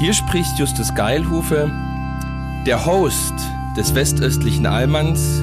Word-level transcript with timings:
hier 0.00 0.14
spricht 0.14 0.58
Justus 0.58 0.94
Geilhufe, 0.94 1.70
der 2.66 2.86
Host 2.86 3.34
des 3.76 3.94
westöstlichen 3.94 4.64
Allmanns 4.64 5.40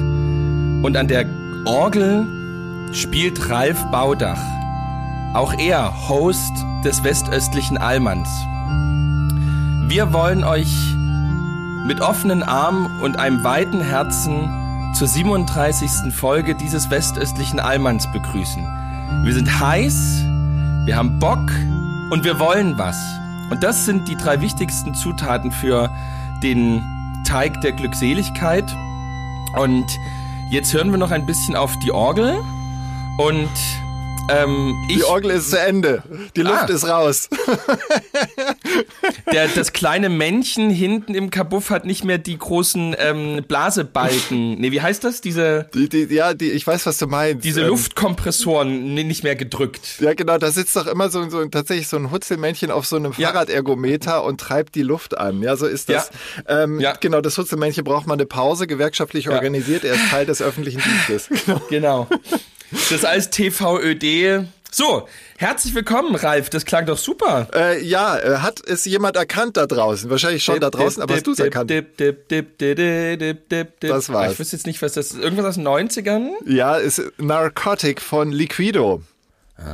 und 0.82 0.96
an 0.96 1.06
der 1.06 1.26
Orgel 1.64 2.26
spielt 2.92 3.50
Ralf 3.50 3.80
Baudach, 3.92 4.42
auch 5.32 5.54
er 5.54 6.08
Host 6.08 6.52
des 6.84 7.04
westöstlichen 7.04 7.78
Allmanns. 7.78 8.28
Wir 9.86 10.12
wollen 10.12 10.42
euch 10.42 10.74
mit 11.86 12.00
offenen 12.00 12.42
Armen 12.42 13.00
und 13.00 13.16
einem 13.16 13.44
weiten 13.44 13.80
Herzen 13.80 14.92
zur 14.92 15.06
37. 15.06 16.12
Folge 16.12 16.56
dieses 16.56 16.90
westöstlichen 16.90 17.60
Allmanns 17.60 18.10
begrüßen. 18.10 18.64
Wir 19.22 19.34
sind 19.34 19.60
heiß, 19.60 20.24
wir 20.84 20.96
haben 20.96 21.20
Bock 21.20 21.48
und 22.10 22.24
wir 22.24 22.40
wollen 22.40 22.76
was. 22.76 22.96
Und 23.50 23.62
das 23.62 23.86
sind 23.86 24.08
die 24.08 24.16
drei 24.16 24.40
wichtigsten 24.40 24.94
Zutaten 24.94 25.52
für 25.52 25.90
den 26.42 26.82
Teig 27.24 27.60
der 27.60 27.72
Glückseligkeit. 27.72 28.64
Und 29.54 29.86
jetzt 30.50 30.72
hören 30.72 30.90
wir 30.90 30.98
noch 30.98 31.10
ein 31.10 31.26
bisschen 31.26 31.56
auf 31.56 31.78
die 31.78 31.92
Orgel. 31.92 32.42
Und 33.18 33.50
ähm, 34.28 34.74
Die 34.90 35.02
Orgel 35.04 35.30
ist 35.32 35.50
zu 35.50 35.58
Ende. 35.60 36.02
Die 36.36 36.42
Luft 36.42 36.64
Ah. 36.70 36.72
ist 36.72 36.86
raus. 36.88 37.28
der, 39.32 39.48
das 39.48 39.72
kleine 39.72 40.08
Männchen 40.08 40.70
hinten 40.70 41.14
im 41.14 41.30
Kabuff 41.30 41.70
hat 41.70 41.84
nicht 41.84 42.04
mehr 42.04 42.18
die 42.18 42.38
großen 42.38 42.94
ähm, 42.98 43.44
Blasebalken. 43.46 44.58
Nee, 44.60 44.72
wie 44.72 44.80
heißt 44.82 45.04
das? 45.04 45.20
Diese, 45.20 45.68
Die, 45.74 45.88
die, 45.88 46.14
ja, 46.14 46.34
die, 46.34 46.50
ich 46.50 46.66
weiß, 46.66 46.86
was 46.86 46.98
du 46.98 47.06
meinst. 47.06 47.44
diese 47.44 47.62
Ähm, 47.62 47.68
Luftkompressoren 47.68 48.94
nicht 48.94 49.24
mehr 49.24 49.36
gedrückt. 49.36 50.00
Ja, 50.00 50.14
genau, 50.14 50.38
da 50.38 50.50
sitzt 50.50 50.76
doch 50.76 50.86
immer 50.86 51.08
so, 51.10 51.28
so 51.30 51.44
tatsächlich 51.46 51.88
so 51.88 51.96
ein 51.96 52.10
Hutzelmännchen 52.10 52.70
auf 52.70 52.86
so 52.86 52.96
einem 52.96 53.12
Ja. 53.16 53.28
Fahrradergometer 53.30 54.24
und 54.24 54.40
treibt 54.40 54.74
die 54.74 54.82
Luft 54.82 55.16
an. 55.18 55.42
Ja, 55.42 55.56
so 55.56 55.66
ist 55.66 55.88
das. 55.88 56.10
Ähm, 56.46 56.80
Ja. 56.80 56.94
Genau, 57.00 57.20
das 57.20 57.36
Hutzelmännchen 57.38 57.84
braucht 57.84 58.06
mal 58.06 58.14
eine 58.14 58.26
Pause, 58.26 58.66
gewerkschaftlich 58.66 59.28
organisiert. 59.28 59.84
Er 59.84 59.94
ist 59.94 60.08
Teil 60.10 60.26
des 60.26 60.42
öffentlichen 60.42 60.82
Dienstes. 60.82 61.28
Genau. 61.70 62.06
Das 62.70 62.92
ist 62.92 63.04
alles 63.04 63.30
TVÖD. 63.30 64.46
So, 64.70 65.08
herzlich 65.38 65.74
willkommen, 65.74 66.14
Ralf. 66.14 66.50
Das 66.50 66.66
klang 66.66 66.84
doch 66.84 66.98
super. 66.98 67.48
äh, 67.54 67.82
ja, 67.82 68.18
äh, 68.18 68.36
hat 68.38 68.60
es 68.66 68.84
jemand 68.84 69.16
erkannt 69.16 69.56
da 69.56 69.66
draußen? 69.66 70.10
Wahrscheinlich 70.10 70.44
schon 70.44 70.60
da 70.60 70.68
draußen, 70.68 71.02
aber 71.02 71.14
hast 71.14 71.26
du 71.26 71.32
es 71.32 71.38
erkannt? 71.38 71.70
Das 73.80 74.12
war's. 74.12 74.32
Ich 74.32 74.38
wüsste 74.38 74.56
jetzt 74.56 74.66
nicht, 74.66 74.82
was 74.82 74.92
das 74.92 75.12
ist. 75.12 75.22
Irgendwas 75.22 75.46
aus 75.46 75.54
den 75.54 75.66
90ern? 75.66 76.32
Ja, 76.44 76.76
ist 76.76 77.00
Narcotic 77.16 78.02
von 78.02 78.30
Liquido. 78.30 79.00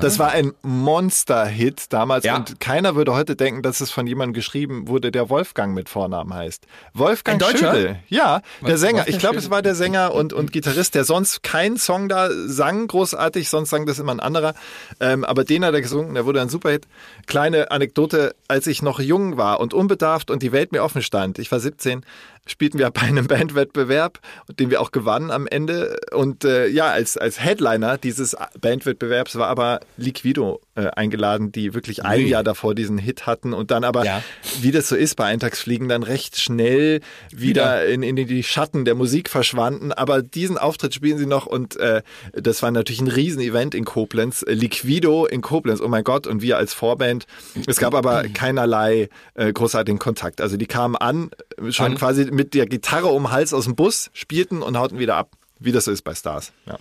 Das 0.00 0.18
war 0.18 0.30
ein 0.30 0.52
Monster-Hit 0.62 1.92
damals 1.92 2.24
Ja. 2.24 2.36
und 2.36 2.58
keiner 2.58 2.94
würde 2.94 3.12
heute 3.12 3.36
denken, 3.36 3.60
dass 3.60 3.82
es 3.82 3.90
von 3.90 4.06
jemandem 4.06 4.32
geschrieben 4.32 4.88
wurde, 4.88 5.12
der 5.12 5.28
Wolfgang 5.28 5.74
mit 5.74 5.90
Vornamen 5.90 6.32
heißt. 6.32 6.66
Wolfgang 6.94 7.34
Ein 7.34 7.38
Deutscher? 7.52 7.74
Schödel. 7.74 7.96
Ja, 8.08 8.40
der 8.66 8.78
Sänger. 8.78 8.98
Wolfgang 9.00 9.08
Ich 9.14 9.18
glaube, 9.18 9.36
es 9.36 9.50
war 9.50 9.60
der 9.60 9.74
Sänger 9.74 10.14
und, 10.14 10.32
und 10.32 10.52
Gitarrist, 10.52 10.94
der 10.94 11.04
sonst 11.04 11.42
keinen 11.42 11.76
Song 11.76 12.08
da 12.08 12.30
sang, 12.46 12.86
großartig, 12.86 13.50
sonst 13.50 13.68
sang 13.68 13.84
das 13.84 13.98
immer 13.98 14.12
ein 14.12 14.20
anderer. 14.20 14.54
Ähm, 15.00 15.22
aber 15.22 15.44
den 15.44 15.62
hat 15.66 15.74
er 15.74 15.82
gesungen, 15.82 16.14
der 16.14 16.24
wurde 16.24 16.40
ein 16.40 16.48
Superhit. 16.48 16.86
Kleine 17.26 17.70
Anekdote, 17.70 18.34
als 18.48 18.66
ich 18.66 18.80
noch 18.80 19.00
jung 19.00 19.36
war 19.36 19.60
und 19.60 19.74
unbedarft 19.74 20.30
und 20.30 20.42
die 20.42 20.52
Welt 20.52 20.72
mir 20.72 20.82
offen 20.82 21.02
stand, 21.02 21.38
ich 21.38 21.52
war 21.52 21.60
17, 21.60 22.06
spielten 22.46 22.78
wir 22.78 22.90
bei 22.90 23.02
einem 23.02 23.26
Bandwettbewerb, 23.28 24.20
den 24.58 24.70
wir 24.70 24.80
auch 24.80 24.92
gewannen 24.92 25.30
am 25.30 25.46
Ende. 25.46 25.98
Und 26.12 26.44
äh, 26.44 26.66
ja, 26.68 26.90
als, 26.90 27.16
als 27.16 27.42
Headliner 27.42 27.98
dieses 27.98 28.36
Bandwettbewerbs 28.60 29.36
war 29.36 29.48
aber 29.48 29.80
Liquido 29.96 30.60
äh, 30.74 30.88
eingeladen, 30.88 31.52
die 31.52 31.74
wirklich 31.74 32.04
ein. 32.04 32.26
Jahr 32.26 32.42
davor 32.42 32.74
diesen 32.74 32.98
Hit 32.98 33.26
hatten 33.26 33.52
und 33.52 33.70
dann 33.70 33.84
aber, 33.84 34.04
Ja. 34.04 34.22
wie 34.60 34.70
das 34.70 34.88
so 34.88 34.96
ist 34.96 35.14
bei 35.16 35.24
Eintagsfliegen, 35.26 35.88
dann 35.88 36.02
recht 36.02 36.40
schnell 36.40 37.00
wieder, 37.32 37.86
in, 37.86 38.02
in 38.02 38.16
die 38.16 38.42
Schatten 38.42 38.84
der 38.84 38.94
Musik 38.94 39.28
verschwanden. 39.28 39.92
Aber 39.92 40.22
diesen 40.22 40.58
Auftritt 40.58 40.94
spielen 40.94 41.18
sie 41.18 41.26
noch 41.26 41.46
und 41.46 41.76
äh, 41.76 42.02
das 42.32 42.62
war 42.62 42.70
natürlich 42.70 43.00
ein 43.00 43.08
Riesenevent 43.08 43.74
in 43.74 43.84
Koblenz. 43.84 44.44
Liquido 44.48 45.26
in 45.26 45.42
Koblenz, 45.42 45.80
oh 45.80 45.88
mein 45.88 46.04
Gott, 46.04 46.26
und 46.26 46.42
wir 46.42 46.56
als 46.56 46.72
Vorband. 46.74 47.26
Es 47.66 47.78
gab 47.78 47.94
aber 47.94 48.24
keinerlei 48.24 49.08
äh, 49.34 49.52
großartigen 49.52 49.98
Kontakt. 49.98 50.40
Also 50.40 50.56
die 50.56 50.66
kamen 50.66 50.96
an, 50.96 51.30
schon 51.70 51.86
An. 51.92 51.94
quasi 51.96 52.24
mit 52.26 52.54
der 52.54 52.66
Gitarre 52.66 53.08
um 53.08 53.24
den 53.24 53.32
Hals 53.32 53.52
aus 53.54 53.64
dem 53.64 53.74
Bus, 53.74 54.10
spielten 54.12 54.62
und 54.62 54.76
hauten 54.78 54.98
wieder 54.98 55.16
ab. 55.16 55.30
Wie 55.64 55.72
das 55.72 55.84
so 55.84 55.90
ist 55.90 56.02
bei 56.02 56.14
Stars. 56.14 56.52
Ja. 56.66 56.78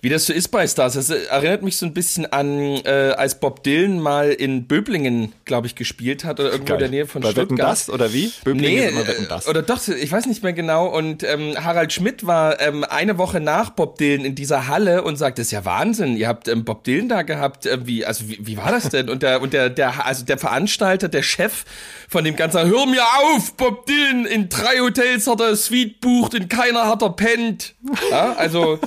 Wie 0.00 0.08
das 0.08 0.24
so 0.26 0.32
ist 0.32 0.48
bei 0.48 0.66
Stars. 0.66 0.94
Das 0.94 1.10
erinnert 1.10 1.62
mich 1.62 1.76
so 1.76 1.84
ein 1.86 1.92
bisschen 1.94 2.26
an, 2.32 2.58
äh, 2.84 3.14
als 3.16 3.38
Bob 3.40 3.62
Dylan 3.64 3.98
mal 4.00 4.30
in 4.30 4.66
Böblingen, 4.66 5.32
glaube 5.44 5.66
ich, 5.66 5.74
gespielt 5.74 6.24
hat 6.24 6.40
oder 6.40 6.52
irgendwo 6.52 6.74
in 6.74 6.78
der 6.78 6.88
Nähe 6.88 7.06
von 7.06 7.22
bei 7.22 7.30
Stuttgart. 7.32 7.50
Wetten 7.50 7.56
das 7.56 7.90
oder 7.90 8.12
wie? 8.12 8.32
Böblingen 8.44 8.70
Nee, 8.80 8.86
ist 8.86 8.92
immer 8.92 9.06
Wetten 9.06 9.26
das. 9.28 9.46
äh, 9.46 9.50
oder 9.50 9.62
doch, 9.62 9.86
ich 9.88 10.10
weiß 10.12 10.26
nicht 10.26 10.42
mehr 10.42 10.52
genau. 10.52 10.86
Und 10.86 11.22
ähm, 11.24 11.54
Harald 11.62 11.92
Schmidt 11.92 12.26
war 12.26 12.60
ähm, 12.60 12.84
eine 12.84 13.18
Woche 13.18 13.40
nach 13.40 13.70
Bob 13.70 13.98
Dylan 13.98 14.24
in 14.24 14.34
dieser 14.34 14.68
Halle 14.68 15.02
und 15.02 15.16
sagt, 15.16 15.38
das 15.38 15.46
ist 15.46 15.52
ja 15.52 15.64
Wahnsinn, 15.64 16.16
ihr 16.16 16.28
habt 16.28 16.48
ähm, 16.48 16.64
Bob 16.64 16.84
Dylan 16.84 17.08
da 17.08 17.22
gehabt. 17.22 17.66
Äh, 17.66 17.86
wie, 17.86 18.06
also 18.06 18.28
wie, 18.28 18.38
wie 18.40 18.56
war 18.56 18.70
das 18.70 18.88
denn? 18.90 19.08
Und 19.08 19.22
der, 19.22 19.42
und 19.42 19.52
der, 19.52 19.70
der, 19.70 20.06
also 20.06 20.24
der 20.24 20.38
Veranstalter, 20.38 21.08
der 21.08 21.22
Chef 21.22 21.64
von 22.08 22.24
dem 22.24 22.36
Ganzen, 22.36 22.64
hör 22.66 22.86
mir 22.86 23.02
auf, 23.02 23.54
Bob 23.54 23.86
Dylan 23.86 24.24
in 24.26 24.48
drei 24.48 24.78
Hotels 24.80 25.26
hat 25.26 25.40
er 25.40 25.56
Suite 25.56 26.00
bucht, 26.00 26.34
in 26.34 26.48
keiner 26.48 26.86
hat 26.86 27.02
er 27.02 27.10
pennt. 27.10 27.74
Ja, 28.10 28.19
also 28.36 28.78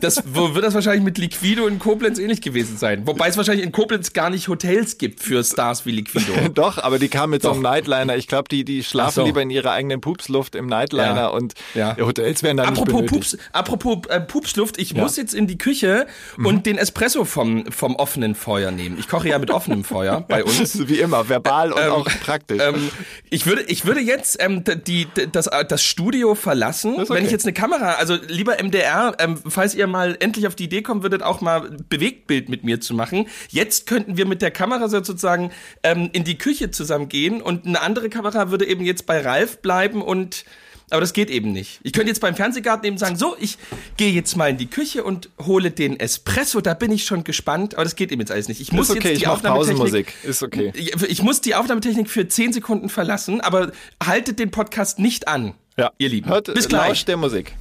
das 0.00 0.22
wird 0.34 0.64
das 0.64 0.74
wahrscheinlich 0.74 1.02
mit 1.04 1.18
Liquido 1.18 1.66
in 1.66 1.78
Koblenz 1.78 2.18
ähnlich 2.18 2.40
gewesen 2.40 2.76
sein. 2.76 3.06
Wobei 3.06 3.28
es 3.28 3.36
wahrscheinlich 3.36 3.64
in 3.64 3.72
Koblenz 3.72 4.12
gar 4.12 4.30
nicht 4.30 4.48
Hotels 4.48 4.98
gibt 4.98 5.20
für 5.20 5.42
Stars 5.42 5.86
wie 5.86 5.90
Liquido. 5.92 6.32
Doch, 6.54 6.78
aber 6.78 6.98
die 6.98 7.08
kamen 7.08 7.30
mit 7.32 7.42
so 7.42 7.50
einem 7.50 7.62
Doch. 7.62 7.70
Nightliner. 7.70 8.16
Ich 8.16 8.26
glaube, 8.28 8.48
die, 8.48 8.64
die 8.64 8.84
schlafen 8.84 9.14
so. 9.20 9.24
lieber 9.24 9.42
in 9.42 9.50
ihrer 9.50 9.72
eigenen 9.72 10.00
Pupsluft 10.00 10.54
im 10.54 10.66
Nightliner 10.66 11.14
Ja. 11.16 11.26
und 11.28 11.54
Ja. 11.74 11.96
Hotels 11.98 12.42
werden 12.42 12.58
dann 12.58 12.66
Apropos, 12.68 13.00
nicht 13.02 13.10
benötigt. 13.10 13.30
Pups, 13.38 13.48
apropos 13.52 13.98
äh, 14.08 14.20
Pupsluft, 14.20 14.78
ich 14.78 14.94
muss 14.94 15.16
jetzt 15.16 15.34
in 15.34 15.46
die 15.46 15.58
Küche 15.58 16.06
Mhm. 16.36 16.46
und 16.46 16.66
den 16.66 16.78
Espresso 16.78 17.24
vom, 17.24 17.66
vom 17.72 17.96
offenen 17.96 18.34
Feuer 18.34 18.70
nehmen. 18.70 18.96
Ich 18.98 19.08
koche 19.08 19.28
ja 19.28 19.38
mit 19.38 19.50
offenem 19.50 19.84
Feuer 19.84 20.20
bei 20.28 20.44
uns. 20.44 20.88
Wie 20.88 21.00
immer, 21.00 21.28
verbal 21.28 21.72
und 21.72 21.80
Ähm, 21.80 21.90
auch 21.92 22.06
praktisch. 22.20 22.60
Ähm, 22.62 22.90
ich 23.30 23.46
würde, 23.46 23.62
ich 23.62 23.84
würde 23.86 24.00
jetzt 24.00 24.36
ähm, 24.40 24.62
die, 24.86 25.06
das, 25.32 25.46
äh, 25.48 25.64
das 25.64 25.82
Studio 25.82 26.34
verlassen, 26.34 26.94
okay. 26.98 27.08
wenn 27.10 27.24
ich 27.24 27.30
jetzt 27.30 27.44
eine 27.46 27.52
Kamera, 27.52 27.92
also 27.94 28.16
lieber 28.28 28.58
MDR, 28.68 29.16
ähm, 29.18 29.38
falls 29.46 29.74
ihr 29.74 29.86
mal 29.86 30.16
endlich 30.20 30.46
auf 30.46 30.54
die 30.54 30.64
Idee 30.64 30.82
kommen 30.82 31.02
würdet, 31.02 31.22
auch 31.22 31.40
mal 31.40 31.76
Bewegtbild 31.88 32.48
mit 32.48 32.64
mir 32.64 32.80
zu 32.80 32.94
machen. 32.94 33.26
Jetzt 33.48 33.86
könnten 33.86 34.16
wir 34.16 34.26
mit 34.26 34.42
der 34.42 34.50
Kamera 34.50 34.88
sozusagen 34.88 35.50
ähm, 35.82 36.10
in 36.12 36.24
die 36.24 36.38
Küche 36.38 36.70
zusammen 36.70 37.08
gehen 37.08 37.42
und 37.42 37.66
eine 37.66 37.80
andere 37.80 38.08
Kamera 38.08 38.50
würde 38.50 38.66
eben 38.66 38.84
jetzt 38.84 39.06
bei 39.06 39.20
Ralf 39.20 39.60
bleiben 39.62 40.02
und 40.02 40.44
aber 40.90 41.02
das 41.02 41.12
geht 41.12 41.28
eben 41.28 41.52
nicht. 41.52 41.80
Ich 41.82 41.92
könnte 41.92 42.08
jetzt 42.08 42.20
beim 42.20 42.34
Fernsehgarten 42.34 42.86
eben 42.86 42.96
sagen, 42.96 43.16
so, 43.16 43.36
ich 43.38 43.58
gehe 43.98 44.10
jetzt 44.10 44.36
mal 44.36 44.48
in 44.48 44.56
die 44.56 44.68
Küche 44.70 45.04
und 45.04 45.28
hole 45.38 45.70
den 45.70 46.00
Espresso, 46.00 46.62
da 46.62 46.72
bin 46.72 46.90
ich 46.90 47.04
schon 47.04 47.24
gespannt, 47.24 47.74
aber 47.74 47.84
das 47.84 47.94
geht 47.94 48.10
eben 48.10 48.20
jetzt 48.22 48.30
alles 48.30 48.48
nicht. 48.48 48.60
Ich 48.60 48.72
muss 48.72 48.88
okay, 48.88 49.10
jetzt 49.10 49.20
die 49.20 49.26
Aufnahmetechnik. 49.26 50.14
Ist 50.24 50.42
okay. 50.42 50.72
ich 50.74 50.94
ich 51.02 51.22
muss 51.22 51.42
die 51.42 51.54
Aufnahmetechnik 51.54 52.08
für 52.08 52.26
10 52.26 52.54
Sekunden 52.54 52.88
verlassen, 52.88 53.42
aber 53.42 53.72
haltet 54.02 54.38
den 54.38 54.50
Podcast 54.50 54.98
nicht 54.98 55.28
an, 55.28 55.52
Ja. 55.76 55.92
ihr 55.98 56.08
Lieben. 56.08 56.30
Hört, 56.30 56.54
Bis 56.54 56.68
gleich. 56.68 56.88
lauscht 56.88 57.08
der 57.08 57.18
Musik. 57.18 57.54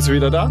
Bist 0.00 0.08
du 0.08 0.12
wieder 0.12 0.30
da? 0.30 0.50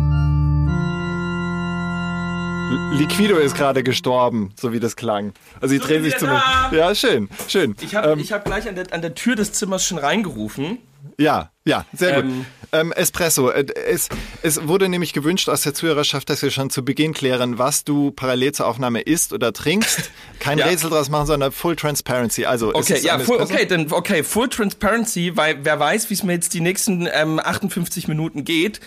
Liquido 2.91 3.37
ist 3.37 3.55
gerade 3.55 3.83
gestorben, 3.83 4.51
so 4.59 4.71
wie 4.73 4.79
das 4.79 4.95
klang. 4.95 5.33
Also 5.61 5.73
die 5.73 5.79
So, 5.79 5.87
drehen 5.87 6.03
sich 6.03 6.17
zumindest. 6.17 6.45
da. 6.45 6.71
Ja, 6.75 6.95
schön, 6.95 7.29
schön. 7.47 7.75
Ich 7.81 7.95
habe 7.95 8.11
Ähm, 8.11 8.19
ich 8.19 8.31
hab 8.31 8.45
gleich 8.45 8.67
an 8.67 8.75
der, 8.75 8.91
an 8.93 9.01
der 9.01 9.15
Tür 9.15 9.35
des 9.35 9.53
Zimmers 9.53 9.85
schon 9.85 9.97
reingerufen. 9.97 10.77
Ja, 11.17 11.51
ja, 11.65 11.85
sehr 11.93 12.21
gut. 12.21 12.25
Ähm, 12.31 12.45
Ähm, 12.71 12.91
Espresso. 12.91 13.49
Äh, 13.49 13.65
Es, 13.87 14.09
es 14.43 14.67
wurde 14.67 14.89
nämlich 14.89 15.11
gewünscht 15.13 15.49
aus 15.49 15.61
der 15.61 15.73
Zuhörerschaft, 15.73 16.29
dass 16.29 16.43
wir 16.43 16.51
schon 16.51 16.69
zu 16.69 16.85
Beginn 16.85 17.13
klären, 17.15 17.57
was 17.57 17.83
du 17.83 18.11
parallel 18.11 18.51
zur 18.51 18.67
Aufnahme 18.67 19.01
isst 19.01 19.33
oder 19.33 19.51
trinkst. 19.53 20.11
Kein 20.39 20.57
Ja. 20.59 20.65
Rätsel 20.67 20.91
draus 20.91 21.09
machen, 21.09 21.25
sondern 21.25 21.51
Full 21.51 21.75
Transparency. 21.77 22.45
Also, 22.45 22.71
Okay, 22.75 22.99
ja, 23.01 23.17
full, 23.17 23.39
okay, 23.41 23.65
dann 23.65 23.91
okay, 23.91 24.21
Full 24.23 24.49
Transparency, 24.49 25.35
weil 25.35 25.57
wer 25.65 25.79
weiß, 25.79 26.11
wie 26.11 26.13
es 26.13 26.21
mir 26.21 26.33
jetzt 26.33 26.53
die 26.53 26.61
nächsten 26.61 27.07
ähm, 27.11 27.39
58 27.43 28.07
Minuten 28.07 28.45
geht. 28.45 28.79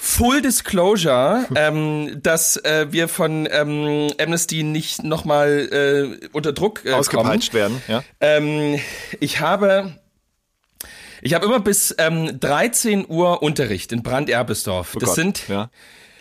Full 0.00 0.42
Disclosure, 0.42 1.46
ähm, 1.54 2.20
dass 2.22 2.56
äh, 2.56 2.86
wir 2.90 3.08
von 3.08 3.48
ähm, 3.50 4.10
Amnesty 4.20 4.62
nicht 4.62 5.04
nochmal 5.04 6.18
äh, 6.20 6.28
unter 6.32 6.52
Druck 6.52 6.80
äh, 6.80 6.90
kommen. 6.90 6.94
Ausgepeitscht 6.94 7.54
werden. 7.54 7.82
Ja. 7.88 8.02
Ähm, 8.20 8.80
ich 9.20 9.40
habe 9.40 9.98
ich 11.24 11.34
habe 11.34 11.46
immer 11.46 11.60
bis 11.60 11.94
ähm, 11.98 12.40
13 12.40 13.06
Uhr 13.08 13.42
Unterricht 13.42 13.92
in 13.92 14.02
Brand-Erbesdorf. 14.02 14.94
das 14.94 15.02
Oh 15.02 15.06
Gott, 15.06 15.14
sind 15.14 15.48
ja. 15.48 15.70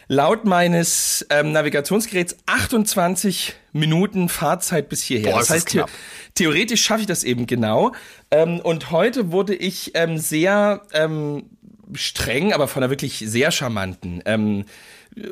laut 0.07 0.45
meines 0.45 1.25
ähm, 1.31 1.51
Navigationsgeräts 1.51 2.38
28 2.45 3.56
Minuten 3.74 4.29
Fahrzeit 4.29 4.89
bis 4.89 5.01
hierher. 5.01 5.31
Boah, 5.31 5.39
das 5.39 5.50
heißt, 5.50 5.74
das 5.74 5.88
the 5.88 5.94
theoretisch 6.35 6.83
schaffe 6.83 7.01
ich 7.01 7.07
das 7.07 7.24
eben 7.24 7.47
genau. 7.47 7.94
Ähm, 8.29 8.59
und 8.59 8.91
heute 8.91 9.31
wurde 9.31 9.56
ich 9.56 9.91
ähm, 9.95 10.19
sehr 10.19 10.81
ähm, 10.94 11.50
streng, 11.93 12.53
aber 12.53 12.67
von 12.67 12.83
einer 12.83 12.89
wirklich 12.89 13.19
sehr 13.25 13.51
charmanten 13.51 14.21
ähm, 14.25 14.65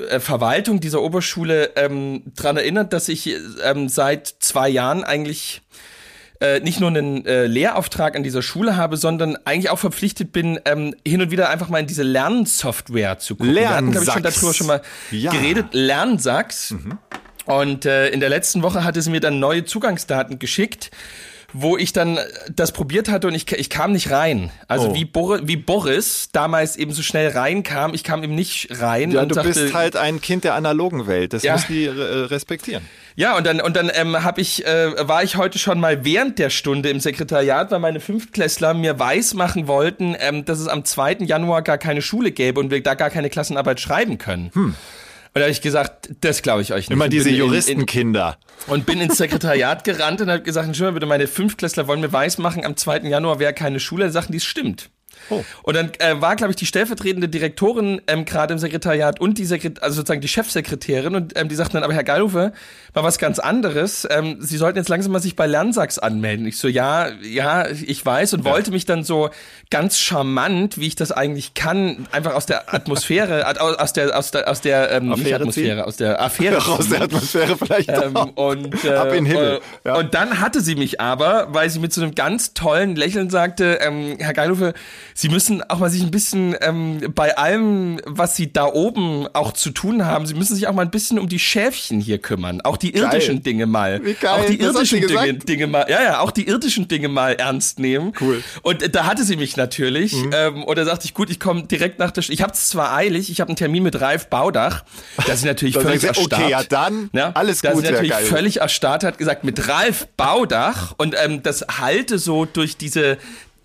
äh, 0.10 0.20
Verwaltung 0.20 0.80
dieser 0.80 1.02
Oberschule 1.02 1.72
ähm, 1.76 2.24
dran 2.36 2.58
erinnert, 2.58 2.94
dass 2.94 3.10
ich 3.10 3.30
ähm, 3.64 3.90
seit 3.90 4.28
zwei 4.40 4.70
Jahren 4.70 5.04
eigentlich 5.04 5.62
äh, 6.42 6.62
nicht 6.62 6.80
nur 6.80 6.88
einen 6.90 7.26
äh, 7.26 7.48
Lehrauftrag 7.48 8.16
an 8.16 8.24
dieser 8.24 8.42
Schule 8.42 8.78
habe, 8.78 8.96
sondern 8.96 9.38
eigentlich 9.46 9.70
auch 9.70 9.80
verpflichtet 9.80 10.32
bin, 10.32 10.60
ähm, 10.66 10.96
hin 11.06 11.22
und 11.22 11.32
wieder 11.32 11.50
einfach 11.50 11.68
mal 11.70 11.80
in 11.80 11.88
diese 11.88 12.04
Lernsoftware 12.04 13.20
zu 13.20 13.36
gucken. 13.36 13.56
Wir 13.56 13.70
hatten, 13.70 13.92
glaube 13.92 14.06
ich, 14.06 14.12
schon 14.14 14.22
Lernsachs. 14.24 14.36
darüber 14.42 14.54
schon 14.54 14.68
mal 14.68 14.82
Ja. 15.12 15.32
geredet. 15.32 15.66
Lernsachs. 15.74 16.74
Und 17.46 17.86
äh, 17.86 18.10
in 18.10 18.20
der 18.20 18.30
letzten 18.30 18.62
Woche 18.64 18.84
hatte 18.84 19.02
sie 19.02 19.10
mir 19.10 19.20
dann 19.20 19.40
neue 19.40 19.66
Zugangsdaten 19.66 20.40
geschickt, 20.40 20.92
wo 21.54 21.78
ich 21.78 21.94
dann 21.94 22.20
das 22.56 22.72
probiert 22.72 23.10
hatte 23.10 23.28
und 23.28 23.34
ich, 23.36 23.52
ich 23.52 23.70
kam 23.70 23.92
nicht 23.92 24.12
rein. 24.12 24.52
Also 24.68 24.90
Oh. 24.90 24.94
wie, 24.96 25.06
Bor 25.06 25.40
wie 25.48 25.56
Boris 25.58 26.30
damals 26.32 26.76
eben 26.76 26.92
so 26.94 27.02
schnell 27.02 27.30
reinkam, 27.30 27.94
ich 27.94 28.04
kam 28.04 28.24
eben 28.24 28.36
nicht 28.36 28.68
rein. 28.82 29.12
Ja, 29.12 29.22
und 29.24 29.30
du 29.30 29.36
sagte, 29.36 29.50
bist 29.54 29.74
halt 29.74 29.96
ein 29.96 30.22
Kind 30.22 30.44
der 30.44 30.54
analogen 30.54 31.08
Welt. 31.08 31.34
Das 31.34 31.44
Ja. 31.44 31.54
müssen 31.54 31.74
die 31.74 31.86
äh, 31.86 31.90
respektieren. 31.92 32.84
Ja, 33.16 33.36
und 33.36 33.46
dann 33.48 33.60
und 33.62 33.76
dann 33.76 33.92
ähm, 33.94 34.24
hab 34.24 34.38
ich 34.38 34.66
äh, 34.66 35.08
war 35.08 35.24
ich 35.24 35.36
heute 35.38 35.60
schon 35.60 35.80
mal 35.80 36.06
während 36.06 36.40
der 36.40 36.50
Stunde 36.52 36.90
im 36.90 37.00
Sekretariat, 37.00 37.72
weil 37.72 37.80
meine 37.80 38.00
Fünftklässler 38.00 38.74
mir 38.74 39.00
weismachen 39.00 39.68
wollten, 39.68 40.16
ähm, 40.20 40.46
dass 40.46 40.60
es 40.60 40.68
am 40.68 40.86
2. 40.86 41.18
Januar 41.22 41.62
gar 41.64 41.78
keine 41.78 42.02
Schule 42.02 42.32
gäbe 42.32 42.60
und 42.60 42.70
wir 42.72 42.82
da 42.84 42.94
gar 42.94 43.10
keine 43.10 43.30
Klassenarbeit 43.30 43.80
schreiben 43.80 44.18
können. 44.20 44.52
Und 45.34 45.36
da 45.36 45.42
habe 45.42 45.52
ich 45.52 45.62
gesagt, 45.62 46.10
das 46.22 46.42
glaube 46.42 46.62
ich 46.64 46.74
euch 46.74 46.90
nicht. 46.90 46.92
Immer 46.92 47.08
diese 47.08 47.30
Juristenkinder. 47.30 48.38
und 48.68 48.86
bin 48.86 49.00
ins 49.00 49.18
Sekretariat 49.18 49.84
gerannt 49.84 50.22
und 50.22 50.30
habe 50.30 50.42
gesagt, 50.42 50.68
Entschuldigung, 50.68 50.96
bitte, 50.96 51.06
meine 51.06 51.28
Fünftklässler 51.28 51.88
wollen 51.88 52.02
mir 52.02 52.12
weismachen, 52.12 52.66
am 52.66 52.76
2. 52.76 53.02
Januar 53.02 53.40
wäre 53.40 53.54
keine 53.54 53.80
Schule. 53.80 54.10
Sagten 54.10 54.32
die, 54.32 54.38
es 54.40 54.46
stimmt. 54.46 54.90
Oh. 55.30 55.44
Und 55.64 55.76
dann 55.76 55.92
äh, 56.00 56.22
war, 56.22 56.36
glaube 56.36 56.52
ich, 56.52 56.56
die 56.56 56.66
stellvertretende 56.66 57.30
Direktorin 57.30 58.02
ähm, 58.08 58.26
gerade 58.26 58.54
im 58.54 58.60
Sekretariat 58.60 59.20
und 59.20 59.38
die 59.38 59.46
Sekret 59.46 59.84
also 59.84 59.98
sozusagen 59.98 60.22
die 60.22 60.28
Chefsekretärin 60.28 61.16
und 61.16 61.38
ähm, 61.38 61.50
die 61.50 61.56
sagten 61.56 61.74
dann, 61.76 61.84
aber 61.84 61.94
Herr 61.94 62.04
Geilhofe, 62.04 62.54
mal 62.96 63.04
was 63.04 63.18
ganz 63.18 63.40
anderes. 63.40 64.08
Ähm, 64.10 64.38
Sie 64.40 64.58
sollten 64.58 64.78
jetzt 64.78 64.90
langsam 64.90 65.12
mal 65.12 65.20
sich 65.20 65.36
bei 65.36 65.46
Lernsachs 65.46 66.00
anmelden. 66.00 66.46
Ich 66.46 66.58
so, 66.58 66.68
ja, 66.68 67.10
ja, 67.22 67.68
ich 67.68 68.06
weiß 68.06 68.34
und 68.34 68.46
wollte 68.46 68.72
mich 68.72 68.86
dann 68.86 69.04
so 69.04 69.30
ganz 69.70 70.00
charmant, 70.00 70.78
wie 70.80 70.88
ich 70.88 70.96
das 70.96 71.12
eigentlich 71.12 71.54
kann, 71.54 72.08
einfach 72.12 72.34
aus 72.34 72.46
der 72.46 72.74
Atmosphäre, 72.74 73.46
aus 73.60 73.78
aus 73.80 73.94
der, 73.94 74.18
aus 74.18 74.32
der, 74.32 74.50
aus 74.50 74.62
der, 74.62 74.92
ähm, 74.92 75.10
nicht 75.10 75.22
Affäre 75.22 75.36
Atmosphäre, 75.42 75.76
ziehen? 75.76 75.80
aus 75.82 75.96
der 75.98 76.22
Affäre. 76.22 76.58
Raus 76.68 76.80
ziehen. 76.82 76.90
der 76.92 77.02
Atmosphäre 77.04 77.58
vielleicht 77.58 77.90
Ähm, 77.90 78.16
und, 78.16 78.84
äh, 78.84 78.94
Ab 78.94 79.14
in 79.14 79.26
Himmel. 79.26 79.62
Ja. 79.84 79.96
Und 79.96 80.14
dann 80.14 80.40
hatte 80.40 80.62
sie 80.62 80.76
mich 80.76 81.02
aber, 81.02 81.48
weil 81.52 81.70
sie 81.70 81.80
mit 81.80 81.94
so 81.94 82.02
einem 82.02 82.16
ganz 82.16 82.54
tollen 82.54 82.96
Lächeln 82.96 83.30
sagte, 83.30 83.80
ähm, 83.82 84.18
Herr 84.20 84.34
Geilhofe, 84.34 84.74
Sie 85.20 85.28
müssen 85.28 85.62
auch 85.64 85.80
mal 85.80 85.90
sich 85.90 86.02
ein 86.02 86.12
bisschen 86.12 86.56
ähm, 86.62 87.12
bei 87.14 87.38
allem, 87.38 88.00
was 88.06 88.38
Sie 88.38 88.54
da 88.54 88.64
oben 88.68 89.28
auch 89.34 89.52
zu 89.52 89.72
tun 89.72 90.06
haben, 90.06 90.26
Sie 90.26 90.34
müssen 90.34 90.56
sich 90.56 90.66
auch 90.70 90.72
mal 90.74 90.84
ein 90.84 90.92
bisschen 90.92 91.20
um 91.20 91.28
die 91.28 91.40
Schäfchen 91.40 92.00
hier 92.00 92.20
kümmern. 92.20 92.62
Auch 92.62 92.78
die 92.78 92.96
irdischen 92.96 93.44
Dinge 93.44 93.66
mal. 93.66 94.00
Wie 94.02 94.14
geil, 94.14 94.40
Auch 94.40 94.46
die 94.46 94.58
das 94.58 94.68
irdischen 94.74 95.02
Dinge, 95.02 95.12
gesagt? 95.26 95.50
Dinge 95.50 95.68
mal, 95.68 95.86
ja, 95.90 96.02
ja, 96.02 96.20
auch 96.22 96.32
die 96.32 96.48
irdischen 96.48 96.88
Dinge 96.88 97.10
mal 97.10 97.34
ernst 97.34 97.80
nehmen. 97.80 98.14
Cool. 98.22 98.38
Mhm. 98.38 98.44
Und 98.62 98.82
äh, 98.82 98.90
da 98.90 99.04
hatte 99.08 99.26
sie 99.26 99.36
mich 99.36 99.58
natürlich. 99.58 100.16
Ähm, 100.32 100.64
und 100.64 100.78
da 100.78 100.86
sagte 100.86 101.04
ich, 101.04 101.14
gut, 101.14 101.30
ich 101.30 101.42
komme 101.42 101.64
direkt 101.64 102.00
nach 102.00 102.12
der, 102.12 102.22
Sch 102.22 102.30
ich 102.30 102.42
habe 102.42 102.54
es 102.54 102.70
zwar 102.70 102.96
eilig, 102.96 103.30
ich 103.30 103.42
habe 103.42 103.50
einen 103.50 103.58
Termin 103.58 103.84
mit 103.84 104.00
Ralf 104.00 104.28
Baudach. 104.28 104.86
Da 105.28 105.34
ist 105.34 105.42
sie 105.42 105.48
natürlich 105.48 105.74
Da 105.80 105.82
völlig 105.82 106.00
sagt 106.00 106.16
sie, 106.16 106.22
erstarrt. 106.22 106.42
okay, 106.44 106.52
ja 106.52 106.64
dann, 106.64 107.10
Ja, 107.12 107.32
alles 107.34 107.60
da 107.62 107.74
gut, 107.74 107.80
ist 107.84 107.88
sie 107.88 107.88
Herr 107.88 107.92
natürlich 108.04 108.12
Geilhof. 108.12 108.30
völlig 108.30 108.58
erstarrt, 108.62 109.04
hat 109.04 109.18
gesagt, 109.18 109.44
mit 109.44 109.68
Ralf 109.68 110.08
Baudach 110.16 110.94
und 110.98 111.14
ähm, 111.22 111.44
das 111.44 111.66
halte 111.78 112.20
so 112.20 112.46
durch 112.46 112.78
diese 112.78 113.18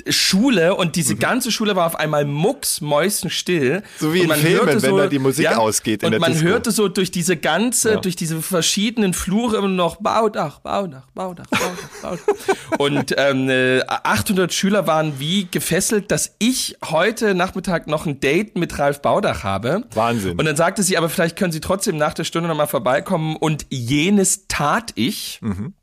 Schule 0.09 0.75
und 0.75 0.97
diese 0.97 1.17
ganze 1.17 1.51
Schule 1.51 1.77
war 1.77 1.87
auf 1.87 1.97
einmal 1.97 2.25
mucksmäuschenstill. 2.25 3.81
Mhm. 3.81 3.83
So 3.99 4.13
wie 4.15 4.21
in 4.21 4.29
man 4.29 4.39
Filmen, 4.39 4.67
hörte 4.67 4.83
wenn 4.83 4.97
da 4.97 5.07
die 5.07 5.19
Musik 5.19 5.49
ausgeht 5.57 6.03
in 6.03 6.07
und 6.07 6.13
der 6.13 6.21
man 6.21 6.33
Disco. 6.33 6.47
hörte 6.47 6.71
so 6.71 6.89
durch 6.89 7.11
diese 7.11 7.37
ganze, 7.37 7.93
Ja. 7.93 7.97
durch 8.01 8.17
diese 8.17 8.41
verschiedenen 8.43 9.15
Flure 9.15 9.57
immer 9.57 9.69
noch 9.69 9.97
Baudach, 9.97 10.61
Baudach, 10.61 11.07
Baudach, 11.15 11.47
Baudach, 11.47 11.89
Baudach. 12.03 12.19
und 12.79 13.15
ähm, 13.17 13.49
äh, 13.49 13.81
800 13.87 14.53
Schüler 14.53 14.87
waren 14.87 15.19
wie 15.19 15.47
gefesselt, 15.51 16.11
dass 16.11 16.35
ich 16.39 16.77
heute 16.85 17.35
Nachmittag 17.35 17.87
noch 17.87 18.07
ein 18.07 18.21
Date 18.21 18.57
mit 18.57 18.79
Ralf 18.79 19.01
Baudach 19.03 19.43
habe. 19.45 19.85
Wahnsinn. 19.95 20.39
Und 20.39 20.45
dann 20.45 20.57
sagte 20.57 20.83
sie, 20.83 20.97
aber 20.97 21.09
vielleicht 21.09 21.37
können 21.37 21.53
Sie 21.53 21.61
trotzdem 21.61 21.97
nach 21.97 22.15
der 22.15 22.25
Stunde 22.25 22.49
nochmal 22.49 22.67
vorbeikommen. 22.67 23.37
Und 23.37 23.67
jenes 23.71 24.47
tat 24.49 24.93
ich. 24.95 25.39
Mhm. 25.43 25.75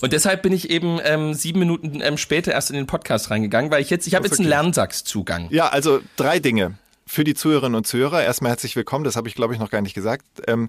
Und 0.00 0.12
deshalb 0.12 0.42
bin 0.42 0.52
ich 0.52 0.70
eben 0.70 0.98
ähm, 1.02 1.34
sieben 1.34 1.58
Minuten 1.58 2.00
ähm, 2.02 2.18
später 2.18 2.52
erst 2.52 2.70
in 2.70 2.76
den 2.76 2.86
Podcast 2.86 3.30
reingegangen, 3.30 3.70
weil 3.70 3.82
ich 3.82 3.90
jetzt, 3.90 4.06
ich 4.06 4.14
habe 4.14 4.26
jetzt 4.26 4.38
einen 4.38 4.48
Lernsachszugang. 4.48 5.48
Ja, 5.50 5.68
also 5.68 6.00
drei 6.16 6.38
Dinge. 6.38 6.74
Für 7.08 7.22
die 7.22 7.34
Zuhörerinnen 7.34 7.76
und 7.76 7.86
Zuhörer 7.86 8.24
erstmal 8.24 8.50
herzlich 8.50 8.74
willkommen, 8.74 9.04
das 9.04 9.14
habe 9.14 9.28
ich 9.28 9.36
glaube 9.36 9.54
ich 9.54 9.60
noch 9.60 9.70
gar 9.70 9.80
nicht 9.80 9.94
gesagt. 9.94 10.26
Ähm, 10.48 10.68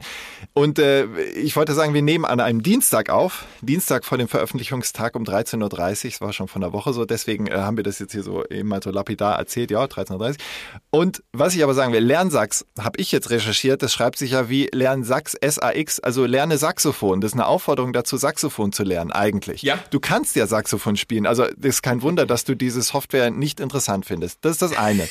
und 0.54 0.78
äh, 0.78 1.06
ich 1.32 1.56
wollte 1.56 1.74
sagen, 1.74 1.96
wir 1.96 2.04
nehmen 2.04 2.26
an 2.26 2.40
einem 2.40 2.62
Dienstag 2.62 3.10
auf, 3.10 3.46
Dienstag 3.62 4.06
vor 4.06 4.20
dem 4.20 4.28
Veröffentlichungstag 4.28 5.16
um 5.16 5.24
13.30 5.24 5.64
Uhr, 6.06 6.12
es 6.12 6.22
war 6.22 6.34
schon 6.34 6.48
von 6.48 6.62
der 6.62 6.74
Woche 6.74 6.94
so, 6.94 7.06
deswegen 7.06 7.48
äh, 7.48 7.54
haben 7.56 7.76
wir 7.76 7.84
das 7.84 7.98
jetzt 7.98 8.12
hier 8.12 8.22
so 8.22 8.46
eben 8.46 8.70
mal 8.70 8.84
so 8.84 8.92
lapidar 8.92 9.40
erzählt, 9.40 9.72
ja, 9.72 9.84
13.30 9.84 10.12
Uhr. 10.14 10.36
Und 10.92 11.24
was 11.34 11.56
ich 11.56 11.64
aber 11.64 11.74
sagen 11.74 11.92
will, 11.92 12.04
Lernsachs 12.04 12.68
habe 12.78 13.00
ich 13.00 13.12
jetzt 13.12 13.32
recherchiert, 13.32 13.82
das 13.82 13.92
schreibt 13.92 14.20
sich 14.20 14.32
ja 14.32 14.48
wie 14.48 14.70
Lernsachs, 14.72 15.34
S-A-X, 15.34 16.00
also 16.02 16.28
lerne 16.28 16.60
Saxophon. 16.60 17.20
Das 17.20 17.32
ist 17.32 17.36
eine 17.36 17.48
Aufforderung 17.48 17.94
dazu, 17.94 18.16
Saxophon 18.16 18.72
zu 18.72 18.84
lernen 18.84 19.12
eigentlich. 19.12 19.64
Ja. 19.64 19.80
Du 19.90 20.00
kannst 20.00 20.36
ja 20.36 20.46
Saxophon 20.46 20.98
spielen, 20.98 21.26
also 21.26 21.46
das 21.58 21.78
ist 21.78 21.82
kein 21.82 22.04
Wunder, 22.04 22.28
dass 22.28 22.44
du 22.44 22.54
diese 22.54 22.84
Software 22.84 23.32
nicht 23.32 23.60
interessant 23.60 24.06
findest. 24.06 24.46
Das 24.46 24.52
ist 24.52 24.62
das 24.62 24.78
eine. 24.78 25.10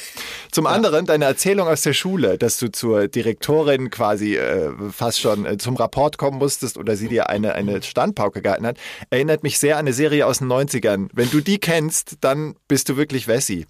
Zum 0.52 0.68
anderen 0.68 1.04
deine 1.16 1.30
Erzählung 1.30 1.66
aus 1.66 1.80
der 1.80 1.94
Schule, 1.94 2.36
dass 2.36 2.58
du 2.58 2.70
zur 2.70 3.08
Direktorin 3.08 3.88
quasi 3.88 4.36
äh, 4.36 4.70
fast 4.92 5.18
schon 5.18 5.46
äh, 5.46 5.56
zum 5.56 5.76
Rapport 5.76 6.18
kommen 6.18 6.38
musstest 6.38 6.76
oder 6.76 6.94
sie 6.94 7.08
dir 7.08 7.30
eine, 7.30 7.54
eine 7.54 7.82
Standpauke 7.82 8.42
gehalten 8.42 8.66
hat, 8.66 8.76
erinnert 9.08 9.42
mich 9.42 9.58
sehr 9.58 9.76
an 9.76 9.86
eine 9.86 9.94
Serie 9.94 10.26
aus 10.26 10.38
den 10.38 10.48
90ern. 10.48 11.08
Wenn 11.14 11.30
du 11.30 11.40
die 11.40 11.58
kennst, 11.58 12.18
dann 12.20 12.54
bist 12.68 12.90
du 12.90 12.98
wirklich 12.98 13.28
Wessi. 13.28 13.66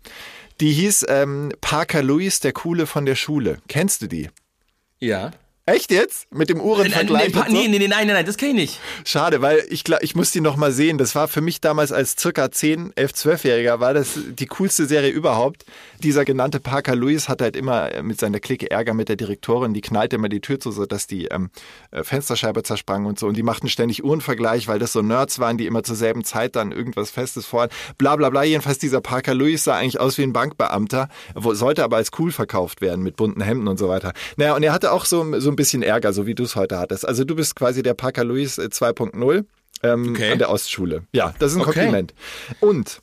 Die 0.60 0.72
hieß 0.72 1.06
ähm, 1.08 1.52
Parker 1.60 2.02
Lewis, 2.02 2.40
der 2.40 2.52
Coole 2.52 2.86
von 2.86 3.06
der 3.06 3.14
Schule. 3.14 3.58
Kennst 3.68 4.02
du 4.02 4.08
die? 4.08 4.28
Ja. 4.98 5.30
Echt 5.68 5.90
jetzt? 5.90 6.32
Mit 6.32 6.48
dem 6.48 6.60
Uhrenvergleich? 6.60 7.34
nee, 7.34 7.40
und 7.40 7.46
so? 7.48 7.52
nee, 7.52 7.66
nee, 7.66 7.78
nee, 7.80 7.88
nein, 7.88 8.06
nein, 8.06 8.14
nein, 8.14 8.24
das 8.24 8.36
kenne 8.36 8.52
ich 8.52 8.56
nicht. 8.56 8.80
Schade, 9.04 9.42
weil 9.42 9.66
ich 9.68 9.82
ich 10.00 10.14
muss 10.14 10.30
die 10.30 10.40
noch 10.40 10.56
mal 10.56 10.70
sehen. 10.70 10.96
Das 10.96 11.16
war 11.16 11.26
für 11.26 11.40
mich 11.40 11.60
damals 11.60 11.90
als 11.90 12.14
circa 12.16 12.52
10, 12.52 12.92
11, 12.94 13.10
12-Jähriger 13.10 13.80
war 13.80 13.92
das 13.92 14.10
die 14.38 14.46
coolste 14.46 14.86
Serie 14.86 15.10
überhaupt. 15.10 15.64
Dieser 16.04 16.24
genannte 16.24 16.60
Parker 16.60 16.94
Lewis 16.94 17.28
hat 17.28 17.42
halt 17.42 17.56
immer 17.56 17.90
äh, 17.92 18.04
mit 18.04 18.20
seiner 18.20 18.38
Clique 18.38 18.70
Ärger 18.70 18.94
mit 18.94 19.08
der 19.08 19.16
Direktorin. 19.16 19.74
Die 19.74 19.80
knallte 19.80 20.14
immer 20.14 20.28
die 20.28 20.40
Tür 20.40 20.60
zu, 20.60 20.70
so 20.70 20.86
dass 20.86 21.08
die 21.08 21.24
ähm, 21.26 21.50
äh, 21.90 22.04
Fensterscheibe 22.04 22.62
zersprang 22.62 23.04
und 23.04 23.18
so. 23.18 23.26
Und 23.26 23.36
die 23.36 23.42
machten 23.42 23.68
ständig 23.68 24.04
Uhrenvergleich, 24.04 24.68
weil 24.68 24.78
das 24.78 24.92
so 24.92 25.02
Nerds 25.02 25.40
waren, 25.40 25.58
die 25.58 25.66
immer 25.66 25.82
zur 25.82 25.96
selben 25.96 26.22
Zeit 26.22 26.54
dann 26.54 26.70
irgendwas 26.70 27.10
Festes 27.10 27.44
vorhatten. 27.44 27.74
Bla 27.98 28.14
bla 28.14 28.30
bla. 28.30 28.44
Jedenfalls 28.44 28.78
dieser 28.78 29.00
Parker 29.00 29.34
Lewis 29.34 29.64
sah 29.64 29.74
eigentlich 29.74 29.98
aus 29.98 30.16
wie 30.16 30.22
ein 30.22 30.32
Bankbeamter, 30.32 31.08
sollte 31.34 31.82
aber 31.82 31.96
als 31.96 32.10
cool 32.20 32.30
verkauft 32.30 32.80
werden 32.80 33.02
mit 33.02 33.16
bunten 33.16 33.40
Hemden 33.40 33.66
und 33.66 33.80
so 33.80 33.88
weiter. 33.88 34.12
Naja, 34.36 34.54
und 34.54 34.62
er 34.62 34.72
hatte 34.72 34.92
auch 34.92 35.06
so, 35.06 35.40
so 35.40 35.50
ein 35.50 35.55
bisschen 35.56 35.82
Ärger, 35.82 36.12
so 36.12 36.26
wie 36.26 36.34
du 36.34 36.44
es 36.44 36.56
heute 36.56 36.78
hattest. 36.78 37.06
Also 37.06 37.24
du 37.24 37.34
bist 37.34 37.56
quasi 37.56 37.82
der 37.82 37.94
Parker 37.94 38.24
Lewis 38.24 38.58
äh, 38.58 38.68
2.0 38.70 39.44
ähm, 39.82 40.10
Okay. 40.10 40.32
an 40.32 40.38
der 40.38 40.50
Ostschule. 40.50 41.02
Ja, 41.12 41.34
das 41.38 41.52
ist 41.52 41.56
ein 41.58 41.62
Okay. 41.62 41.72
Kompliment. 41.80 42.14
Und 42.60 43.00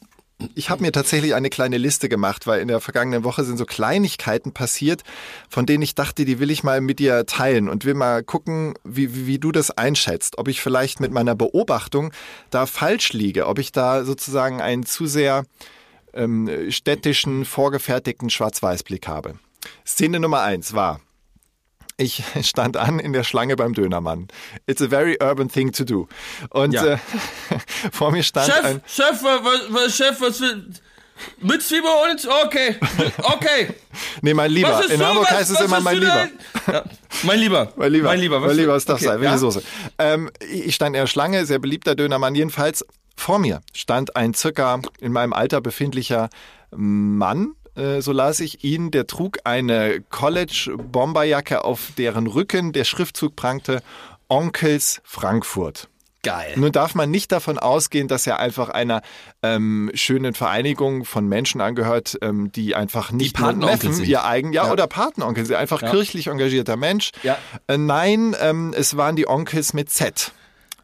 ich 0.56 0.70
habe 0.70 0.82
mir 0.82 0.92
tatsächlich 0.92 1.36
eine 1.36 1.50
kleine 1.50 1.78
Liste 1.78 2.10
gemacht, 2.10 2.48
weil 2.48 2.60
in 2.60 2.68
der 2.68 2.82
vergangenen 2.82 3.24
Woche 3.24 3.44
sind 3.46 3.58
so 3.58 3.66
Kleinigkeiten 3.66 4.52
passiert, 4.52 5.04
von 5.48 5.66
denen 5.66 5.84
ich 5.84 5.96
dachte, 5.96 6.26
die 6.26 6.40
will 6.40 6.52
ich 6.52 6.64
mal 6.64 6.82
mit 6.82 7.00
dir 7.00 7.26
teilen 7.26 7.70
und 7.70 7.86
will 7.86 7.94
mal 7.94 8.24
gucken, 8.24 8.74
wie, 8.84 9.16
wie, 9.16 9.28
wie 9.28 9.40
du 9.40 9.52
das 9.54 9.72
einschätzt. 9.72 10.38
Ob 10.38 10.48
ich 10.50 10.62
vielleicht 10.62 11.00
mit 11.00 11.12
meiner 11.12 11.36
Beobachtung 11.36 12.12
da 12.50 12.66
falsch 12.66 13.14
liege, 13.14 13.48
ob 13.48 13.58
ich 13.60 13.72
da 13.72 14.04
sozusagen 14.04 14.60
einen 14.60 14.86
zu 14.86 15.06
sehr 15.06 15.46
ähm, 16.14 16.50
städtischen, 16.70 17.46
vorgefertigten 17.46 18.30
Schwarz-Weiß-Blick 18.30 19.08
habe. 19.08 19.36
Szene 19.88 20.20
Nummer 20.20 20.42
eins 20.42 20.74
war, 20.74 21.00
ich 21.98 22.24
stand 22.42 22.78
an 22.78 23.00
in 23.00 23.14
der 23.14 23.24
Schlange 23.24 23.56
beim 23.56 23.74
Dönermann. 23.74 24.28
It's 24.68 24.82
a 24.82 24.88
very 24.88 25.18
urban 25.22 25.50
thing 25.50 25.72
to 25.74 25.84
do. 25.84 26.08
Und 26.50 26.74
Ja. 26.74 26.86
äh, 26.86 26.98
vor 27.92 28.12
mir 28.12 28.24
stand 28.24 28.52
Chef, 28.52 28.64
ein. 28.64 28.82
Chef, 28.88 29.22
was, 29.24 29.62
was, 29.70 29.96
Chef, 29.96 30.20
was 30.22 30.42
will... 30.42 30.68
Mit 31.40 31.62
Zwiebel 31.62 31.90
und... 32.12 32.28
Okay, 32.46 32.76
okay. 33.20 33.68
Nee, 34.22 34.34
mein 34.34 34.50
Lieber. 34.52 34.72
Was 34.72 34.88
In 34.88 34.98
so, 35.00 35.06
Hamburg 35.06 35.26
was- 35.30 35.38
heißt 35.38 35.52
es 35.52 35.58
was 35.60 35.66
immer 35.66 35.80
mein 35.80 35.96
du 35.96 36.02
Lieber. 36.02 36.30
Ja. 36.72 36.84
Mein 37.24 37.40
Lieber. 37.40 37.74
Mein 37.76 37.92
Lieber. 37.94 38.08
Mein 38.10 38.20
Lieber. 38.20 38.40
Mein 38.40 38.56
Lieber, 38.58 38.74
was 38.74 38.86
darf 38.86 38.98
okay, 38.98 39.06
sein? 39.06 39.22
Ja? 39.24 39.38
Soße? 39.38 39.62
Ähm, 40.00 40.32
ich 40.52 40.74
stand 40.76 40.96
in 40.96 41.02
der 41.02 41.08
Schlange, 41.08 41.46
sehr 41.46 41.60
beliebter 41.60 41.94
Dönermann. 41.96 42.34
Jedenfalls 42.36 42.84
vor 43.16 43.38
mir 43.38 43.62
stand 43.74 44.16
ein 44.16 44.34
circa 44.34 44.82
in 45.00 45.12
meinem 45.12 45.34
Alter 45.34 45.62
befindlicher 45.62 46.30
Mann. 46.72 47.54
Äh, 47.76 48.02
So 48.02 48.12
las 48.12 48.40
ich 48.40 48.64
ihn, 48.64 48.92
der 48.92 49.08
trug 49.08 49.40
eine 49.44 50.02
College-Bomberjacke, 50.10 51.64
auf 51.64 51.92
deren 51.98 52.28
Rücken 52.28 52.72
der 52.74 52.84
Schriftzug 52.84 53.36
prangte 53.36 53.82
Onkels 54.28 55.02
Frankfurt. 55.04 55.90
Geil. 56.26 56.54
Nun 56.56 56.72
darf 56.72 56.96
man 56.96 57.12
nicht 57.12 57.34
davon 57.34 57.60
ausgehen, 57.60 58.08
dass 58.08 58.26
er 58.26 58.40
einfach 58.40 58.70
einer 58.70 59.02
ähm, 59.42 59.92
schönen 59.94 60.34
Vereinigung 60.34 61.04
von 61.04 61.28
Menschen 61.28 61.60
angehört, 61.60 62.18
ähm, 62.22 62.50
die 62.50 62.76
einfach 62.76 63.12
nicht 63.12 63.38
nur 63.38 63.48
Patenonkel 63.50 63.76
Neffen, 63.76 63.94
sind. 63.94 64.08
ihr 64.08 64.24
eigen, 64.24 64.54
ja, 64.54 64.68
Ja. 64.68 64.72
oder 64.72 64.88
Patenonkel 64.88 65.46
sind, 65.46 65.58
einfach 65.58 65.82
Ja. 65.82 65.90
kirchlich 65.92 66.28
engagierter 66.28 66.78
Mensch. 66.78 67.12
Ja. 67.24 67.38
Äh, 67.68 67.78
nein, 67.78 68.34
ähm, 68.40 68.74
es 68.74 68.96
waren 68.96 69.18
die 69.18 69.28
Onkels 69.28 69.74
mit 69.74 69.90
Z. 69.90 70.32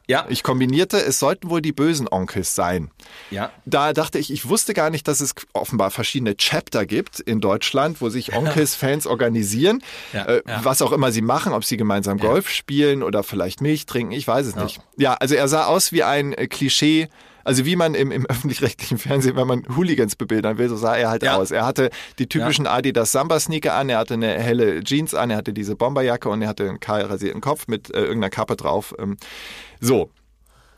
Ja, 0.10 0.26
Ich 0.28 0.42
kombinierte, 0.44 0.98
es 0.98 1.20
sollten 1.20 1.50
wohl 1.50 1.62
die 1.62 1.72
bösen 1.72 2.08
Onkels 2.10 2.56
sein. 2.56 2.90
ja. 3.30 3.52
Da 3.66 3.94
dachte 3.94 4.18
ich, 4.18 4.32
ich 4.34 4.50
wusste 4.50 4.74
gar 4.74 4.90
nicht, 4.90 5.08
dass 5.08 5.22
es 5.22 5.36
offenbar 5.54 5.92
verschiedene 5.92 6.36
Chapter 6.36 6.86
gibt 6.88 7.20
in 7.20 7.40
Deutschland, 7.42 8.02
wo 8.02 8.10
sich 8.10 8.34
Onkels-Fans 8.36 9.06
organisieren. 9.06 9.84
Ja, 10.12 10.26
äh, 10.26 10.42
ja. 10.48 10.62
Was 10.66 10.82
auch 10.82 10.92
immer 10.92 11.12
sie 11.12 11.22
machen, 11.22 11.54
ob 11.54 11.64
sie 11.64 11.78
gemeinsam 11.78 12.18
Golf 12.18 12.50
spielen 12.50 13.04
oder 13.04 13.22
vielleicht 13.24 13.62
Milch 13.62 13.86
trinken, 13.86 14.12
ich 14.12 14.28
weiß 14.28 14.48
es 14.48 14.56
nicht. 14.56 14.80
Ja, 14.98 15.14
also 15.14 15.36
er 15.36 15.48
sah 15.48 15.66
aus 15.66 15.92
wie 15.92 16.04
ein 16.04 16.34
äh, 16.34 16.48
Klischee. 16.48 17.08
Also 17.46 17.66
wie 17.66 17.76
man 17.78 17.96
im, 17.96 18.12
im 18.12 18.26
öffentlich-rechtlichen 18.30 18.98
Fernsehen, 18.98 19.36
wenn 19.36 19.48
man 19.48 19.64
Hooligans 19.76 20.16
bebildern 20.16 20.58
will, 20.58 20.70
so 20.70 20.76
sah 20.76 20.96
er 20.98 21.10
halt 21.10 21.24
Ja. 21.24 21.38
aus. 21.38 21.52
Er 21.52 21.66
hatte 21.66 21.90
die 22.20 22.28
typischen 22.28 22.68
Adidas 22.68 23.12
Samba-Sneaker 23.12 23.74
an, 23.74 23.90
er 23.90 23.98
hatte 24.00 24.16
eine 24.16 24.34
helle 24.40 24.84
Jeans 24.84 25.14
an, 25.16 25.30
er 25.32 25.38
hatte 25.38 25.54
diese 25.54 25.76
Bomberjacke 25.76 26.30
und 26.30 26.42
er 26.42 26.50
hatte 26.50 26.68
einen 26.68 26.80
kahl 26.80 27.02
rasierten 27.04 27.42
Kopf 27.42 27.68
mit 27.68 27.90
äh, 27.94 28.00
irgendeiner 28.02 28.30
Kappe 28.30 28.56
drauf. 28.56 28.94
Ähm, 29.00 29.18
so, 29.80 30.10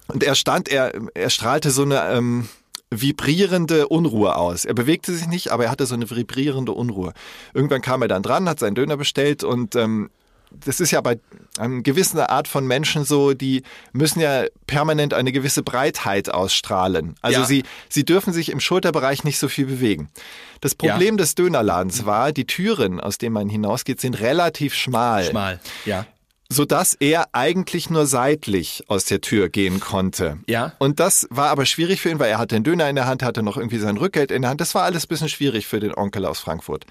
und 0.08 0.24
er 0.24 0.36
stand, 0.36 0.70
er, 0.70 0.92
er 1.14 1.30
strahlte 1.30 1.72
so 1.72 1.84
eine 1.84 2.10
ähm, 2.10 2.48
vibrierende 2.90 3.88
Unruhe 3.88 4.36
aus. 4.36 4.66
Er 4.66 4.74
bewegte 4.74 5.14
sich 5.14 5.28
nicht, 5.28 5.52
aber 5.52 5.66
er 5.66 5.72
hatte 5.72 5.86
so 5.86 5.96
eine 5.96 6.10
vibrierende 6.10 6.74
Unruhe. 6.74 7.14
Irgendwann 7.54 7.82
kam 7.82 8.02
er 8.02 8.10
dann 8.10 8.22
dran, 8.22 8.50
hat 8.50 8.60
seinen 8.60 8.76
Döner 8.76 8.98
bestellt 8.98 9.44
und 9.44 9.76
ähm, 9.76 10.10
das 10.54 10.82
ist 10.82 10.92
ja 10.92 11.00
bei 11.00 11.18
einer 11.58 11.82
gewissen 11.82 12.20
Art 12.20 12.50
von 12.50 12.68
Menschen 12.68 13.06
so, 13.06 13.34
die 13.34 13.64
müssen 13.94 14.20
ja 14.20 14.44
permanent 14.68 15.14
eine 15.14 15.32
gewisse 15.32 15.64
Breitheit 15.64 16.30
ausstrahlen. 16.30 17.16
Also 17.22 17.40
Ja. 17.40 17.46
sie, 17.46 17.64
sie 17.88 18.04
dürfen 18.04 18.34
sich 18.34 18.52
im 18.52 18.60
Schulterbereich 18.60 19.24
nicht 19.24 19.40
so 19.40 19.48
viel 19.48 19.68
bewegen. 19.68 20.10
Das 20.60 20.76
Problem 20.76 21.16
des 21.16 21.36
Dönerladens 21.36 22.06
war, 22.06 22.34
die 22.34 22.46
Türen, 22.46 23.00
aus 23.00 23.18
denen 23.18 23.34
man 23.34 23.48
hinausgeht, 23.48 24.02
sind 24.02 24.20
relativ 24.20 24.74
schmal 24.76 25.24
Schmal. 25.24 25.60
Ja. 25.86 26.06
Sodass 26.52 26.96
er 27.00 27.30
eigentlich 27.32 27.90
nur 27.90 28.06
seitlich 28.06 28.84
aus 28.90 29.06
der 29.06 29.22
Tür 29.22 29.48
gehen 29.48 29.80
konnte. 29.80 30.38
Ja. 30.48 30.74
Und 30.80 31.00
das 31.00 31.26
war 31.30 31.50
aber 31.50 31.66
schwierig 31.66 32.02
für 32.02 32.10
ihn, 32.10 32.20
weil 32.20 32.30
er 32.30 32.40
hatte 32.40 32.56
den 32.56 32.66
Döner 32.66 32.90
in 32.90 32.96
der 32.98 33.06
Hand, 33.08 33.24
hatte 33.24 33.42
noch 33.42 33.56
irgendwie 33.56 33.78
sein 33.80 33.96
Rückgeld 33.96 34.32
in 34.32 34.42
der 34.42 34.50
Hand. 34.52 34.60
Das 34.60 34.76
war 34.76 34.84
alles 34.84 35.06
ein 35.06 35.08
bisschen 35.08 35.30
schwierig 35.30 35.66
für 35.66 35.80
den 35.80 35.96
Onkel 35.96 36.26
aus 36.26 36.40
Frankfurt. 36.40 36.86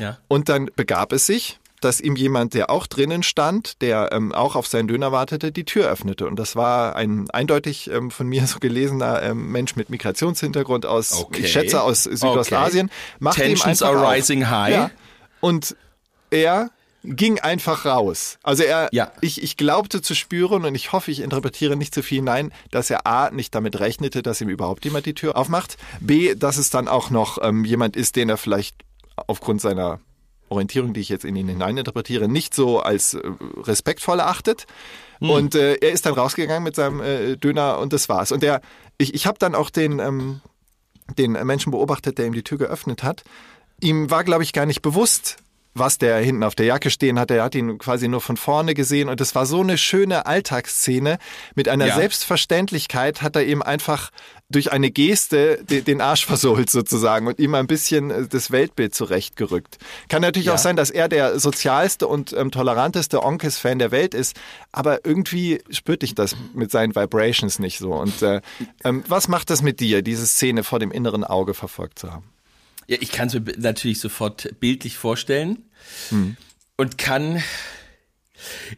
Ja. 0.00 0.18
Und 0.26 0.48
dann 0.48 0.68
begab 0.74 1.12
es 1.12 1.26
sich, 1.26 1.60
dass 1.80 2.00
ihm 2.00 2.16
jemand, 2.16 2.54
der 2.54 2.70
auch 2.70 2.88
drinnen 2.88 3.22
stand, 3.22 3.82
der 3.82 4.10
ähm, 4.10 4.32
auch 4.32 4.56
auf 4.56 4.66
seinen 4.66 4.88
Döner 4.88 5.12
wartete, 5.12 5.52
die 5.52 5.64
Tür 5.64 5.88
öffnete. 5.88 6.26
Und 6.26 6.34
das 6.36 6.56
war 6.56 6.96
ein 6.96 7.30
eindeutig 7.30 7.88
ähm, 7.92 8.10
von 8.10 8.26
mir 8.26 8.44
so 8.48 8.58
gelesener 8.58 9.22
ähm, 9.22 9.52
Mensch 9.52 9.76
mit 9.76 9.90
Migrationshintergrund 9.90 10.86
aus, 10.86 11.12
Okay. 11.22 11.42
ich 11.42 11.52
schätze 11.52 11.82
aus 11.82 12.02
Südostasien. 12.02 12.90
Machte 13.20 13.42
ihm 13.44 13.50
Tensions 13.54 13.80
einfach 13.82 13.94
are 13.96 14.08
auf. 14.08 14.12
rising 14.12 14.50
high. 14.50 14.72
Ja. 14.74 14.90
Und 15.38 15.76
er 16.30 16.70
ging 17.04 17.38
einfach 17.38 17.84
raus. 17.84 18.38
Also 18.42 18.64
er, 18.64 18.88
Ja. 18.92 19.12
ich, 19.20 19.42
ich 19.42 19.56
glaubte 19.56 20.02
zu 20.02 20.14
spüren 20.14 20.64
und 20.64 20.74
ich 20.74 20.92
hoffe, 20.92 21.10
ich 21.10 21.20
interpretiere 21.20 21.76
nicht 21.76 21.94
zu 21.94 22.02
viel 22.02 22.18
hinein, 22.18 22.52
dass 22.70 22.90
er 22.90 23.06
A, 23.06 23.30
nicht 23.30 23.54
damit 23.54 23.78
rechnete, 23.80 24.22
dass 24.22 24.40
ihm 24.40 24.48
überhaupt 24.48 24.84
jemand 24.84 25.06
die 25.06 25.14
Tür 25.14 25.36
aufmacht. 25.36 25.76
B, 26.00 26.34
dass 26.34 26.56
es 26.56 26.70
dann 26.70 26.88
auch 26.88 27.10
noch 27.10 27.38
ähm, 27.42 27.64
jemand 27.64 27.96
ist, 27.96 28.16
den 28.16 28.28
er 28.28 28.36
vielleicht 28.36 28.76
aufgrund 29.26 29.60
seiner 29.60 30.00
Orientierung, 30.48 30.94
die 30.94 31.00
ich 31.00 31.08
jetzt 31.08 31.24
in 31.24 31.36
ihn 31.36 31.48
hineininterpretiere, 31.48 32.26
nicht 32.28 32.54
so 32.54 32.80
als 32.80 33.14
äh, 33.14 33.20
respektvoll 33.62 34.18
erachtet. 34.20 34.66
Und 35.20 35.56
äh, 35.56 35.74
er 35.74 35.90
ist 35.90 36.06
dann 36.06 36.14
rausgegangen 36.14 36.62
mit 36.62 36.76
seinem 36.76 37.00
äh, 37.00 37.36
Döner 37.36 37.78
und 37.78 37.92
das 37.92 38.08
war's. 38.08 38.30
Und 38.30 38.42
der, 38.42 38.60
ich, 38.98 39.14
ich 39.14 39.26
habe 39.26 39.36
dann 39.38 39.54
auch 39.56 39.68
den, 39.68 39.98
ähm, 39.98 40.40
den 41.18 41.32
Menschen 41.32 41.72
beobachtet, 41.72 42.18
der 42.18 42.26
ihm 42.26 42.32
die 42.34 42.44
Tür 42.44 42.58
geöffnet 42.58 43.02
hat. 43.02 43.24
Ihm 43.80 44.10
war, 44.10 44.22
glaube 44.22 44.44
ich, 44.44 44.52
gar 44.52 44.64
nicht 44.64 44.80
bewusst, 44.80 45.38
was 45.78 45.98
der 45.98 46.18
hinten 46.18 46.42
auf 46.42 46.54
der 46.54 46.66
Jacke 46.66 46.90
stehen 46.90 47.18
hatte. 47.18 47.34
Er 47.36 47.44
hat 47.44 47.54
ihn 47.54 47.78
quasi 47.78 48.08
nur 48.08 48.20
von 48.20 48.36
vorne 48.36 48.74
gesehen 48.74 49.08
und 49.08 49.20
es 49.20 49.34
war 49.34 49.46
so 49.46 49.60
eine 49.60 49.78
schöne 49.78 50.26
Alltagsszene. 50.26 51.18
Mit 51.54 51.68
einer 51.68 51.86
Ja. 51.86 51.96
Selbstverständlichkeit 51.96 53.22
hat 53.22 53.36
er 53.36 53.44
ihm 53.44 53.62
einfach 53.62 54.10
durch 54.50 54.72
eine 54.72 54.90
Geste 54.90 55.62
de- 55.62 55.82
den 55.82 56.00
Arsch 56.00 56.24
versohlt 56.26 56.70
sozusagen 56.70 57.26
und 57.26 57.38
ihm 57.38 57.54
ein 57.54 57.66
bisschen 57.66 58.10
äh, 58.10 58.26
das 58.28 58.50
Weltbild 58.50 58.94
zurechtgerückt. 58.94 59.78
Kann 60.08 60.22
natürlich 60.22 60.46
Ja. 60.46 60.54
auch 60.54 60.58
sein, 60.58 60.76
dass 60.76 60.90
er 60.90 61.08
der 61.08 61.38
sozialste 61.38 62.06
und 62.06 62.32
ähm, 62.32 62.50
toleranteste 62.50 63.22
Onkels-Fan 63.22 63.78
der 63.78 63.90
Welt 63.90 64.14
ist, 64.14 64.36
aber 64.72 65.04
irgendwie 65.04 65.60
spürte 65.70 66.06
ich 66.06 66.14
das 66.14 66.34
mit 66.54 66.70
seinen 66.70 66.94
Vibrations 66.94 67.58
nicht 67.58 67.78
so. 67.78 67.92
Und 67.92 68.22
äh, 68.22 68.40
ähm, 68.84 69.04
was 69.08 69.28
macht 69.28 69.50
das 69.50 69.60
mit 69.62 69.80
dir, 69.80 70.00
diese 70.02 70.26
Szene 70.26 70.64
vor 70.64 70.78
dem 70.78 70.90
inneren 70.92 71.24
Auge 71.24 71.52
verfolgt 71.54 71.98
zu 71.98 72.10
haben? 72.12 72.24
Ja, 72.88 72.96
ich 73.00 73.12
kann 73.12 73.28
es 73.28 73.34
mir 73.34 73.42
natürlich 73.58 74.00
sofort 74.00 74.58
bildlich 74.60 74.96
vorstellen 74.96 75.70
und 76.76 76.98
kann. 76.98 77.42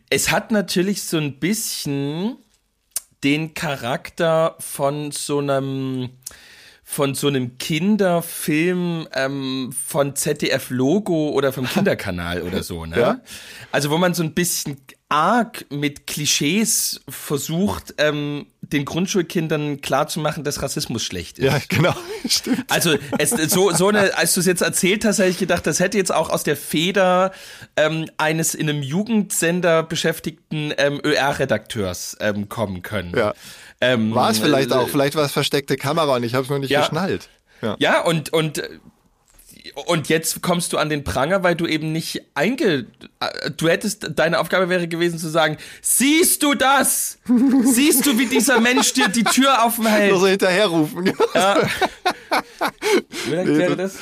Es 0.09 0.31
hat 0.31 0.51
natürlich 0.51 1.05
so 1.05 1.19
ein 1.19 1.39
bisschen 1.39 2.37
den 3.23 3.55
Charakter 3.55 4.57
von 4.59 5.13
so 5.13 5.39
einem 5.39 6.11
von 6.83 7.15
so 7.15 7.29
einem 7.29 7.57
Kinderfilm 7.59 9.07
ähm, 9.15 9.73
von 9.73 10.17
ZDF 10.17 10.71
Logo 10.71 11.29
oder 11.31 11.53
vom 11.53 11.67
Kinderkanal 11.69 12.43
oder 12.43 12.65
so, 12.65 12.85
ne? 12.85 12.99
Ja. 12.99 13.21
Also 13.71 13.91
wo 13.91 13.99
man 13.99 14.13
so 14.13 14.25
ein 14.25 14.35
bisschen 14.35 14.77
arg 15.09 15.67
mit 15.71 16.09
Klischees 16.09 17.01
versucht, 17.09 17.95
ähm, 17.99 18.47
den 18.73 18.85
Grundschulkindern 18.85 19.81
klarzumachen, 19.81 20.45
dass 20.45 20.63
Rassismus 20.63 21.03
schlecht 21.03 21.39
ist. 21.39 21.45
Ja, 21.47 21.59
genau, 21.69 21.95
stimmt. 22.29 22.65
Also 22.69 22.97
es, 23.19 23.31
so, 23.31 23.73
so 23.73 23.89
eine, 23.89 24.17
als 24.17 24.35
du 24.35 24.41
es 24.41 24.47
jetzt 24.47 24.63
erzählt 24.63 25.05
hast, 25.05 25.19
hätte 25.19 25.31
ich 25.31 25.39
gedacht, 25.39 25.67
das 25.67 25.81
hätte 25.81 25.99
jetzt 25.99 26.13
auch 26.13 26.31
aus 26.31 26.43
der 26.43 26.57
Feder 26.57 27.33
ähm, 27.77 28.09
eines 28.19 28.55
in 28.55 28.69
einem 28.69 28.83
Jugendsender 28.83 29.83
beschäftigten 29.83 30.73
ähm, 30.79 31.01
ÖR-Redakteurs 31.05 32.17
ähm, 32.21 32.49
kommen 32.49 32.83
können. 32.83 33.13
Ja. 33.17 33.35
Ähm, 33.81 34.15
War 34.15 34.31
es 34.31 34.39
vielleicht 34.39 34.71
äh, 34.71 34.75
auch, 34.75 34.89
vielleicht 34.89 35.15
war 35.15 35.25
es 35.25 35.33
versteckte 35.33 35.77
Kamera 35.77 36.17
und 36.17 36.23
ich 36.23 36.35
habe 36.35 36.45
es 36.45 36.51
nur 36.51 36.59
nicht 36.59 36.71
Ja. 36.71 36.81
geschnallt. 36.81 37.29
Ja. 37.63 37.77
Ja, 37.79 38.01
und, 38.03 38.33
und, 38.33 38.59
äh, 38.59 38.69
und 39.87 40.09
jetzt 40.09 40.43
kommst 40.43 40.73
du 40.73 40.79
an 40.79 40.89
den 40.89 41.05
Pranger, 41.05 41.43
weil 41.43 41.55
du 41.55 41.67
eben 41.67 41.93
nicht 41.93 42.23
einge... 42.35 42.87
äh, 43.21 43.51
Du 43.57 43.69
hättest, 43.69 44.07
deine 44.17 44.39
Aufgabe 44.41 44.69
wäre 44.69 44.89
gewesen 44.89 45.19
zu 45.19 45.29
sagen, 45.29 45.57
siehst 45.83 46.43
du 46.43 46.55
das? 46.55 47.19
Siehst 47.65 48.07
du, 48.07 48.19
wie 48.19 48.27
dieser 48.27 48.61
Mensch 48.61 48.93
dir 48.93 49.09
die 49.09 49.25
Tür 49.25 49.65
aufhält? 49.65 50.11
Nur 50.13 50.21
so 50.21 50.27
hinterherrufen. 50.27 51.13
Ja. 51.35 51.59
Wie 53.27 53.33
wäre 53.59 53.77
das? 53.77 53.97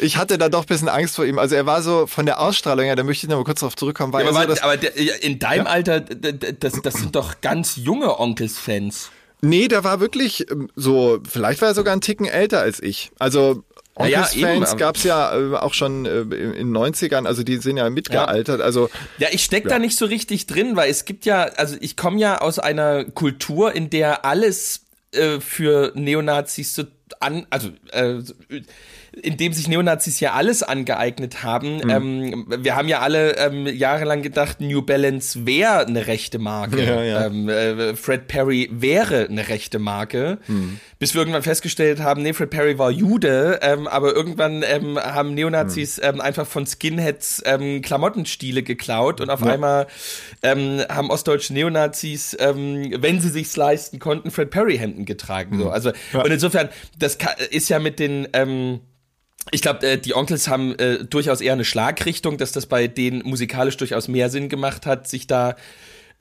Ich 0.00 0.16
hatte 0.16 0.38
da 0.38 0.48
doch 0.48 0.60
ein 0.62 0.66
bisschen 0.66 0.88
Angst 0.88 1.16
vor 1.16 1.24
ihm. 1.24 1.38
Also 1.38 1.54
er 1.54 1.66
war 1.66 1.82
so 1.82 2.06
von 2.06 2.26
der 2.26 2.40
Ausstrahlung 2.40 2.84
her, 2.84 2.96
da 2.96 3.02
möchte 3.02 3.26
ich 3.26 3.30
noch 3.30 3.38
mal 3.38 3.44
kurz 3.44 3.60
darauf 3.60 3.76
zurückkommen, 3.76 4.12
war 4.12 4.20
Ja, 4.20 4.26
er 4.26 4.30
aber, 4.34 4.42
so, 4.42 4.48
dass, 4.48 4.62
aber 4.62 4.76
der, 4.76 5.00
ja, 5.02 5.14
in 5.16 5.38
deinem 5.38 5.66
Alter, 5.66 6.00
d- 6.00 6.32
d- 6.32 6.54
das, 6.58 6.80
das 6.82 6.94
sind 6.94 7.14
doch 7.14 7.40
ganz 7.40 7.76
junge 7.76 8.18
Onkels-Fans. 8.18 9.10
Nee, 9.42 9.68
der 9.68 9.82
war 9.84 10.00
wirklich 10.00 10.48
ähm, 10.50 10.68
so, 10.76 11.18
vielleicht 11.28 11.60
war 11.60 11.68
er 11.68 11.74
sogar 11.74 11.92
einen 11.92 12.00
Ticken 12.00 12.26
älter 12.26 12.60
als 12.60 12.80
ich. 12.82 13.10
Also 13.18 13.64
Ja, 13.98 14.06
ja, 14.06 14.18
Onkels-Fans 14.22 14.70
aber- 14.70 14.78
gab's 14.78 15.04
ja 15.04 15.36
äh, 15.38 15.54
auch 15.56 15.74
schon 15.74 16.06
äh, 16.06 16.20
in 16.20 16.52
in 16.54 16.72
90ern, 16.76 17.26
also 17.26 17.42
die 17.42 17.58
sind 17.58 17.76
ja 17.76 17.90
mitgealtert. 17.90 18.60
Also 18.60 18.88
Ja, 19.18 19.28
ich 19.32 19.44
steck 19.44 19.68
da 19.68 19.78
nicht 19.78 19.96
so 19.98 20.06
richtig 20.06 20.46
drin, 20.46 20.76
weil 20.76 20.90
es 20.90 21.04
gibt 21.04 21.26
ja, 21.26 21.42
also 21.56 21.76
ich 21.80 21.96
komme 21.96 22.18
ja 22.18 22.40
aus 22.40 22.58
einer 22.58 23.04
Kultur, 23.04 23.74
in 23.74 23.90
der 23.90 24.24
alles 24.24 24.86
äh, 25.12 25.40
für 25.40 25.92
Neonazis 25.94 26.74
so 26.74 26.84
an, 27.20 27.46
also 27.50 27.68
äh, 27.92 28.20
in 29.22 29.36
dem 29.36 29.52
sich 29.52 29.68
Neonazis 29.68 30.20
ja 30.20 30.32
alles 30.32 30.62
angeeignet 30.62 31.42
haben. 31.42 31.76
Mhm. 31.76 31.90
Ähm, 31.90 32.46
wir 32.64 32.74
haben 32.76 32.88
ja 32.88 33.00
alle 33.00 33.36
ähm, 33.36 33.66
jahrelang 33.66 34.22
gedacht, 34.22 34.62
New 34.62 34.80
Balance 34.80 35.44
wäre 35.46 35.86
eine 35.86 36.06
rechte 36.06 36.38
Marke. 36.38 36.82
Ja, 36.82 37.02
ja. 37.02 37.26
Ähm, 37.26 37.48
äh, 37.50 37.94
Fred 37.94 38.26
Perry 38.28 38.70
wäre 38.72 39.26
eine 39.28 39.48
rechte 39.48 39.78
Marke. 39.78 40.38
Mhm. 40.48 40.80
Bis 41.02 41.14
wir 41.14 41.22
irgendwann 41.22 41.42
festgestellt 41.42 41.98
haben, 41.98 42.22
nee, 42.22 42.32
Fred 42.32 42.50
Perry 42.50 42.78
war 42.78 42.88
Jude, 42.88 43.58
ähm, 43.60 43.88
aber 43.88 44.14
irgendwann 44.14 44.62
ähm, 44.62 44.96
haben 45.00 45.34
Neonazis 45.34 46.00
ähm, 46.00 46.20
einfach 46.20 46.46
von 46.46 46.64
Skinheads 46.64 47.42
ähm, 47.44 47.82
Klamottenstile 47.82 48.62
geklaut 48.62 49.20
und 49.20 49.28
auf 49.28 49.40
Ja. 49.40 49.48
einmal 49.48 49.88
ähm, 50.44 50.80
haben 50.88 51.10
ostdeutsche 51.10 51.54
Neonazis, 51.54 52.36
ähm, 52.38 52.94
wenn 52.98 53.20
sie 53.20 53.30
sich's 53.30 53.56
leisten 53.56 53.98
konnten, 53.98 54.30
Fred 54.30 54.50
Perry 54.50 54.78
Hemden 54.78 55.04
getragen. 55.04 55.58
So. 55.58 55.70
Also 55.70 55.90
und 56.12 56.30
insofern, 56.30 56.68
das 56.96 57.18
ist 57.50 57.68
ja 57.68 57.80
mit 57.80 57.98
den 57.98 58.28
ähm, 58.32 58.78
ich 59.50 59.60
glaube, 59.60 59.84
äh, 59.84 59.98
die 59.98 60.14
Onkels 60.14 60.46
haben 60.46 60.78
äh, 60.78 61.04
durchaus 61.04 61.40
eher 61.40 61.54
eine 61.54 61.64
Schlagrichtung, 61.64 62.38
dass 62.38 62.52
das 62.52 62.66
bei 62.66 62.86
denen 62.86 63.22
musikalisch 63.24 63.76
durchaus 63.76 64.06
mehr 64.06 64.30
Sinn 64.30 64.48
gemacht 64.48 64.86
hat, 64.86 65.08
sich 65.08 65.26
da 65.26 65.56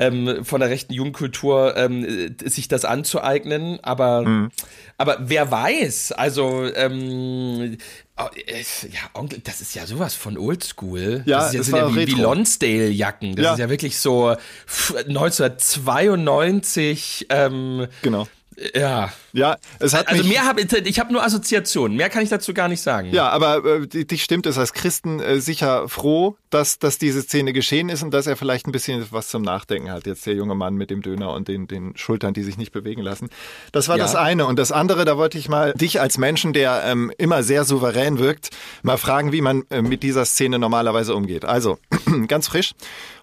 ähm, 0.02 0.44
von 0.44 0.60
der 0.60 0.70
rechten 0.70 0.94
Jugendkultur 0.94 1.78
ähm, 1.78 2.04
äh, 2.04 2.50
sich 2.50 2.68
das 2.68 2.84
anzueignen. 2.86 3.80
Aber, 3.84 4.24
Mhm. 4.24 4.50
aber 4.98 5.18
wer 5.22 5.52
weiß, 5.52 6.12
also 6.12 6.66
ähm, 6.76 7.78
äh, 8.18 8.62
ja, 8.92 9.00
Onkel, 9.14 9.40
das 9.44 9.62
ist 9.62 9.76
ja 9.76 9.86
sowas 9.86 10.16
von 10.16 10.38
Oldschool. 10.38 11.24
Ja, 11.26 11.38
das 11.38 11.48
ist 11.50 11.54
ja, 11.54 11.60
es 11.62 11.66
sind 11.68 11.76
ja 11.78 11.96
wie, 11.96 12.08
wie. 12.08 12.22
Lonsdale-Jacken. 12.22 13.36
Das 13.36 13.46
Ja. 13.46 13.54
ist 13.54 13.60
ja 13.60 13.70
wirklich 13.70 13.98
so 14.00 14.32
f- 14.32 14.96
1992. 15.08 17.28
Ähm, 17.30 17.88
Genau. 18.02 18.28
ja. 18.76 19.12
Ja, 19.34 19.58
es 19.80 19.94
hat 19.94 20.08
Also 20.08 20.24
mehr 20.24 20.46
habe 20.46 20.62
ich 20.62 21.00
habe 21.00 21.14
nur 21.14 21.24
Assoziationen. 21.24 21.96
Mehr 21.98 22.10
kann 22.10 22.24
ich 22.24 22.30
dazu 22.30 22.54
gar 22.54 22.68
nicht 22.68 22.82
sagen. 22.82 23.10
Ja, 23.12 23.30
aber 23.30 23.64
äh, 23.66 23.88
dich 24.06 24.24
stimmt 24.24 24.46
es 24.46 24.58
als 24.58 24.74
Christen 24.74 25.20
äh, 25.20 25.40
sicher 25.40 25.88
froh, 25.88 26.36
dass, 26.50 26.80
dass 26.80 26.98
diese 26.98 27.22
Szene 27.22 27.54
geschehen 27.54 27.90
ist 27.90 28.04
und 28.04 28.14
dass 28.14 28.28
er 28.28 28.36
vielleicht 28.36 28.68
ein 28.68 28.72
bisschen 28.74 29.06
was 29.12 29.30
zum 29.30 29.42
Nachdenken 29.42 29.90
hat. 29.92 30.06
Jetzt 30.06 30.26
der 30.26 30.34
junge 30.34 30.56
Mann 30.56 30.76
mit 30.76 30.90
dem 30.90 31.02
Döner 31.02 31.32
und 31.34 31.48
den, 31.48 31.68
den 31.68 31.96
Schultern, 31.96 32.34
die 32.34 32.44
sich 32.44 32.58
nicht 32.58 32.72
bewegen 32.74 33.02
lassen. 33.02 33.30
Das 33.72 33.88
war 33.88 33.98
Ja. 33.98 34.04
das 34.04 34.16
eine. 34.16 34.46
Und 34.46 34.60
das 34.60 34.72
andere, 34.72 35.06
da 35.06 35.18
wollte 35.18 35.38
ich 35.38 35.48
mal 35.48 35.74
dich 35.74 36.02
als 36.02 36.18
Menschen, 36.18 36.52
der 36.54 36.84
ähm, 36.86 37.12
immer 37.18 37.44
sehr 37.44 37.64
souverän 37.64 38.20
wirkt, 38.20 38.50
mal 38.84 38.98
fragen, 38.98 39.32
wie 39.32 39.42
man 39.42 39.64
äh, 39.70 39.82
mit 39.82 40.04
dieser 40.04 40.26
Szene 40.26 40.60
normalerweise 40.60 41.16
umgeht. 41.16 41.46
Also, 41.46 41.78
ganz 42.28 42.48
frisch. 42.50 42.72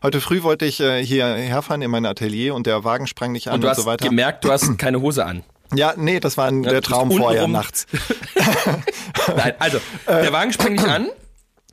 Heute 0.02 0.20
früh 0.20 0.42
wollte 0.42 0.64
ich 0.64 0.80
äh, 0.80 1.04
hier 1.04 1.26
herfahren 1.26 1.82
in 1.82 1.90
mein 1.90 2.06
Atelier 2.06 2.54
und 2.54 2.66
der 2.66 2.84
Wagen 2.84 3.06
sprang 3.06 3.32
nicht 3.32 3.48
an 3.48 3.54
Und 3.54 3.58
und, 3.58 3.62
du 3.64 3.68
hast 3.70 3.76
so 3.78 3.84
weiter. 3.86 4.08
gemerkt, 4.08 4.44
du 4.44 4.50
hast 4.52 4.78
keine 4.78 5.00
Hose 5.00 5.24
an. 5.26 5.42
Ja, 5.74 5.94
nee, 5.96 6.20
das 6.20 6.36
war 6.36 6.46
ein, 6.46 6.62
Ja, 6.62 6.70
der 6.70 6.82
Traum 6.82 7.10
vorher 7.12 7.46
nachts. 7.48 7.86
Nein, 9.36 9.54
also, 9.58 9.78
der 10.06 10.32
Wagen 10.32 10.52
springt 10.52 10.76
nicht 10.76 10.88
an. 10.88 11.08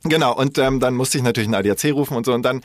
Genau, 0.04 0.36
und 0.36 0.56
ähm, 0.58 0.78
dann 0.78 0.94
musste 0.94 1.18
ich 1.18 1.24
natürlich 1.24 1.48
einen 1.48 1.56
ADAC 1.56 1.92
rufen 1.92 2.16
und 2.16 2.24
so. 2.26 2.32
Und 2.32 2.42
dann 2.42 2.60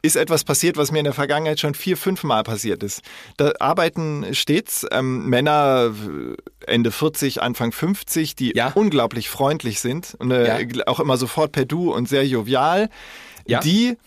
ist 0.00 0.16
etwas 0.16 0.44
passiert, 0.44 0.78
was 0.78 0.90
mir 0.90 0.98
in 1.00 1.04
der 1.04 1.12
Vergangenheit 1.12 1.60
schon 1.60 1.74
vier, 1.74 1.98
fünf 1.98 2.22
Mal 2.24 2.42
passiert 2.44 2.82
ist. 2.82 3.02
Da 3.36 3.52
arbeiten 3.60 4.24
stets 4.32 4.86
ähm, 4.90 5.26
Männer 5.28 5.92
äh, 5.92 6.36
Ende 6.72 6.90
40, 6.90 7.42
Anfang 7.42 7.72
50, 7.72 8.36
die 8.36 8.56
Ja. 8.56 8.72
unglaublich 8.74 9.28
freundlich 9.28 9.80
sind 9.80 10.16
und 10.18 10.30
äh, 10.30 10.46
Ja. 10.62 10.86
auch 10.86 11.00
immer 11.00 11.18
sofort 11.18 11.52
per 11.52 11.66
Du 11.66 11.92
und 11.92 12.08
sehr 12.08 12.26
jovial, 12.26 12.88
Ja. 13.46 13.60
die 13.60 13.98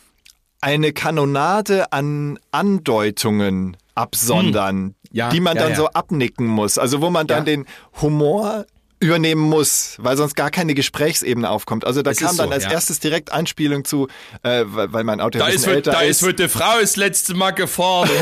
eine 0.61 0.91
Kanonade 0.93 1.91
an 1.91 2.39
Andeutungen 2.51 3.77
absondern, 3.93 4.77
Hm. 4.77 4.95
Ja, 5.11 5.29
die 5.29 5.39
man 5.39 5.55
ja, 5.55 5.63
dann 5.63 5.71
ja. 5.71 5.77
so 5.77 5.87
abnicken 5.87 6.47
muss. 6.47 6.77
Also 6.77 7.01
wo 7.01 7.09
man 7.09 7.27
dann 7.27 7.45
den 7.45 7.65
Humor 8.01 8.65
übernehmen 9.01 9.41
muss, 9.41 9.95
weil 9.99 10.15
sonst 10.15 10.35
gar 10.35 10.51
keine 10.51 10.75
Gesprächsebene 10.75 11.49
aufkommt. 11.49 11.85
Also 11.85 12.03
da 12.03 12.11
Es 12.11 12.19
kam 12.19 12.31
ist 12.31 12.39
dann 12.39 12.49
so, 12.49 12.53
als 12.53 12.65
ja. 12.65 12.71
erstes 12.71 12.99
direkt 12.99 13.33
Anspielung 13.33 13.83
zu, 13.83 14.07
äh, 14.43 14.63
weil, 14.67 15.03
mein 15.03 15.19
Auto 15.19 15.39
ein 15.39 15.51
bisschen 15.51 15.73
älter 15.73 16.03
ist. 16.05 16.21
die 16.21 16.47
Frau 16.47 16.79
das 16.79 16.95
letzte 16.95 17.33
Mal 17.33 17.51
gefahren. 17.51 18.09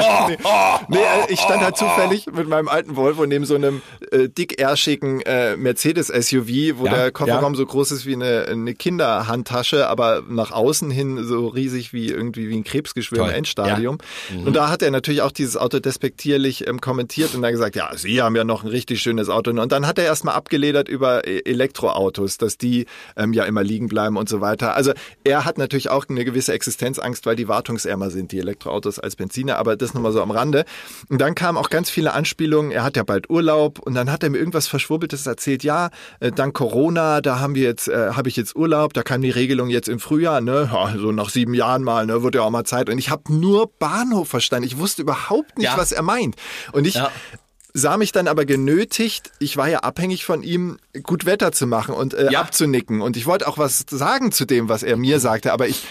Oh, 0.00 0.30
oh. 0.44 0.78
Nee, 0.88 0.98
äh, 0.98 1.32
ich 1.32 1.40
stand 1.40 1.62
halt 1.62 1.76
zufällig 1.76 2.26
mit 2.26 2.48
meinem 2.48 2.68
alten 2.68 2.96
Volvo 2.96 3.26
neben 3.26 3.44
so 3.44 3.54
einem 3.54 3.82
äh, 4.10 4.28
dick 4.28 4.60
ärschigen 4.60 5.20
äh, 5.22 5.56
Mercedes-SUV, 5.56 6.78
wo 6.78 6.86
Ja, 6.86 6.94
der 6.94 7.10
Kofferraum 7.10 7.54
ja. 7.54 7.58
so 7.58 7.66
groß 7.66 7.92
ist 7.92 8.06
wie 8.06 8.14
eine, 8.14 8.46
eine 8.48 8.74
Kinderhandtasche, 8.74 9.88
aber 9.88 10.22
nach 10.28 10.52
außen 10.52 10.90
hin 10.90 11.24
so 11.24 11.48
riesig 11.48 11.92
wie 11.92 12.08
irgendwie 12.08 12.48
wie 12.48 12.56
ein 12.56 12.64
Krebsgeschwür 12.64 13.18
Toll. 13.18 13.28
im 13.30 13.34
Endstadium. 13.34 13.98
Und 14.44 14.54
da 14.54 14.68
hat 14.68 14.82
er 14.82 14.90
natürlich 14.90 15.22
auch 15.22 15.32
dieses 15.32 15.56
Auto 15.56 15.78
despektierlich 15.78 16.66
ähm, 16.66 16.80
kommentiert 16.80 17.34
und 17.34 17.42
dann 17.42 17.52
gesagt, 17.52 17.76
ja, 17.76 17.90
Sie 17.96 18.22
haben 18.22 18.36
ja 18.36 18.44
noch 18.44 18.62
ein 18.62 18.68
richtig 18.68 19.00
schönes 19.00 19.28
Auto. 19.28 19.50
Und 19.50 19.72
dann 19.72 19.86
hat 19.86 19.98
er 19.98 20.04
erstmal 20.18 20.34
abgeledert 20.34 20.88
über 20.88 21.26
äh, 21.28 21.42
Elektroautos, 21.44 22.38
dass 22.38 22.58
die 22.58 22.86
ähm, 23.16 23.32
ja 23.32 23.44
immer 23.44 23.62
liegen 23.62 23.86
bleiben 23.88 24.16
und 24.16 24.28
so 24.28 24.40
weiter. 24.40 24.74
Also 24.74 24.92
er 25.22 25.44
hat 25.44 25.58
natürlich 25.58 25.90
auch 25.90 26.06
eine 26.08 26.24
gewisse 26.24 26.52
Existenzangst, 26.52 27.24
weil 27.24 27.36
die 27.36 27.46
wartungsärmer 27.46 28.10
sind, 28.10 28.32
die 28.32 28.40
Elektroautos 28.40 28.98
als 28.98 29.14
Benziner, 29.14 29.58
aber 29.58 29.76
das 29.76 29.94
nochmal 29.94 30.10
so 30.10 30.20
am 30.20 30.32
Rande. 30.32 30.64
Und 31.08 31.20
dann 31.20 31.36
kamen 31.36 31.56
auch 31.56 31.70
ganz 31.70 31.88
viele 31.88 32.14
Anspielungen, 32.14 32.72
er 32.72 32.82
hat 32.82 32.96
ja 32.96 33.04
bald 33.04 33.30
Urlaub 33.30 33.78
und 33.78 33.94
dann 33.94 34.10
hat 34.10 34.24
er 34.24 34.30
mir 34.30 34.38
irgendwas 34.38 34.66
Verschwurbeltes 34.66 35.24
erzählt, 35.24 35.62
ja, 35.62 35.90
äh, 36.18 36.32
dank 36.32 36.54
Corona, 36.54 37.20
da 37.20 37.38
haben 37.38 37.54
wir 37.54 37.62
jetzt, 37.62 37.86
äh, 37.86 38.10
habe 38.14 38.28
ich 38.28 38.34
jetzt 38.36 38.56
Urlaub, 38.56 38.92
da 38.94 39.04
kam 39.04 39.22
die 39.22 39.30
Regelung 39.30 39.68
jetzt 39.68 39.88
im 39.88 40.00
Frühjahr, 40.00 40.40
ne, 40.40 40.68
ja, 40.72 40.94
so 40.98 41.12
nach 41.12 41.28
sieben 41.30 41.54
Jahren 41.54 41.84
mal, 41.84 42.06
ne, 42.06 42.24
wird 42.24 42.34
ja 42.34 42.42
auch 42.42 42.50
mal 42.50 42.64
Zeit. 42.64 42.90
Und 42.90 42.98
ich 42.98 43.10
habe 43.10 43.32
nur 43.32 43.70
Bahnhof 43.78 44.28
verstanden. 44.28 44.66
Ich 44.66 44.78
wusste 44.78 45.02
überhaupt 45.02 45.58
nicht, 45.58 45.66
Ja. 45.66 45.76
was 45.78 45.92
er 45.92 46.02
meint. 46.02 46.34
Und 46.72 46.86
ich 46.86 46.94
Ja. 46.94 47.12
Sah 47.78 47.96
mich 47.96 48.12
dann 48.12 48.28
aber 48.28 48.44
genötigt, 48.44 49.30
ich 49.38 49.56
war 49.56 49.68
ja 49.68 49.78
abhängig 49.80 50.24
von 50.24 50.42
ihm, 50.42 50.78
gut 51.02 51.24
Wetter 51.26 51.52
zu 51.52 51.66
machen 51.66 51.94
und 51.94 52.14
äh, 52.14 52.30
Ja. 52.32 52.40
abzunicken. 52.40 53.00
Und 53.00 53.16
ich 53.16 53.26
wollte 53.26 53.48
auch 53.48 53.58
was 53.58 53.84
sagen 53.88 54.32
zu 54.32 54.44
dem, 54.44 54.68
was 54.68 54.82
er 54.82 54.96
mir 54.96 55.20
sagte, 55.20 55.52
aber 55.52 55.68
ich 55.68 55.86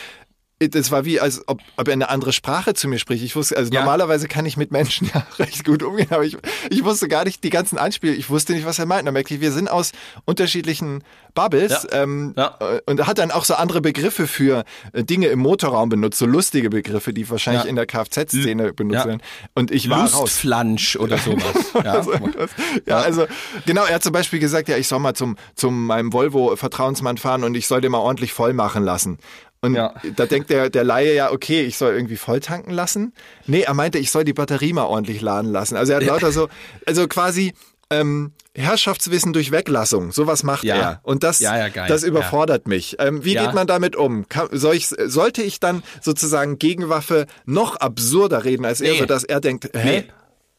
das 0.60 0.90
war 0.90 1.06
wie, 1.06 1.20
als 1.20 1.48
ob, 1.48 1.60
ob 1.76 1.88
er 1.88 1.94
eine 1.94 2.10
andere 2.10 2.34
Sprache 2.34 2.74
zu 2.74 2.88
mir 2.88 2.98
spricht. 2.98 3.24
Ich 3.24 3.36
wusste, 3.36 3.56
also 3.58 3.72
Ja. 3.72 3.82
normalerweise 3.82 4.28
kann 4.28 4.46
ich 4.46 4.58
mit 4.58 4.72
Menschen 4.72 5.08
ja 5.14 5.26
recht 5.38 5.64
gut 5.66 5.84
umgehen, 5.84 6.08
aber 6.10 6.24
ich, 6.26 6.36
ich 6.70 6.84
wusste 6.84 7.08
gar 7.08 7.26
nicht 7.26 7.44
die 7.44 7.50
ganzen 7.52 7.78
Anspiele. 7.78 8.14
Ich 8.14 8.30
wusste 8.30 8.54
nicht, 8.54 8.66
was 8.66 8.80
er 8.80 8.86
meint. 8.88 9.08
Da 9.08 9.12
merkte 9.12 9.36
ich, 9.36 9.42
wir 9.42 9.52
sind 9.52 9.70
aus 9.70 9.92
unterschiedlichen 10.26 11.04
Bubbles 11.36 11.88
Ja. 11.92 12.02
ähm, 12.04 12.34
Ja. 12.36 12.58
äh, 12.60 12.82
und 12.86 13.00
er 13.00 13.08
hat 13.08 13.18
dann 13.20 13.32
auch 13.32 13.46
so 13.46 13.54
andere 13.56 13.82
Begriffe 13.82 14.28
für 14.28 14.64
äh, 14.94 15.04
Dinge 15.04 15.28
im 15.28 15.40
Motorraum 15.40 15.90
benutzt, 15.90 16.18
so 16.20 16.26
lustige 16.26 16.70
Begriffe, 16.70 17.14
die 17.14 17.30
wahrscheinlich 17.30 17.66
in 17.66 17.76
der 17.76 17.86
Kfz-Szene 17.86 18.74
benutzt 18.74 19.06
werden. 19.06 19.22
Und 19.54 19.72
ich 19.72 19.90
war 19.90 20.02
raus. 20.12 20.20
Lustflansch 20.22 20.96
oder 20.98 21.18
sowas. 21.18 21.44
Ja. 21.84 22.02
So 22.04 22.12
irgendwas. 22.14 22.50
ja, 22.88 22.98
also 22.98 23.28
genau, 23.66 23.86
er 23.86 23.96
hat 23.96 24.04
zum 24.04 24.12
Beispiel 24.12 24.40
gesagt, 24.40 24.68
ja, 24.68 24.78
ich 24.78 24.88
soll 24.88 25.00
mal 25.00 25.14
zum, 25.14 25.38
zum 25.56 25.86
meinem 25.86 26.12
Volvo 26.12 26.56
Vertrauensmann 26.56 27.18
fahren 27.18 27.44
und 27.44 27.56
ich 27.56 27.68
soll 27.68 27.82
den 27.82 27.92
mal 27.92 28.00
ordentlich 28.00 28.34
voll 28.34 28.54
machen 28.54 28.84
lassen. 28.84 29.20
Und 29.62 29.76
Ja. 29.76 29.94
da 30.16 30.26
denkt 30.26 30.50
der, 30.50 30.70
der 30.70 30.84
Laie 30.84 31.14
ja, 31.16 31.32
okay, 31.32 31.64
ich 31.64 31.78
soll 31.78 31.94
irgendwie 31.94 32.18
voll 32.18 32.40
tanken 32.40 32.72
lassen. 32.72 33.14
Nee, 33.48 33.62
er 33.62 33.74
meinte, 33.74 33.98
ich 33.98 34.12
soll 34.12 34.24
die 34.24 34.34
Batterie 34.34 34.74
mal 34.74 34.84
ordentlich 34.86 35.22
laden 35.22 35.52
lassen. 35.52 35.76
Also 35.76 35.94
er 35.94 36.00
hat 36.00 36.06
lauter 36.06 36.32
so, 36.32 36.48
also 36.86 37.08
quasi 37.08 37.54
ähm, 37.90 38.34
Herrschaftswissen 38.54 39.34
durch 39.34 39.52
Weglassung, 39.52 40.12
sowas 40.12 40.44
macht 40.44 40.64
Ja. 40.64 40.76
er. 40.76 41.00
Und 41.04 41.24
das, 41.24 41.40
Ja, 41.40 41.58
ja, 41.68 41.88
das 41.88 42.04
überfordert 42.04 42.68
mich. 42.68 42.98
Ähm, 43.00 43.24
wie 43.24 43.34
geht 43.36 43.54
man 43.54 43.66
damit 43.66 43.96
um? 43.96 44.28
Kann, 44.30 44.50
soll 44.52 44.76
ich, 44.76 44.88
sollte 44.88 45.42
ich 45.42 45.60
dann 45.60 45.84
sozusagen 46.02 46.60
Gegenwaffe 46.60 47.28
noch 47.46 47.78
absurder 47.78 48.44
reden 48.44 48.66
als 48.66 48.82
er, 48.82 48.94
Nee. 48.94 49.00
sodass 49.00 49.24
er 49.24 49.40
denkt, 49.40 49.70
hä? 49.74 50.02
Nee. 50.02 50.04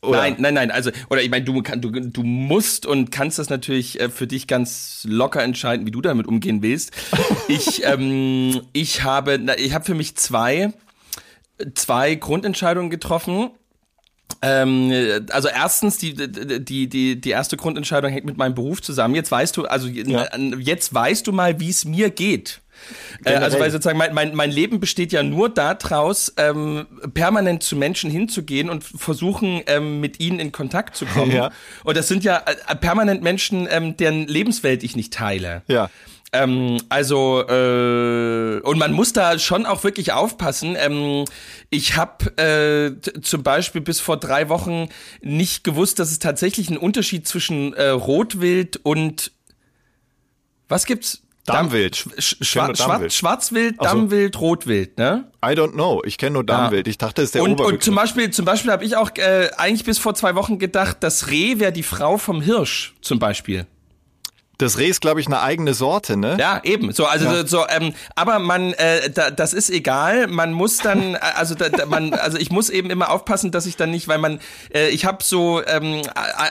Oder? 0.01 0.19
Nein, 0.19 0.37
nein, 0.39 0.55
nein. 0.55 0.71
Also, 0.71 0.91
oder 1.11 1.23
ich 1.23 1.31
meine, 1.31 1.45
du, 1.45 1.61
du, 1.61 1.91
du 1.91 2.23
musst 2.23 2.87
und 2.87 3.11
kannst 3.11 3.39
das 3.39 3.51
natürlich 3.51 3.99
äh, 4.01 4.09
für 4.09 4.29
dich 4.29 4.47
ganz 4.47 5.05
locker 5.09 5.43
entscheiden, 5.43 5.87
wie 5.87 5.91
du 5.91 6.01
damit 6.01 6.27
umgehen 6.27 6.63
willst. 6.63 6.93
Ich, 7.49 7.83
ähm, 7.83 8.61
ich 8.75 9.05
habe, 9.05 9.41
ich 9.57 9.73
habe 9.73 9.83
für 9.83 9.95
mich 9.95 10.17
zwei, 10.17 10.75
zwei 11.75 12.15
Grundentscheidungen 12.15 12.91
getroffen. 12.91 13.51
Ähm, 14.43 14.93
also 15.31 15.49
erstens, 15.49 15.97
die, 15.97 16.15
die, 16.15 16.89
die, 16.89 17.19
die 17.19 17.31
erste 17.31 17.57
Grundentscheidung 17.57 18.11
hängt 18.11 18.27
mit 18.27 18.37
meinem 18.37 18.55
Beruf 18.55 18.83
zusammen. 18.83 19.15
Jetzt 19.15 19.31
weißt 19.31 19.57
du, 19.57 19.65
also 19.65 19.89
jetzt 19.89 20.93
weißt 20.93 21.27
du 21.27 21.33
mal, 21.33 21.59
wie 21.59 21.71
es 21.71 21.87
mir 21.87 22.11
geht. 22.11 22.61
Äh, 23.25 23.35
also 23.35 23.59
weil 23.59 23.71
sozusagen 23.71 23.99
mein, 23.99 24.15
mein, 24.15 24.35
mein 24.35 24.51
Leben 24.51 24.81
besteht 24.81 25.13
ja 25.13 25.23
nur 25.23 25.49
daraus, 25.49 26.33
ähm, 26.37 26.87
permanent 27.15 27.63
zu 27.63 27.77
Menschen 27.77 28.11
hinzugehen 28.11 28.71
und 28.71 28.85
versuchen, 28.85 29.63
ähm, 29.67 30.01
mit 30.01 30.21
ihnen 30.21 30.41
in 30.41 30.53
Kontakt 30.53 30.97
zu 30.97 31.07
kommen. 31.15 31.33
Ja. 31.33 31.51
Und 31.85 31.97
das 31.97 32.09
sind 32.09 32.25
ja 32.25 32.43
äh, 32.47 32.77
permanent 32.77 33.23
Menschen, 33.23 33.69
ähm, 33.71 33.97
deren 33.97 34.27
Lebenswelt 34.27 34.83
ich 34.83 34.97
nicht 34.97 35.13
teile. 35.13 35.63
Ja. 35.67 35.91
Ähm, 36.33 36.79
also 36.91 37.43
äh, 37.49 38.61
und 38.61 38.79
man 38.79 38.93
muss 38.93 39.13
da 39.15 39.39
schon 39.39 39.65
auch 39.65 39.83
wirklich 39.83 40.13
aufpassen. 40.13 40.77
Ähm, 40.79 41.25
ich 41.71 41.97
habe 41.97 42.37
äh, 42.37 43.21
zum 43.23 43.43
Beispiel 43.43 43.81
bis 43.81 44.01
vor 44.01 44.19
drei 44.19 44.49
Wochen 44.51 44.89
nicht 45.23 45.65
gewusst, 45.65 45.99
dass 45.99 46.11
es 46.11 46.19
tatsächlich 46.19 46.69
einen 46.69 46.77
Unterschied 46.77 47.27
zwischen 47.27 47.73
äh, 47.75 47.89
Rotwild 47.89 48.79
und 48.83 49.33
was 50.69 50.85
gibt's? 50.85 51.23
Dammwild. 51.55 51.97
Sch 51.97 52.37
Ich 52.41 52.49
Sch 52.49 52.53
kenn 52.55 52.67
nur 52.67 52.77
Schwarz 52.77 52.89
Dammwild. 52.89 53.13
Schwarzwild. 53.13 53.83
Dammwild, 53.83 54.41
Rotwild, 54.41 54.99
ne? 54.99 55.31
I 55.45 55.49
don't 55.49 55.73
know. 55.73 56.03
Ich 56.05 56.19
kenne 56.19 56.33
nur 56.35 56.45
Dammwild. 56.45 56.89
Ich 56.89 56.99
dachte, 56.99 57.17
das 57.23 57.27
ist 57.27 57.35
der 57.35 57.43
und, 57.43 57.53
Oberbegriff. 57.53 57.75
und 57.75 57.83
zum 57.83 57.95
Beispiel, 57.95 58.31
zum 58.31 58.45
Beispiel 58.45 58.71
habe 58.73 58.85
ich 58.85 58.97
auch 58.97 59.11
äh, 59.17 59.51
eigentlich 59.57 59.85
bis 59.85 59.99
vor 59.99 60.15
zwei 60.15 60.35
Wochen 60.35 60.59
gedacht, 60.59 60.99
das 61.01 61.29
Reh 61.29 61.59
wäre 61.59 61.73
die 61.73 61.83
Frau 61.83 62.19
vom 62.19 62.41
Hirsch, 62.41 62.95
zum 63.01 63.19
Beispiel. 63.19 63.67
Das 64.59 64.77
Reh 64.79 64.89
ist, 64.89 65.01
glaube 65.01 65.21
ich, 65.21 65.27
eine 65.29 65.41
eigene 65.41 65.73
Sorte, 65.73 66.17
ne? 66.17 66.37
Ja, 66.39 66.61
eben. 66.65 66.93
So, 66.93 67.07
also 67.07 67.27
Ja. 67.27 67.47
so, 67.47 67.65
ähm, 67.69 67.95
aber 68.17 68.41
man, 68.41 68.73
äh, 68.73 69.09
da, 69.09 69.31
das 69.31 69.53
ist 69.53 69.71
egal. 69.71 70.27
Man 70.27 70.53
muss 70.53 70.79
dann, 70.79 71.15
also 71.37 71.55
da, 71.55 71.69
da, 71.69 71.87
man, 71.87 72.13
also 72.13 72.39
ich 72.39 72.51
muss 72.51 72.69
eben 72.69 72.91
immer 72.91 73.11
aufpassen, 73.11 73.53
dass 73.53 73.67
ich 73.67 73.77
dann 73.77 73.93
nicht, 73.93 74.09
weil 74.09 74.19
man, 74.19 74.41
äh, 74.75 74.89
ich 74.89 75.05
habe 75.05 75.23
so 75.23 75.63
ähm, 75.65 76.03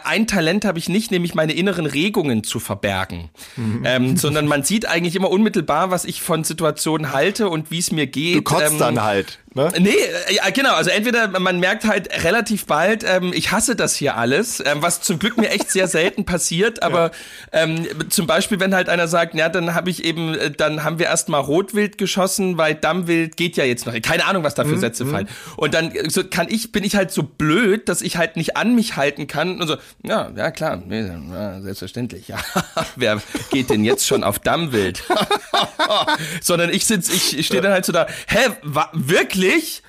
ein 0.06 0.26
Talent 0.26 0.64
habe 0.64 0.80
ich 0.80 0.88
nicht, 0.88 1.12
nämlich 1.12 1.36
meine 1.36 1.52
inneren 1.54 1.86
Regungen 1.86 2.44
zu 2.46 2.60
verbergen, 2.60 3.30
Mhm. 3.58 3.82
ähm, 3.86 4.18
sondern 4.18 4.48
man 4.48 4.64
sieht 4.64 4.88
eigentlich 4.88 5.16
immer 5.18 5.30
unmittelbar, 5.30 5.92
was 5.92 6.06
ich 6.06 6.22
von 6.22 6.46
Situationen 6.46 7.12
halte 7.12 7.50
und 7.50 7.72
wie 7.72 7.80
es 7.80 7.92
mir 7.92 8.08
geht. 8.08 8.38
Du 8.38 8.42
kotzt 8.42 8.72
ähm, 8.72 8.80
dann 8.80 9.04
halt. 9.04 9.40
Ne? 9.58 9.72
Nee, 9.80 9.90
äh, 9.90 10.36
ja, 10.36 10.50
genau. 10.52 10.74
Also 10.74 10.92
entweder 10.92 11.28
man 11.40 11.60
merkt 11.60 11.86
halt 11.86 12.24
relativ 12.24 12.68
bald, 12.68 13.04
ähm, 13.04 13.34
ich 13.34 13.52
hasse 13.52 13.76
das 13.76 13.96
hier 13.96 14.16
alles, 14.16 14.60
ähm, 14.60 14.82
was 14.82 15.02
zum 15.02 15.18
Glück 15.18 15.38
mir 15.38 15.50
echt 15.50 15.72
sehr 15.72 15.88
selten 15.88 16.26
passiert. 16.26 16.84
Aber 16.84 17.12
ähm, 17.52 17.88
zum 18.10 18.28
Beispiel, 18.28 18.60
wenn 18.60 18.76
halt 18.76 18.88
einer 18.88 19.08
sagt, 19.08 19.34
ja, 19.34 19.50
dann 19.50 19.74
habe 19.74 19.90
ich 19.90 20.04
eben, 20.06 20.36
äh, 20.36 20.52
dann 20.52 20.84
haben 20.84 21.00
wir 21.00 21.08
erstmal 21.08 21.42
Rotwild 21.42 21.98
geschossen, 21.98 22.58
weil 22.60 22.76
Dammwild 22.76 23.36
geht 23.36 23.58
ja 23.58 23.64
jetzt 23.64 23.88
noch. 23.88 24.00
Keine 24.02 24.26
Ahnung, 24.26 24.44
was 24.44 24.54
da 24.54 24.64
für 24.64 24.78
Sätze 24.78 25.08
fallen. 25.08 25.28
Und 25.56 25.74
dann 25.74 25.92
äh, 25.92 26.10
so 26.10 26.24
kann 26.24 26.48
ich, 26.50 26.72
bin 26.72 26.84
ich 26.84 26.96
halt 26.96 27.12
so 27.12 27.24
blöd, 27.24 27.90
dass 27.90 28.04
ich 28.04 28.18
halt 28.18 28.36
nicht 28.36 28.58
an 28.58 28.76
mich 28.76 28.96
halten 28.96 29.26
kann 29.26 29.60
und 29.60 29.68
so. 29.68 29.78
Ja, 30.04 30.30
ja 30.36 30.52
klar, 30.52 30.78
nee, 30.86 31.02
ja, 31.02 31.62
selbstverständlich. 31.62 32.28
Ja, 32.28 32.38
wer 32.96 33.20
geht 33.50 33.72
denn 33.72 33.84
jetzt 33.84 34.06
schon 34.06 34.24
auf 34.24 34.38
Dammwild? 34.38 35.04
Sondern 36.42 36.70
ich 36.70 36.86
sitz, 36.86 37.10
ich 37.10 37.48
stehe 37.48 37.62
dann 37.62 37.72
halt 37.72 37.86
so 37.86 37.92
da. 37.92 38.06
Hä, 38.28 38.52
wa, 38.62 38.92
wirklich? 38.94 39.47
dich? 39.48 39.82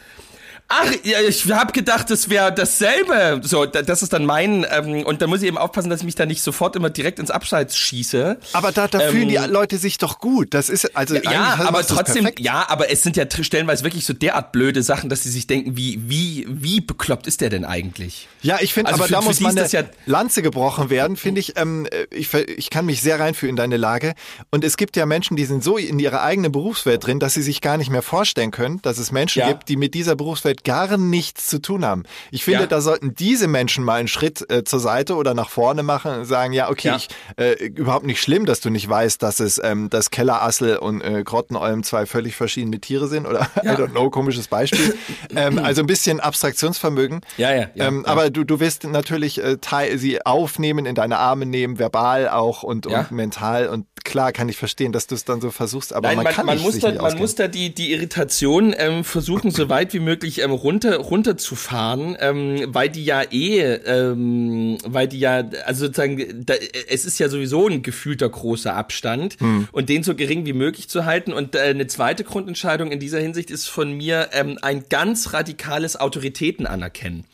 Ach, 0.70 0.92
ja, 1.02 1.20
ich 1.26 1.50
habe 1.50 1.72
gedacht, 1.72 2.10
das 2.10 2.28
wäre 2.28 2.52
dasselbe. 2.52 3.40
So, 3.42 3.64
da- 3.64 3.80
das 3.80 4.02
ist 4.02 4.12
dann 4.12 4.26
mein 4.26 4.66
ähm, 4.70 5.02
und 5.06 5.22
da 5.22 5.26
muss 5.26 5.40
ich 5.40 5.48
eben 5.48 5.56
aufpassen, 5.56 5.88
dass 5.88 6.00
ich 6.00 6.04
mich 6.06 6.14
da 6.14 6.26
nicht 6.26 6.42
sofort 6.42 6.76
immer 6.76 6.90
direkt 6.90 7.18
ins 7.18 7.30
Abseits 7.30 7.74
schieße. 7.76 8.38
Aber 8.52 8.70
da, 8.70 8.86
da 8.86 9.00
Ähm, 9.00 9.10
fühlen 9.12 9.28
die 9.28 9.36
Leute 9.36 9.78
sich 9.78 9.96
doch 9.96 10.18
gut. 10.18 10.52
Das 10.52 10.68
ist, 10.68 10.94
also 10.94 11.14
Ja, 11.16 11.58
aber 11.66 11.86
trotzdem, 11.86 12.28
ja, 12.38 12.66
aber 12.68 12.90
es 12.90 13.02
sind 13.02 13.16
ja 13.16 13.24
stellenweise 13.40 13.82
wirklich 13.82 14.04
so 14.04 14.12
derart 14.12 14.52
blöde 14.52 14.82
Sachen, 14.82 15.08
dass 15.08 15.22
sie 15.22 15.30
sich 15.30 15.46
denken, 15.46 15.76
wie, 15.78 16.00
wie, 16.06 16.46
wie 16.48 16.82
bekloppt 16.82 17.26
ist 17.26 17.40
der 17.40 17.48
denn 17.48 17.64
eigentlich? 17.64 18.28
Ja, 18.42 18.58
ich 18.60 18.74
finde, 18.74 18.90
Also 18.92 19.00
aber 19.04 19.06
für- 19.08 19.12
da 19.14 19.20
für 19.22 19.28
muss 19.28 19.42
eine 19.44 19.62
das 19.62 19.72
ja- 19.72 19.84
Lanze 20.04 20.42
gebrochen 20.42 20.90
werden, 20.90 21.16
finde 21.16 21.40
ich. 21.40 21.54
Ähm, 21.58 21.86
ich. 22.10 22.28
ver- 22.28 22.46
Ich 22.46 22.68
kann 22.68 22.84
mich 22.84 23.00
sehr 23.00 23.18
reinfühlen 23.20 23.52
in 23.52 23.56
deine 23.56 23.78
Lage. 23.78 24.14
Und 24.50 24.64
es 24.64 24.76
gibt 24.76 24.96
ja 24.96 25.06
Menschen, 25.06 25.36
die 25.36 25.46
sind 25.46 25.64
so 25.64 25.78
in 25.78 25.98
ihrer 25.98 26.22
eigenen 26.22 26.52
Berufswelt 26.52 27.06
drin, 27.06 27.20
dass 27.20 27.32
sie 27.34 27.42
sich 27.42 27.62
gar 27.62 27.78
nicht 27.78 27.90
mehr 27.90 28.02
vorstellen 28.02 28.50
können, 28.50 28.82
dass 28.82 28.98
es 28.98 29.12
Menschen 29.12 29.40
Ja. 29.40 29.48
gibt, 29.48 29.68
die 29.70 29.76
mit 29.76 29.94
dieser 29.94 30.14
Berufswelt 30.14 30.57
gar 30.64 30.96
nichts 30.96 31.46
zu 31.46 31.60
tun 31.60 31.84
haben. 31.84 32.02
Ich 32.30 32.44
finde, 32.44 32.60
Ja. 32.60 32.66
da 32.66 32.80
sollten 32.80 33.14
diese 33.14 33.48
Menschen 33.48 33.84
mal 33.84 33.94
einen 33.98 34.08
Schritt 34.08 34.50
äh, 34.50 34.64
zur 34.64 34.80
Seite 34.80 35.16
oder 35.16 35.34
nach 35.34 35.50
vorne 35.50 35.82
machen 35.82 36.12
und 36.20 36.24
sagen, 36.24 36.52
ja, 36.52 36.70
okay, 36.70 36.88
Ja. 36.88 36.96
Ich, 36.96 37.08
äh, 37.36 37.52
überhaupt 37.66 38.06
nicht 38.06 38.20
schlimm, 38.22 38.46
dass 38.46 38.60
du 38.60 38.70
nicht 38.70 38.88
weißt, 38.88 39.22
dass 39.22 39.40
es 39.40 39.60
ähm, 39.62 39.90
das 39.90 40.10
Kellerassel 40.10 40.76
und 40.76 41.00
äh, 41.02 41.22
Grottenolm 41.24 41.82
zwei 41.82 42.06
völlig 42.06 42.36
verschiedene 42.36 42.80
Tiere 42.80 43.08
sind 43.08 43.26
oder 43.26 43.42
I 43.62 43.68
don't 43.68 43.90
know, 43.90 44.10
komisches 44.10 44.48
Beispiel. 44.48 44.96
ähm, 45.34 45.58
also 45.62 45.82
ein 45.82 45.86
bisschen 45.86 46.20
Abstraktionsvermögen. 46.20 47.20
Ja, 47.36 47.52
ja, 47.54 47.68
ja, 47.74 47.86
ähm, 47.88 48.04
ja. 48.06 48.12
Aber 48.12 48.30
du, 48.30 48.44
du 48.44 48.60
wirst 48.60 48.84
natürlich 48.84 49.42
äh, 49.42 49.56
sie 49.96 50.24
aufnehmen, 50.24 50.86
in 50.86 50.94
deine 50.94 51.18
Arme 51.18 51.46
nehmen, 51.46 51.78
verbal 51.78 52.28
auch 52.28 52.62
und, 52.62 52.86
Ja. 52.86 53.00
und 53.00 53.10
mental. 53.12 53.68
Und 53.68 53.86
klar 54.04 54.32
kann 54.32 54.48
ich 54.48 54.56
verstehen, 54.56 54.92
dass 54.92 55.06
du 55.06 55.14
es 55.14 55.24
dann 55.24 55.40
so 55.40 55.50
versuchst, 55.50 55.92
aber 55.92 56.08
Nein, 56.08 56.16
man, 56.16 56.24
man, 56.24 56.34
kann 56.34 56.46
man, 56.46 56.56
nicht, 56.56 56.64
muss 56.64 56.74
sich 56.74 56.82
da, 56.82 56.90
nicht 56.90 57.02
man 57.02 57.18
muss 57.18 57.34
da 57.34 57.48
die, 57.48 57.74
die 57.74 57.92
Irritation 57.92 58.74
ähm, 58.76 59.04
versuchen, 59.04 59.50
so 59.50 59.68
weit 59.68 59.94
wie 59.94 60.00
möglich 60.00 60.42
ähm, 60.42 60.50
runter, 60.50 60.96
runterzufahren, 60.96 62.16
ähm, 62.20 62.64
weil 62.68 62.88
die 62.88 63.04
ja 63.04 63.22
eh, 63.22 63.60
ähm, 63.60 64.78
weil 64.84 65.08
die 65.08 65.20
ja, 65.20 65.44
also 65.64 65.86
sozusagen, 65.86 66.44
da, 66.44 66.54
es 66.88 67.04
ist 67.04 67.18
ja 67.18 67.28
sowieso 67.28 67.68
ein 67.68 67.82
gefühlter 67.82 68.28
großer 68.28 68.74
Abstand 68.74 69.38
Hm. 69.38 69.68
und 69.72 69.88
den 69.88 70.02
so 70.02 70.14
gering 70.14 70.46
wie 70.46 70.52
möglich 70.52 70.88
zu 70.88 71.04
halten. 71.04 71.32
Und 71.32 71.54
äh, 71.54 71.60
eine 71.60 71.86
zweite 71.86 72.24
Grundentscheidung 72.24 72.90
in 72.90 73.00
dieser 73.00 73.20
Hinsicht 73.20 73.50
ist 73.50 73.68
von 73.68 73.92
mir 73.92 74.30
ähm, 74.32 74.58
ein 74.62 74.84
ganz 74.88 75.32
radikales 75.32 75.98
Autoritäten 75.98 76.66
anerkennen. 76.66 77.24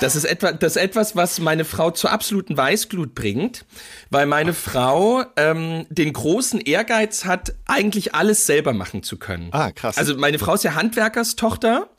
Das 0.00 0.16
ist 0.16 0.24
etwa, 0.24 0.52
das 0.52 0.76
ist 0.76 0.82
etwas, 0.82 1.16
was 1.16 1.40
meine 1.40 1.64
Frau 1.64 1.90
zur 1.90 2.12
absoluten 2.12 2.56
Weißglut 2.56 3.14
bringt, 3.14 3.64
weil 4.10 4.26
meine 4.26 4.54
Frau 4.54 5.24
ähm, 5.36 5.86
den 6.00 6.14
großen 6.14 6.60
Ehrgeiz 6.60 7.26
hat, 7.26 7.52
eigentlich 7.66 8.14
alles 8.14 8.46
selber 8.46 8.72
machen 8.72 9.02
zu 9.02 9.18
können. 9.18 9.50
Ah, 9.52 9.70
krass. 9.70 9.98
Also 9.98 10.16
meine 10.16 10.38
Frau 10.38 10.54
ist 10.54 10.64
ja 10.64 10.74
Handwerkerstochter 10.74 11.90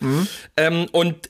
ähm, 0.57 0.87
und 0.91 1.29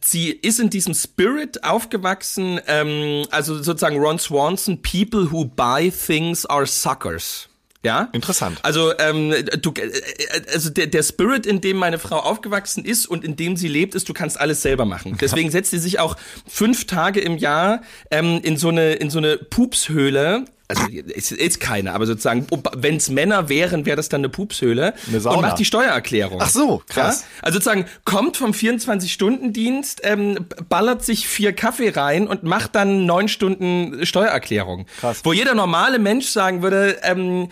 sie 0.00 0.30
ist 0.30 0.60
in 0.60 0.70
diesem 0.70 0.94
Spirit 0.94 1.64
aufgewachsen, 1.64 2.60
ähm, 2.68 3.26
also 3.30 3.60
sozusagen 3.60 3.98
Ron 3.98 4.20
Swanson, 4.20 4.80
people 4.82 5.32
who 5.32 5.44
buy 5.44 5.90
things 5.90 6.46
are 6.46 6.64
suckers. 6.64 7.48
Ja? 7.84 8.08
Interessant. 8.12 8.60
Also, 8.62 8.96
ähm, 8.98 9.34
du, 9.60 9.72
äh, 9.72 9.88
äh, 9.88 9.92
also 10.52 10.70
der, 10.70 10.86
der 10.86 11.02
Spirit, 11.02 11.46
in 11.46 11.60
dem 11.60 11.76
meine 11.76 11.98
Frau 11.98 12.18
aufgewachsen 12.18 12.84
ist 12.84 13.06
und 13.06 13.24
in 13.24 13.34
dem 13.34 13.56
sie 13.56 13.66
lebt, 13.66 13.96
ist, 13.96 14.08
du 14.08 14.12
kannst 14.12 14.38
alles 14.38 14.62
selber 14.62 14.84
machen. 14.84 15.18
Deswegen 15.20 15.50
setzt 15.50 15.72
sie 15.72 15.78
sich 15.78 15.98
auch 15.98 16.16
fünf 16.46 16.86
Tage 16.86 17.20
im 17.20 17.36
Jahr 17.36 17.82
ähm, 18.12 18.40
in 18.44 18.56
so 18.56 18.68
eine 18.68 18.92
in 18.92 19.10
so 19.10 19.18
eine 19.18 19.36
Pupshöhle. 19.36 20.44
Also 20.78 20.86
ist, 20.88 21.32
ist 21.32 21.60
keine, 21.60 21.92
aber 21.92 22.06
sozusagen, 22.06 22.46
wenn 22.76 22.96
es 22.96 23.08
Männer 23.10 23.48
wären, 23.48 23.86
wäre 23.86 23.96
das 23.96 24.08
dann 24.08 24.20
eine 24.20 24.28
Pupshöhle 24.28 24.94
Eine 25.08 25.20
Sauna. 25.20 25.36
und 25.36 25.42
macht 25.42 25.58
die 25.58 25.64
Steuererklärung. 25.64 26.40
Ach 26.42 26.48
so, 26.48 26.82
krass. 26.88 27.20
Ja? 27.20 27.26
Also 27.42 27.58
sozusagen 27.58 27.86
kommt 28.04 28.36
vom 28.36 28.52
24-Stunden-Dienst, 28.52 30.00
ähm, 30.04 30.46
ballert 30.68 31.04
sich 31.04 31.28
vier 31.28 31.52
Kaffee 31.52 31.90
rein 31.90 32.26
und 32.26 32.42
macht 32.42 32.74
dann 32.74 33.06
neun 33.06 33.28
Stunden 33.28 34.04
Steuererklärung. 34.06 34.86
Krass. 35.00 35.20
Wo 35.24 35.32
jeder 35.32 35.54
normale 35.54 35.98
Mensch 35.98 36.26
sagen 36.26 36.62
würde, 36.62 36.98
ähm, 37.02 37.48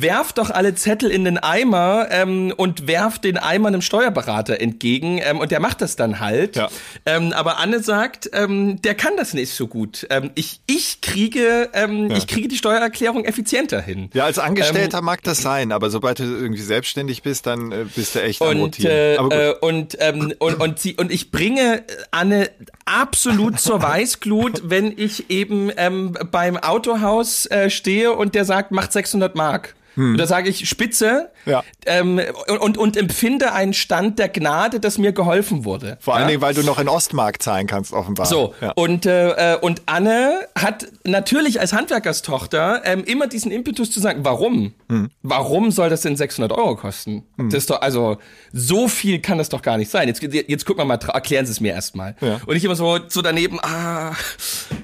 werft 0.00 0.38
doch 0.38 0.50
alle 0.50 0.74
Zettel 0.74 1.10
in 1.10 1.24
den 1.24 1.38
Eimer 1.38 2.08
ähm, 2.10 2.52
und 2.56 2.86
werft 2.86 3.24
den 3.24 3.38
Eimer 3.38 3.68
einem 3.68 3.82
Steuerberater 3.82 4.60
entgegen 4.60 5.20
ähm, 5.22 5.38
und 5.38 5.50
der 5.50 5.60
macht 5.60 5.80
das 5.80 5.96
dann 5.96 6.20
halt. 6.20 6.56
Ja. 6.56 6.68
Ähm, 7.06 7.32
aber 7.32 7.58
Anne 7.58 7.80
sagt, 7.80 8.28
ähm, 8.32 8.82
der 8.82 8.94
kann 8.94 9.16
das 9.16 9.34
nicht 9.34 9.52
so 9.54 9.66
gut. 9.68 10.06
Ähm, 10.10 10.30
ich, 10.34 10.60
ich 10.66 11.00
kriege, 11.00 11.70
ähm, 11.72 12.10
ich 12.10 12.26
kriege 12.26 12.48
die 12.48 12.56
Steuererklärung 12.56 13.24
effizienter 13.24 13.80
hin. 13.80 14.10
Ja, 14.14 14.24
als 14.24 14.38
Angestellter 14.38 14.98
Ähm, 14.98 15.04
mag 15.04 15.22
das 15.22 15.42
sein, 15.42 15.70
aber 15.70 15.90
sobald 15.90 16.18
du 16.18 16.24
irgendwie 16.24 16.62
selbstständig 16.62 17.22
bist, 17.22 17.46
dann 17.46 17.70
äh, 17.70 17.84
bist 17.94 18.14
du 18.14 18.22
echt 18.22 18.42
am 18.42 18.48
und 18.48 18.60
Rotieren. 18.60 19.30
äh, 19.30 19.50
äh, 19.50 19.54
und 19.60 19.96
ähm, 20.00 20.34
und 20.38 20.60
und 20.60 20.78
sie 20.78 20.94
und 20.94 21.12
ich 21.12 21.30
bringe 21.30 21.84
Anne 22.10 22.50
absolut 22.84 23.60
zur 23.60 23.82
Weißglut, 23.82 24.62
wenn 24.64 24.92
ich 24.96 25.30
eben 25.30 25.70
ähm, 25.76 26.16
beim 26.30 26.56
Autohaus 26.56 27.46
äh, 27.46 27.70
stehe 27.70 28.12
und 28.12 28.34
der 28.34 28.44
sagt, 28.44 28.72
macht 28.72 28.92
600 28.92 29.34
Mark. 29.34 29.74
Und 29.96 30.18
da 30.18 30.26
sage 30.26 30.48
ich 30.48 30.68
Spitze 30.68 31.30
Hm. 31.44 31.52
Ja. 31.52 31.62
ähm, 31.86 32.20
und, 32.60 32.78
und 32.78 32.96
empfinde 32.96 33.52
einen 33.52 33.74
Stand 33.74 34.18
der 34.18 34.28
Gnade, 34.28 34.80
dass 34.80 34.98
mir 34.98 35.12
geholfen 35.12 35.64
wurde. 35.64 35.98
Vor 36.00 36.14
allen 36.14 36.22
ja? 36.22 36.28
Dingen, 36.28 36.42
weil 36.42 36.54
du 36.54 36.62
noch 36.62 36.78
in 36.78 36.88
Ostmark 36.88 37.42
zahlen 37.42 37.66
kannst, 37.66 37.92
offenbar. 37.92 38.26
So, 38.26 38.54
ja. 38.60 38.72
und, 38.72 39.06
äh, 39.06 39.54
äh, 39.54 39.58
und 39.58 39.82
Anne 39.86 40.48
hat 40.58 40.86
natürlich 41.06 41.60
als 41.60 41.72
Handwerkerstochter 41.72 42.82
ähm, 42.84 43.04
immer 43.04 43.26
diesen 43.26 43.52
Impetus 43.52 43.90
zu 43.90 44.00
sagen, 44.00 44.20
warum? 44.24 44.72
Hm. 44.88 45.10
Warum 45.22 45.70
soll 45.70 45.90
das 45.90 46.00
denn 46.00 46.16
600 46.16 46.50
Euro 46.52 46.76
kosten? 46.76 47.24
Das 47.36 47.54
ist 47.54 47.70
doch, 47.70 47.80
also, 47.82 48.18
so 48.52 48.88
viel 48.88 49.18
kann 49.20 49.38
das 49.38 49.48
doch 49.50 49.60
gar 49.62 49.76
nicht 49.76 49.90
sein. 49.90 50.08
Jetzt, 50.08 50.22
jetzt 50.22 50.64
gucken 50.64 50.80
wir 50.82 50.86
mal, 50.86 50.98
erklären 51.12 51.44
Sie 51.46 51.52
es 51.52 51.60
mir 51.60 51.72
erstmal. 51.72 52.16
Ja. 52.20 52.40
Und 52.46 52.56
ich 52.56 52.64
immer 52.64 52.76
so, 52.76 52.98
so 53.08 53.20
daneben, 53.22 53.58
ah, 53.62 54.12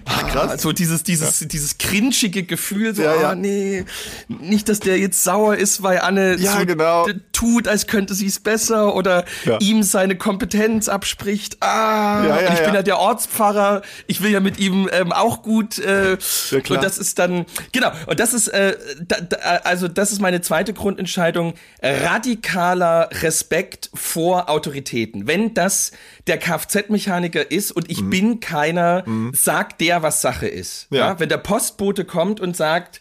ah 0.04 0.22
krass. 0.30 0.61
so 0.61 0.72
dieses, 0.72 1.02
dieses, 1.02 1.38
dieses 1.40 1.78
cringige 1.78 2.42
Gefühl, 2.42 2.94
so, 2.94 3.02
Ja, 3.02 3.20
ja. 3.20 3.30
ah, 3.30 3.35
nee, 3.35 3.85
nicht, 4.28 4.68
dass 4.68 4.80
der 4.80 4.98
jetzt 4.98 5.24
sauer 5.24 5.56
ist, 5.56 5.83
weil 5.83 6.00
Anne 6.00 6.37
Ja, 6.38 6.59
so 6.59 6.66
genau. 6.66 7.06
tut, 7.33 7.66
als 7.66 7.87
könnte 7.87 8.14
sie 8.14 8.26
es 8.26 8.40
besser 8.40 8.94
oder 8.94 9.24
Ja. 9.44 9.59
ihm 9.61 9.83
seine 9.83 10.16
Kompetenz 10.16 10.88
abspricht. 10.88 11.56
Ah, 11.61 12.24
Ja, 12.26 12.40
ja, 12.42 12.52
ich 12.52 12.59
bin 12.61 12.68
ja. 12.68 12.74
ja 12.74 12.83
der 12.83 12.98
Ortspfarrer. 12.98 13.83
Ich 14.06 14.22
will 14.22 14.30
ja 14.30 14.40
mit 14.40 14.59
ihm 14.59 14.88
ähm, 14.92 15.12
auch 15.12 15.42
gut. 15.42 15.78
Äh, 15.78 16.10
Ja, 16.51 16.61
klar. 16.61 16.79
Und 16.79 16.85
das 16.85 16.99
ist 16.99 17.18
dann 17.18 17.46
genau. 17.73 17.90
Und 18.07 18.20
das 18.20 18.35
ist 18.35 18.49
äh, 18.49 18.77
da, 19.01 19.20
da, 19.20 19.37
also 19.64 19.88
das 19.88 20.12
ist 20.12 20.20
meine 20.20 20.40
zweite 20.40 20.73
Grundentscheidung: 20.73 21.55
radikaler 21.83 23.09
Respekt 23.23 23.90
vor 23.94 24.49
Autoritäten. 24.49 25.27
Wenn 25.27 25.55
das 25.55 25.92
der 26.27 26.38
Kfz-Mechaniker 26.38 27.51
ist 27.51 27.73
und 27.73 27.90
ich 27.90 28.09
bin 28.09 28.40
keiner, 28.40 29.05
sagt 29.33 29.81
der, 29.81 30.03
was 30.03 30.20
Sache 30.20 30.46
ist. 30.46 30.90
Mhm. 30.90 30.96
Ja. 30.96 31.09
Ja. 31.09 31.20
Wenn 31.20 31.29
der 31.29 31.38
Postbote 31.38 32.05
kommt 32.05 32.40
und 32.40 32.57
sagt 32.57 33.01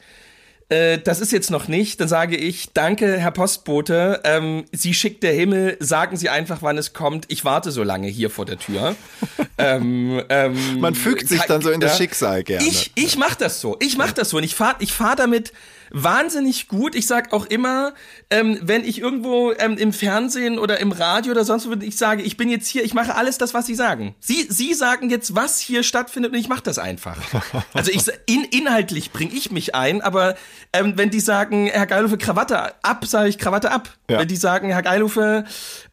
äh, 0.70 1.00
das 1.00 1.20
ist 1.20 1.32
jetzt 1.32 1.50
noch 1.50 1.68
nicht, 1.68 2.00
dann 2.00 2.08
sage 2.08 2.38
ich, 2.38 2.74
danke, 2.74 3.18
Herr 3.18 3.32
Postbote, 3.32 4.22
ähm, 4.24 4.66
Sie 4.72 4.94
schickt 4.94 5.24
der 5.24 5.34
Himmel, 5.34 5.78
sagen 5.80 6.16
Sie 6.16 6.30
einfach, 6.30 6.62
wann 6.62 6.78
es 6.78 6.94
kommt, 6.94 7.26
ich 7.30 7.44
warte 7.44 7.72
so 7.72 7.84
lange 7.84 8.08
hier 8.08 8.30
vor 8.30 8.46
der 8.46 8.60
Tür. 8.60 8.96
ähm, 9.58 10.22
ähm, 10.30 10.80
Man 10.80 10.94
fügt 10.94 11.28
sich 11.28 11.42
dann 11.42 11.62
so 11.62 11.72
in 11.72 11.80
das 11.80 11.98
Schicksal 11.98 12.44
gerne. 12.44 12.68
Ich, 12.68 12.92
ich 12.94 13.18
mach 13.18 13.36
das 13.36 13.62
so, 13.62 13.78
ich 13.80 13.98
mach 13.98 14.12
das 14.12 14.30
so. 14.30 14.38
Und 14.38 14.44
ich 14.44 14.54
fahr, 14.54 14.76
ich 14.80 14.94
fahr 14.94 15.16
damit 15.16 15.54
wahnsinnig 15.92 16.68
gut. 16.68 16.96
Ich 16.96 17.08
sag 17.08 17.34
auch 17.34 17.46
immer, 17.46 17.94
ähm, 18.30 18.60
wenn 18.62 18.84
ich 18.84 19.00
irgendwo 19.00 19.52
ähm, 19.54 19.78
im 19.78 19.94
Fernsehen 19.94 20.60
oder 20.60 20.80
im 20.80 20.92
Radio 20.92 21.32
oder 21.32 21.46
sonst 21.46 21.70
wo 21.70 21.74
ich 21.74 21.98
sage, 21.98 22.22
ich 22.22 22.38
bin 22.38 22.50
jetzt 22.50 22.68
hier, 22.68 22.84
ich 22.84 22.94
mache 22.94 23.16
alles 23.16 23.38
das, 23.38 23.54
was 23.54 23.66
Sie 23.66 23.76
sagen. 23.76 24.16
Sie, 24.20 24.48
Sie 24.50 24.74
sagen 24.74 25.10
jetzt, 25.10 25.36
was 25.36 25.60
hier 25.60 25.84
stattfindet 25.84 26.32
und 26.32 26.38
ich 26.38 26.48
mache 26.48 26.64
das 26.64 26.80
einfach. 26.80 27.18
Also 27.74 27.92
ich 27.92 28.04
in, 28.26 28.44
inhaltlich 28.44 29.12
bringe 29.12 29.34
ich 29.34 29.52
mich 29.52 29.76
ein, 29.76 30.02
aber 30.02 30.36
ähm, 30.74 30.94
wenn 30.98 31.10
die 31.10 31.20
sagen, 31.20 31.68
Herr 31.68 31.86
Geilhofe, 31.86 32.18
Krawatte 32.18 32.74
ab, 32.84 33.06
sage 33.06 33.30
ich 33.30 33.38
Krawatte 33.38 33.72
ab. 33.72 33.90
Ja. 34.10 34.20
Wenn 34.20 34.28
die 34.28 34.36
sagen, 34.36 34.70
Herr 34.70 34.82
Geilhofe, 34.82 35.46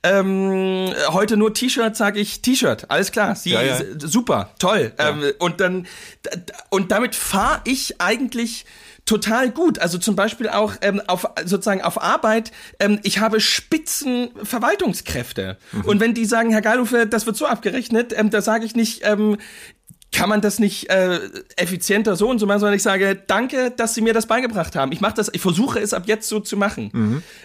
ähm, 0.02 0.92
heute 1.08 1.36
nur 1.36 1.54
T-Shirt, 1.54 1.96
sage 1.96 2.18
ich 2.20 2.42
T-Shirt. 2.42 2.90
Alles 2.90 3.12
klar, 3.12 3.36
Sie 3.36 3.50
Ja, 3.50 3.62
ja. 3.62 3.78
super, 3.98 4.50
toll. 4.58 4.92
Ähm, 4.98 5.24
und 5.38 5.60
dann 5.60 5.86
und 6.70 6.90
damit 6.90 7.14
fahre 7.14 7.60
ich 7.64 8.00
eigentlich 8.00 8.64
total 9.06 9.50
gut. 9.50 9.78
Also 9.78 9.96
zum 9.96 10.16
Beispiel 10.16 10.48
auch 10.48 10.74
ähm, 10.82 11.00
auf 11.06 11.26
sozusagen 11.44 11.80
auf 11.80 12.02
Arbeit. 12.02 12.52
Ähm, 12.78 12.98
ich 13.04 13.20
habe 13.20 13.40
Spitzen 13.40 14.30
Verwaltungskräfte. 14.42 15.56
Und 15.84 16.00
wenn 16.00 16.12
die 16.12 16.26
sagen, 16.26 16.50
Herr 16.50 16.60
Geilhofe, 16.60 17.06
das 17.06 17.24
wird 17.24 17.36
so 17.36 17.46
abgerechnet, 17.46 18.12
ähm, 18.14 18.30
da 18.30 18.42
sage 18.42 18.66
ich 18.66 18.76
nicht. 18.76 19.00
Ähm, 19.04 19.38
kann 20.12 20.28
man 20.28 20.40
das 20.40 20.58
nicht 20.58 20.88
äh, 20.88 21.18
effizienter 21.56 22.16
so 22.16 22.30
und 22.30 22.38
so 22.38 22.46
machen, 22.46 22.60
sondern 22.60 22.76
ich 22.76 22.82
sage, 22.82 23.20
danke, 23.26 23.70
dass 23.70 23.94
Sie 23.94 24.00
mir 24.00 24.14
das 24.14 24.26
beigebracht 24.26 24.74
haben. 24.74 24.92
Ich 24.92 25.00
mache 25.00 25.14
das, 25.14 25.30
ich 25.32 25.42
versuche 25.42 25.78
es 25.78 25.92
ab 25.92 26.04
jetzt 26.06 26.28
so 26.28 26.40
zu 26.40 26.56
machen. 26.56 26.90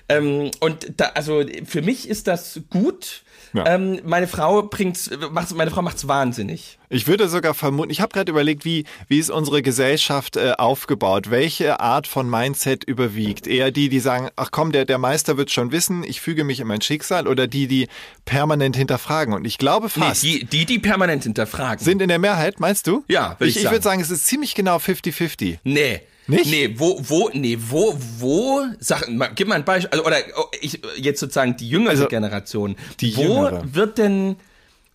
Ähm, 0.07 0.51
und 0.59 0.93
da, 0.95 1.11
also 1.15 1.43
für 1.65 1.81
mich 1.81 2.07
ist 2.07 2.27
das 2.27 2.61
gut. 2.69 3.23
Ja. 3.53 3.65
Ähm, 3.65 3.99
meine 4.05 4.27
Frau 4.27 4.63
bringt's, 4.63 5.09
macht's, 5.31 5.53
meine 5.53 5.71
Frau 5.71 5.81
macht's 5.81 6.07
wahnsinnig. 6.07 6.77
Ich 6.89 7.07
würde 7.07 7.27
sogar 7.29 7.53
vermuten, 7.53 7.89
ich 7.89 8.01
habe 8.01 8.11
gerade 8.13 8.31
überlegt, 8.31 8.65
wie, 8.65 8.85
wie 9.07 9.19
ist 9.19 9.29
unsere 9.29 9.61
Gesellschaft 9.61 10.37
äh, 10.37 10.53
aufgebaut? 10.57 11.31
Welche 11.31 11.79
Art 11.79 12.07
von 12.07 12.29
Mindset 12.29 12.83
überwiegt? 12.83 13.47
Eher 13.47 13.71
die, 13.71 13.89
die 13.89 13.99
sagen, 13.99 14.29
ach 14.35 14.49
komm, 14.51 14.71
der, 14.71 14.85
der 14.85 14.97
Meister 14.97 15.37
wird 15.37 15.51
schon 15.51 15.71
wissen, 15.71 16.03
ich 16.03 16.21
füge 16.21 16.43
mich 16.43 16.59
in 16.59 16.67
mein 16.67 16.81
Schicksal 16.81 17.27
oder 17.27 17.47
die, 17.47 17.67
die 17.67 17.87
permanent 18.25 18.75
hinterfragen? 18.75 19.33
Und 19.33 19.45
ich 19.45 19.57
glaube 19.57 19.87
Nee, 19.95 20.01
fast, 20.01 20.23
die, 20.23 20.45
die, 20.45 20.65
die 20.65 20.79
permanent 20.79 21.23
hinterfragen. 21.23 21.83
sind 21.83 22.01
in 22.01 22.07
der 22.09 22.19
Mehrheit, 22.19 22.59
meinst 22.59 22.87
du? 22.87 23.03
Ja, 23.07 23.35
würd 23.39 23.49
ich, 23.49 23.57
ich 23.57 23.63
ich 23.65 23.71
würde 23.71 23.83
sagen, 23.83 24.01
es 24.01 24.09
ist 24.09 24.27
ziemlich 24.27 24.55
genau 24.55 24.77
50-50. 24.77 25.59
Nee. 25.63 26.01
Nicht? 26.31 26.45
Nee, 26.51 26.75
wo, 26.77 26.99
wo, 27.03 27.29
nee, 27.33 27.57
wo, 27.69 27.95
wo, 28.19 28.63
sag, 28.79 29.07
mal, 29.09 29.29
gib 29.35 29.47
mal 29.47 29.55
ein 29.55 29.65
Beispiel, 29.65 29.89
also, 29.91 30.05
oder 30.05 30.17
oh, 30.37 30.45
ich, 30.61 30.81
jetzt 30.97 31.19
sozusagen 31.19 31.55
die 31.57 31.69
jüngere 31.69 31.91
Also, 31.91 32.07
Generation. 32.07 32.75
die 32.99 33.15
wo 33.17 33.21
jüngere. 33.21 33.73
wird 33.73 33.97
denn, 33.97 34.35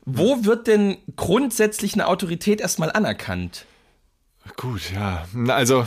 wo 0.04 0.44
wird 0.44 0.66
denn 0.66 0.96
grundsätzlich 1.16 1.94
eine 1.94 2.06
Autorität 2.08 2.60
erstmal 2.60 2.90
anerkannt? 2.92 3.64
Gut, 4.56 4.82
ja. 4.94 5.26
Also, 5.48 5.86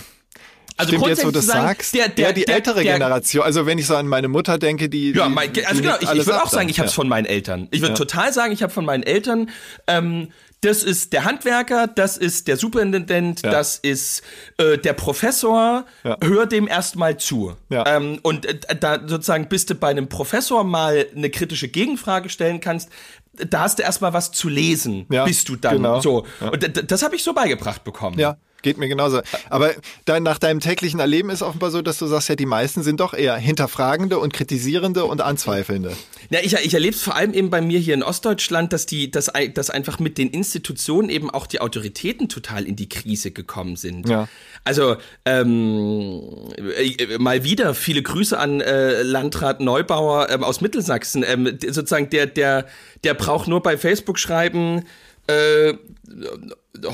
Also 0.77 0.91
Stimmt 0.93 1.07
jetzt, 1.07 1.23
wo 1.23 1.27
du 1.27 1.33
das 1.33 1.45
sagen, 1.45 1.67
sagst? 1.67 1.93
der- 1.93 2.07
der- 2.09 2.27
ja, 2.27 2.31
die 2.33 2.45
der- 2.45 2.55
ältere 2.55 2.83
der- 2.83 2.93
Generation. 2.93 3.43
Also 3.43 3.65
wenn 3.65 3.77
ich 3.77 3.85
so 3.85 3.95
an 3.97 4.07
meine 4.07 4.27
Mutter 4.29 4.57
denke, 4.57 4.88
die. 4.88 5.12
Ja, 5.13 5.27
die, 5.27 5.33
mein, 5.33 5.51
die 5.51 5.65
also 5.65 5.81
genau, 5.81 5.95
ich, 5.99 6.09
ich 6.09 6.25
würde 6.25 6.41
auch 6.41 6.49
sagen, 6.49 6.69
ich 6.69 6.79
habe 6.79 6.88
es 6.88 6.93
ja. 6.93 6.95
von 6.95 7.09
meinen 7.09 7.25
Eltern. 7.25 7.67
Ich 7.71 7.81
würde 7.81 7.93
Ja. 7.93 7.97
total 7.97 8.31
sagen, 8.31 8.53
ich 8.53 8.63
habe 8.63 8.71
von 8.71 8.85
meinen 8.85 9.03
Eltern. 9.03 9.49
Ähm, 9.88 10.29
das 10.62 10.84
ist 10.84 11.13
der 11.13 11.24
Handwerker, 11.26 11.88
das 11.88 12.17
ist 12.17 12.48
der 12.48 12.58
Superintendent, 12.58 13.41
Ja. 13.43 13.52
das 13.52 13.78
ist 13.78 14.24
äh, 14.58 14.78
der 14.78 14.93
Professor. 14.93 15.86
Ja. 16.04 16.17
Hör 16.22 16.45
dem 16.45 16.67
erstmal 16.67 17.17
zu. 17.17 17.56
Ja. 17.69 17.86
Ähm, 17.95 18.19
und 18.24 18.45
äh, 18.45 18.60
da 18.80 19.00
sozusagen, 19.08 19.48
bis 19.48 19.65
du 19.65 19.76
bei 19.76 19.89
einem 19.89 20.10
Professor 20.10 20.63
mal 20.63 21.06
eine 21.15 21.30
kritische 21.30 21.67
Gegenfrage 21.69 22.30
stellen 22.30 22.60
kannst, 22.60 22.89
da 23.34 23.62
hast 23.62 23.80
du 23.80 23.84
erstmal 23.84 24.12
was 24.13 24.32
zu 24.32 24.50
lesen, 24.50 25.06
Ja, 25.10 25.24
bis 25.24 25.45
du 25.45 25.56
dann 25.56 25.78
genau. 25.78 26.02
so. 26.02 26.26
Und 26.52 26.62
d- 26.62 26.84
das 26.84 27.04
habe 27.04 27.15
ich 27.15 27.24
so 27.24 27.34
beigebracht 27.34 27.86
bekommen. 27.86 28.19
Ja, 28.19 28.36
geht 28.62 28.78
mir 28.78 28.88
genauso. 28.88 29.22
Aber 29.50 29.72
dein, 30.06 30.24
nach 30.24 30.38
deinem 30.38 30.60
täglichen 30.60 31.00
Erleben 31.00 31.30
ist 31.30 31.41
offenbar 31.41 31.72
so, 31.72 31.82
dass 31.82 31.98
du 31.98 32.08
sagst, 32.08 32.30
ja, 32.30 32.36
die 32.36 32.45
meisten 32.45 32.84
sind 32.84 33.00
doch 33.00 33.13
eher 33.13 33.36
hinterfragende 33.36 34.19
und 34.19 34.34
kritisierende 34.34 35.06
und 35.06 35.22
anzweifelnde. 35.22 35.95
Ja, 36.30 36.39
ich, 36.43 36.54
ich 36.54 36.74
erlebe 36.74 36.95
es 36.95 37.02
vor 37.02 37.15
allem 37.15 37.34
eben 37.34 37.50
bei 37.50 37.62
mir 37.62 37.80
hier 37.80 37.93
in 37.93 38.04
Ostdeutschland, 38.04 38.74
dass 38.74 38.86
die, 38.86 39.10
dass, 39.10 39.32
dass 39.54 39.69
einfach 39.69 40.00
mit 40.00 40.17
den 40.17 40.30
Institutionen 40.30 41.10
eben 41.10 41.30
auch 41.30 41.48
die 41.48 41.62
Autoritäten 41.62 42.30
total 42.30 42.65
in 42.65 42.76
die 42.76 42.89
Krise 42.89 43.32
gekommen 43.32 43.76
sind. 43.76 44.08
Ja. 44.08 44.28
Also 44.63 44.98
ähm, 45.26 46.22
äh, 46.58 47.17
mal 47.17 47.43
wieder 47.43 47.74
viele 47.74 48.04
Grüße 48.04 48.38
an 48.38 48.62
äh, 48.62 49.02
Landrat 49.02 49.62
Neubauer 49.62 50.30
ähm, 50.30 50.43
aus 50.43 50.62
Mittelsachsen. 50.62 51.24
Ähm, 51.28 51.58
sozusagen 51.62 52.10
der, 52.10 52.28
der, 52.28 52.67
der 53.04 53.13
braucht 53.13 53.48
nur 53.48 53.63
bei 53.63 53.78
Facebook 53.78 54.19
schreiben. 54.19 54.86
Äh, 55.29 55.77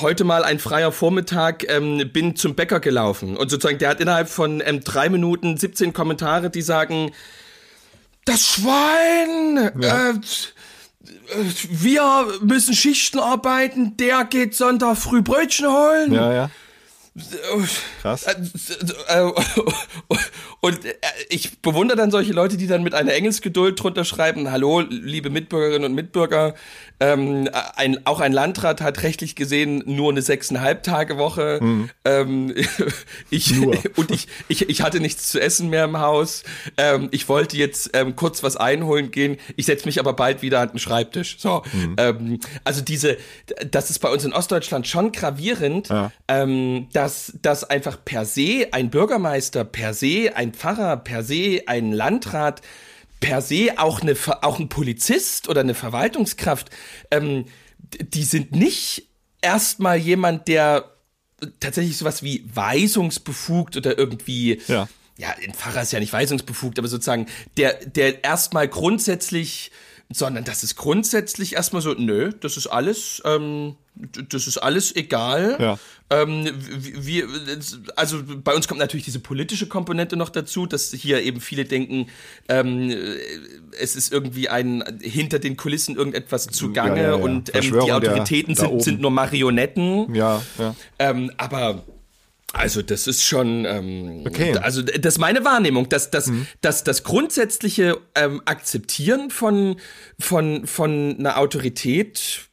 heute 0.01 0.23
mal 0.23 0.43
ein 0.43 0.59
freier 0.59 0.91
Vormittag, 0.91 1.69
ähm, 1.69 2.09
bin 2.11 2.35
zum 2.35 2.55
Bäcker 2.55 2.79
gelaufen. 2.79 3.37
Und 3.37 3.49
sozusagen, 3.49 3.77
der 3.77 3.89
hat 3.89 4.01
innerhalb 4.01 4.29
von 4.29 4.61
ähm, 4.65 4.83
drei 4.83 5.09
Minuten 5.09 5.57
17 5.57 5.93
Kommentare, 5.93 6.49
die 6.49 6.61
sagen, 6.61 7.11
das 8.25 8.45
Schwein, 8.45 9.71
äh, 9.79 10.09
äh, 10.09 10.13
wir 11.69 12.27
müssen 12.41 12.73
Schichten 12.73 13.19
arbeiten, 13.19 13.95
der 13.97 14.25
geht 14.25 14.55
Sonntag 14.55 14.97
früh 14.97 15.21
Brötchen 15.21 15.67
holen. 15.67 16.11
Ja, 16.11 16.33
ja. 16.33 16.49
Krass. 18.01 18.25
Und 20.65 20.83
äh, 20.83 20.93
ich 21.29 21.59
bewundere 21.61 21.95
dann 21.95 22.09
solche 22.09 22.33
Leute, 22.33 22.57
die 22.57 22.65
dann 22.65 22.81
mit 22.81 22.95
einer 22.95 23.13
Engelsgeduld 23.13 23.81
drunter 23.81 24.03
schreiben, 24.03 24.49
hallo, 24.49 24.79
liebe 24.81 25.29
Mitbürgerinnen 25.29 25.85
und 25.85 25.93
Mitbürger, 25.93 26.55
ähm, 26.99 27.47
ein, 27.75 28.05
auch 28.07 28.19
ein 28.19 28.31
Landrat 28.33 28.81
hat 28.81 29.03
rechtlich 29.03 29.35
gesehen 29.35 29.83
nur 29.85 30.11
eine 30.11 30.21
sechseinhalb 30.23 30.81
Tage 30.81 31.17
Woche. 31.17 31.59
Ähm, 32.03 32.55
ich, 33.29 33.53
Nur. 33.53 33.75
Und 33.95 34.09
ich, 34.11 34.27
ich, 34.47 34.69
ich 34.69 34.81
hatte 34.81 34.99
nichts 35.01 35.27
zu 35.29 35.39
essen 35.39 35.69
mehr 35.69 35.83
im 35.83 35.99
Haus. 35.99 36.43
Ähm, 36.77 37.09
ich 37.11 37.29
wollte 37.29 37.57
jetzt 37.57 37.91
ähm, 37.93 38.15
kurz 38.15 38.41
was 38.43 38.55
einholen 38.57 39.11
gehen. 39.11 39.37
Ich 39.57 39.65
setze 39.67 39.85
mich 39.85 39.99
aber 39.99 40.13
bald 40.13 40.41
wieder 40.41 40.61
an 40.61 40.69
den 40.69 40.79
Schreibtisch. 40.79 41.35
So, 41.37 41.63
ähm, 41.97 42.39
also 42.63 42.81
diese, 42.81 43.17
das 43.69 43.89
ist 43.89 43.99
bei 43.99 44.09
uns 44.09 44.23
in 44.25 44.33
Ostdeutschland 44.33 44.87
schon 44.87 45.11
gravierend, 45.11 45.89
Ja. 45.89 46.11
ähm, 46.27 46.87
dass, 46.93 47.33
dass 47.41 47.63
einfach 47.65 47.97
per 48.03 48.25
se 48.25 48.67
ein 48.71 48.89
Bürgermeister, 48.89 49.63
per 49.65 49.93
se 49.93 50.31
ein 50.33 50.53
Pfarrer, 50.55 50.97
per 50.97 51.23
se 51.23 51.61
ein 51.67 51.91
Landrat, 51.91 52.61
per 53.19 53.41
se 53.41 53.73
auch, 53.77 54.01
eine, 54.01 54.15
auch 54.41 54.59
ein 54.59 54.69
Polizist 54.69 55.49
oder 55.49 55.61
eine 55.61 55.73
Verwaltungskraft, 55.73 56.69
ähm, 57.11 57.45
die 57.99 58.23
sind 58.23 58.51
nicht 58.51 59.07
erstmal 59.41 59.97
jemand, 59.97 60.47
der 60.47 60.91
tatsächlich 61.59 61.97
sowas 61.97 62.23
wie 62.23 62.45
weisungsbefugt 62.53 63.77
oder 63.77 63.97
irgendwie 63.97 64.61
Ja. 64.67 64.87
ja, 65.17 65.35
ein 65.43 65.53
Pfarrer 65.53 65.81
ist 65.81 65.91
ja 65.91 65.99
nicht 65.99 66.13
weisungsbefugt, 66.13 66.79
aber 66.79 66.87
sozusagen 66.87 67.27
der, 67.57 67.73
der 67.85 68.23
erstmal 68.23 68.67
grundsätzlich, 68.67 69.71
sondern 70.11 70.43
das 70.43 70.63
ist 70.63 70.75
grundsätzlich 70.75 71.53
erstmal 71.53 71.81
so, 71.81 71.93
nö, 71.93 72.31
das 72.39 72.57
ist 72.57 72.67
alles, 72.67 73.21
ähm, 73.25 73.75
das 74.29 74.45
ist 74.45 74.57
alles 74.57 74.95
egal. 74.95 75.57
Ja. 75.59 75.79
Ähm, 76.09 76.47
wir, 76.57 77.27
also 77.95 78.21
bei 78.43 78.53
uns 78.53 78.67
kommt 78.67 78.79
natürlich 78.79 79.05
diese 79.05 79.19
politische 79.19 79.67
Komponente 79.67 80.15
noch 80.15 80.29
dazu, 80.29 80.67
dass 80.67 80.91
hier 80.91 81.23
eben 81.23 81.41
viele 81.41 81.65
denken, 81.65 82.07
ähm, 82.47 82.93
es 83.79 83.95
ist 83.95 84.13
irgendwie 84.13 84.47
ein 84.47 84.83
hinter 85.01 85.39
den 85.39 85.57
Kulissen 85.57 85.95
irgendetwas 85.95 86.47
zugange 86.47 87.01
Ja, 87.01 87.09
ja, 87.09 87.15
und 87.15 87.55
ähm, 87.55 87.61
die 87.61 87.91
Autoritäten 87.91 88.55
sind, 88.55 88.83
sind 88.83 89.01
nur 89.01 89.11
Marionetten. 89.11 90.13
Ja, 90.13 90.41
ja. 90.59 90.75
Ähm, 90.99 91.31
aber 91.37 91.83
also 92.55 92.81
das 92.81 93.07
ist 93.07 93.23
schon, 93.23 93.65
ähm, 93.65 94.23
Okay. 94.25 94.53
Mhm. 94.53 94.57
also 94.59 94.81
das 94.81 95.15
ist 95.15 95.19
meine 95.19 95.43
Wahrnehmung, 95.43 95.89
dass 95.89 96.09
das, 96.09 96.31
dass 96.61 96.83
das 96.83 97.03
grundsätzliche 97.03 97.97
ähm, 98.15 98.41
Akzeptieren 98.45 99.29
von 99.29 99.77
von 100.19 100.65
von 100.65 101.15
einer 101.19 101.37
Autorität, 101.37 102.47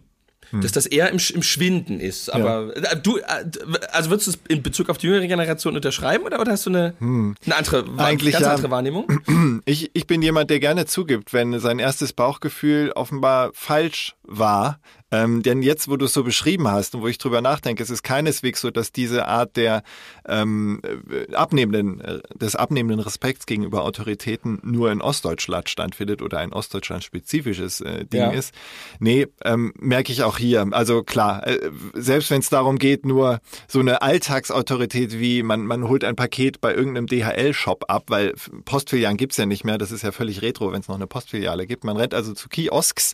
Mhm. 0.52 0.60
dass 0.60 0.72
das 0.72 0.86
eher 0.86 1.08
im, 1.10 1.18
im 1.34 1.42
Schwinden 1.42 1.98
ist. 1.98 2.28
Aber 2.32 2.76
äh, 2.76 2.96
du, 3.02 3.16
äh, 3.16 3.22
also 3.90 4.10
würdest 4.10 4.26
du 4.26 4.30
es 4.32 4.38
in 4.48 4.62
Bezug 4.62 4.90
auf 4.90 4.98
die 4.98 5.06
jüngere 5.06 5.26
Generation 5.26 5.74
unterschreiben 5.74 6.24
oder, 6.24 6.40
oder 6.40 6.52
hast 6.52 6.66
du 6.66 6.70
eine, 6.70 6.94
eine 7.00 7.56
andere. 7.56 7.84
Eigentlich 7.96 8.32
ganz 8.32 8.44
ja. 8.44 8.54
andere 8.54 8.70
Wahrnehmung? 8.70 9.06
Ich, 9.64 9.90
ich 9.94 10.06
bin 10.06 10.22
jemand, 10.22 10.50
der 10.50 10.60
gerne 10.60 10.86
zugibt, 10.86 11.32
wenn 11.32 11.58
sein 11.60 11.78
erstes 11.78 12.12
Bauchgefühl 12.12 12.92
offenbar 12.94 13.50
falsch 13.54 14.14
war. 14.24 14.80
Ähm, 15.12 15.42
denn 15.42 15.62
jetzt, 15.62 15.88
wo 15.88 15.96
du 15.96 16.06
es 16.06 16.14
so 16.14 16.24
beschrieben 16.24 16.66
hast 16.68 16.94
und 16.94 17.02
wo 17.02 17.06
ich 17.08 17.18
drüber 17.18 17.40
nachdenke, 17.42 17.82
es 17.82 17.90
ist 17.90 18.02
keineswegs 18.02 18.62
so, 18.62 18.70
dass 18.70 18.90
diese 18.92 19.28
Art 19.28 19.56
der 19.56 19.82
ähm, 20.26 20.80
äh, 21.10 21.34
abnehmenden, 21.34 22.00
äh, 22.00 22.20
des 22.34 22.56
abnehmenden 22.56 22.98
Respekts 23.00 23.46
gegenüber 23.46 23.84
Autoritäten 23.84 24.58
nur 24.62 24.90
in 24.90 25.00
Ostdeutschland 25.02 25.68
stattfindet 25.68 26.22
oder 26.22 26.38
ein 26.38 26.52
Ostdeutschland 26.52 27.04
spezifisches 27.04 27.80
äh, 27.82 28.06
Ding 28.06 28.20
Ja. 28.20 28.30
ist. 28.30 28.54
Nee, 28.98 29.26
ähm, 29.44 29.74
merke 29.78 30.12
ich 30.12 30.22
auch 30.22 30.38
hier. 30.38 30.66
Also 30.72 31.02
klar, 31.02 31.46
äh, 31.46 31.70
selbst 31.94 32.30
wenn 32.30 32.40
es 32.40 32.48
darum 32.48 32.78
geht, 32.78 33.04
nur 33.04 33.40
so 33.68 33.80
eine 33.80 34.00
Alltagsautorität 34.02 35.18
wie 35.18 35.42
man, 35.42 35.66
man 35.66 35.88
holt 35.88 36.04
ein 36.04 36.16
Paket 36.16 36.60
bei 36.62 36.74
irgendeinem 36.74 37.06
DHL-Shop 37.06 37.84
ab, 37.88 38.04
weil 38.08 38.32
Postfilialen 38.64 39.18
gibt's 39.18 39.36
ja 39.36 39.44
nicht 39.44 39.64
mehr, 39.64 39.76
das 39.76 39.92
ist 39.92 40.02
ja 40.02 40.12
völlig 40.12 40.40
retro, 40.40 40.72
wenn 40.72 40.80
es 40.80 40.88
noch 40.88 40.96
eine 40.96 41.06
Postfiliale 41.06 41.66
gibt. 41.66 41.84
Man 41.84 41.96
rennt 41.98 42.14
also 42.14 42.32
zu 42.32 42.48
Kiosks 42.48 43.12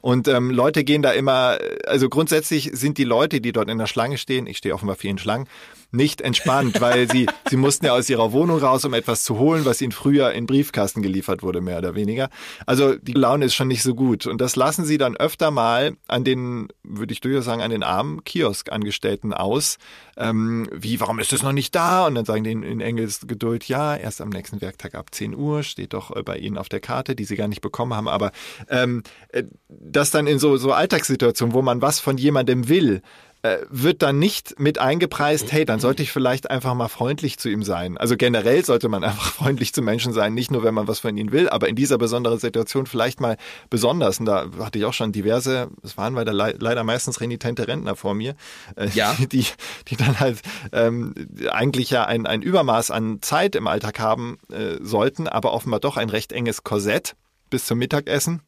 und 0.00 0.28
ähm, 0.28 0.50
Leute 0.50 0.84
gehen 0.84 1.02
da 1.02 1.12
immer, 1.12 1.58
also 1.86 2.08
grundsätzlich 2.08 2.70
sind 2.72 2.98
die 2.98 3.04
Leute, 3.04 3.40
die 3.40 3.52
dort 3.52 3.68
in 3.70 3.78
der 3.78 3.86
Schlange 3.86 4.18
stehen, 4.18 4.46
ich 4.46 4.58
stehe 4.58 4.74
offenbar 4.74 4.96
viel 4.96 5.10
in 5.10 5.18
Schlangen, 5.18 5.48
nicht 5.90 6.20
entspannt, 6.20 6.80
weil 6.80 7.10
sie, 7.10 7.26
sie 7.48 7.56
mussten 7.56 7.86
ja 7.86 7.94
aus 7.94 8.10
ihrer 8.10 8.32
Wohnung 8.32 8.58
raus, 8.58 8.84
um 8.84 8.92
etwas 8.92 9.24
zu 9.24 9.38
holen, 9.38 9.64
was 9.64 9.80
ihnen 9.80 9.92
früher 9.92 10.32
in 10.32 10.46
Briefkasten 10.46 11.02
geliefert 11.02 11.42
wurde, 11.42 11.60
mehr 11.60 11.78
oder 11.78 11.94
weniger. 11.94 12.28
Also 12.66 12.94
die 12.96 13.12
Laune 13.12 13.46
ist 13.46 13.54
schon 13.54 13.68
nicht 13.68 13.82
so 13.82 13.94
gut. 13.94 14.26
Und 14.26 14.40
das 14.40 14.56
lassen 14.56 14.84
sie 14.84 14.98
dann 14.98 15.16
öfter 15.16 15.50
mal 15.50 15.96
an 16.06 16.24
den, 16.24 16.68
würde 16.82 17.12
ich 17.12 17.20
durchaus 17.20 17.46
sagen, 17.46 17.62
an 17.62 17.70
den 17.70 17.82
armen 17.82 18.22
Kioskangestellten 18.24 19.32
aus. 19.32 19.78
Ähm, 20.18 20.68
wie, 20.72 21.00
warum 21.00 21.20
ist 21.20 21.32
das 21.32 21.42
noch 21.42 21.52
nicht 21.52 21.74
da? 21.74 22.06
Und 22.06 22.16
dann 22.16 22.24
sagen 22.24 22.44
die 22.44 22.52
in, 22.52 22.62
in 22.62 22.80
Engels 22.80 23.26
Geduld, 23.26 23.66
ja, 23.68 23.96
erst 23.96 24.20
am 24.20 24.28
nächsten 24.28 24.60
Werktag 24.60 24.94
ab 24.94 25.14
10 25.14 25.34
Uhr, 25.34 25.62
steht 25.62 25.94
doch 25.94 26.14
äh, 26.14 26.22
bei 26.22 26.36
ihnen 26.36 26.58
auf 26.58 26.68
der 26.68 26.80
Karte, 26.80 27.14
die 27.14 27.24
sie 27.24 27.36
gar 27.36 27.48
nicht 27.48 27.62
bekommen 27.62 27.94
haben. 27.94 28.08
Aber 28.08 28.32
ähm, 28.68 29.02
äh, 29.28 29.44
das 29.68 30.10
dann 30.10 30.26
in 30.26 30.38
so, 30.38 30.58
so 30.58 30.72
Alltagssituationen, 30.72 31.54
wo 31.54 31.62
man 31.62 31.80
was 31.80 31.98
von 31.98 32.18
jemandem 32.18 32.68
will, 32.68 33.00
äh, 33.42 33.58
wird 33.70 34.02
dann 34.02 34.18
nicht 34.18 34.58
mit 34.58 34.78
eingepreist, 34.78 35.52
hey, 35.52 35.64
dann 35.64 35.78
sollte 35.80 36.02
ich 36.02 36.10
vielleicht 36.10 36.50
einfach 36.50 36.74
mal 36.74 36.88
freundlich 36.88 37.38
zu 37.38 37.48
ihm 37.48 37.62
sein. 37.62 37.96
Also 37.96 38.16
generell 38.16 38.64
sollte 38.64 38.88
man 38.88 39.04
einfach 39.04 39.32
freundlich 39.32 39.72
zu 39.72 39.82
Menschen 39.82 40.12
sein, 40.12 40.34
nicht 40.34 40.50
nur 40.50 40.64
wenn 40.64 40.74
man 40.74 40.88
was 40.88 40.98
von 40.98 41.16
ihnen 41.16 41.32
will, 41.32 41.48
aber 41.48 41.68
in 41.68 41.76
dieser 41.76 41.98
besonderen 41.98 42.38
Situation 42.38 42.86
vielleicht 42.86 43.20
mal 43.20 43.36
besonders. 43.70 44.18
Und 44.18 44.26
da 44.26 44.46
hatte 44.58 44.78
ich 44.78 44.84
auch 44.84 44.92
schon 44.92 45.12
diverse, 45.12 45.68
es 45.82 45.96
waren 45.96 46.14
leider, 46.14 46.32
leider 46.32 46.84
meistens 46.84 47.20
renitente 47.20 47.68
Rentner 47.68 47.96
vor 47.96 48.14
mir, 48.14 48.34
äh, 48.76 48.88
ja. 48.90 49.16
die, 49.32 49.46
die 49.88 49.96
dann 49.96 50.18
halt 50.18 50.40
ähm, 50.72 51.14
eigentlich 51.50 51.90
ja 51.90 52.04
ein, 52.04 52.26
ein 52.26 52.42
Übermaß 52.42 52.90
an 52.90 53.22
Zeit 53.22 53.54
im 53.54 53.66
Alltag 53.66 54.00
haben 54.00 54.38
äh, 54.50 54.76
sollten, 54.80 55.28
aber 55.28 55.52
offenbar 55.52 55.80
doch 55.80 55.96
ein 55.96 56.10
recht 56.10 56.32
enges 56.32 56.64
Korsett 56.64 57.14
bis 57.50 57.66
zum 57.66 57.78
Mittagessen 57.78 58.42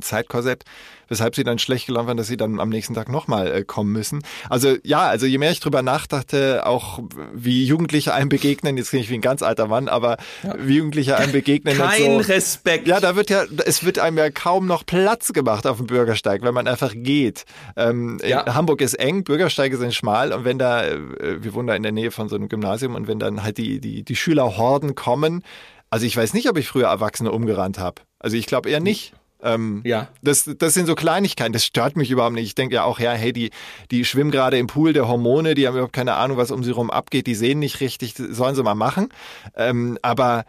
Zeitkorsett, 0.00 0.64
weshalb 1.08 1.34
sie 1.34 1.44
dann 1.44 1.58
schlecht 1.58 1.86
gelaufen 1.86 2.06
waren, 2.08 2.16
dass 2.16 2.28
sie 2.28 2.36
dann 2.36 2.60
am 2.60 2.68
nächsten 2.68 2.94
Tag 2.94 3.08
nochmal 3.08 3.52
äh, 3.52 3.64
kommen 3.64 3.92
müssen. 3.92 4.22
Also 4.48 4.76
ja, 4.84 5.00
also 5.08 5.26
je 5.26 5.38
mehr 5.38 5.50
ich 5.50 5.60
drüber 5.60 5.82
nachdachte, 5.82 6.66
auch 6.66 7.00
wie 7.34 7.64
Jugendliche 7.64 8.14
einem 8.14 8.28
begegnen, 8.28 8.76
jetzt 8.76 8.90
klinge 8.90 9.04
ich 9.04 9.10
wie 9.10 9.16
ein 9.16 9.20
ganz 9.20 9.42
alter 9.42 9.66
Mann, 9.66 9.88
aber 9.88 10.16
ja. 10.42 10.54
wie 10.58 10.76
Jugendliche 10.76 11.16
einem 11.16 11.32
begegnen. 11.32 11.76
Kein 11.76 12.22
so, 12.22 12.32
Respekt. 12.32 12.86
Ja, 12.86 13.00
da 13.00 13.16
wird 13.16 13.30
ja, 13.30 13.44
es 13.66 13.84
wird 13.84 13.98
einem 13.98 14.18
ja 14.18 14.30
kaum 14.30 14.66
noch 14.66 14.86
Platz 14.86 15.32
gemacht 15.32 15.66
auf 15.66 15.78
dem 15.78 15.86
Bürgersteig, 15.86 16.42
wenn 16.42 16.54
man 16.54 16.68
einfach 16.68 16.92
geht. 16.94 17.44
Ähm, 17.76 18.18
ja. 18.24 18.54
Hamburg 18.54 18.80
ist 18.80 18.94
eng, 18.94 19.24
Bürgersteige 19.24 19.76
sind 19.76 19.94
schmal 19.94 20.32
und 20.32 20.44
wenn 20.44 20.58
da, 20.58 20.84
äh, 20.84 20.98
wir 21.42 21.54
wohnen 21.54 21.66
da 21.66 21.74
in 21.74 21.82
der 21.82 21.92
Nähe 21.92 22.10
von 22.10 22.28
so 22.28 22.36
einem 22.36 22.48
Gymnasium 22.48 22.94
und 22.94 23.08
wenn 23.08 23.18
dann 23.18 23.42
halt 23.42 23.58
die, 23.58 23.80
die, 23.80 24.04
die 24.04 24.16
Schülerhorden 24.16 24.94
kommen, 24.94 25.42
also 25.90 26.06
ich 26.06 26.16
weiß 26.16 26.34
nicht, 26.34 26.48
ob 26.48 26.56
ich 26.56 26.68
früher 26.68 26.86
Erwachsene 26.86 27.32
umgerannt 27.32 27.78
habe. 27.78 28.02
Also 28.20 28.36
ich 28.36 28.46
glaube 28.46 28.70
eher 28.70 28.80
nicht. 28.80 29.12
Ähm, 29.42 29.82
ja. 29.84 30.08
Das, 30.22 30.50
das 30.58 30.74
sind 30.74 30.86
so 30.86 30.94
Kleinigkeiten, 30.94 31.52
das 31.52 31.64
stört 31.64 31.96
mich 31.96 32.10
überhaupt 32.10 32.34
nicht. 32.34 32.46
Ich 32.46 32.54
denke 32.54 32.76
ja 32.76 32.84
auch, 32.84 32.98
ja, 32.98 33.12
hey, 33.12 33.32
die, 33.32 33.50
die 33.90 34.04
schwimmen 34.04 34.30
gerade 34.30 34.58
im 34.58 34.66
Pool 34.66 34.92
der 34.92 35.08
Hormone, 35.08 35.54
die 35.54 35.66
haben 35.66 35.74
überhaupt 35.74 35.92
keine 35.92 36.14
Ahnung, 36.14 36.36
was 36.36 36.50
um 36.50 36.62
sie 36.62 36.70
rum 36.70 36.90
abgeht, 36.90 37.26
die 37.26 37.34
sehen 37.34 37.58
nicht 37.58 37.80
richtig, 37.80 38.14
sollen 38.16 38.54
sie 38.54 38.62
mal 38.62 38.74
machen. 38.74 39.08
Ähm, 39.56 39.98
aber 40.02 40.44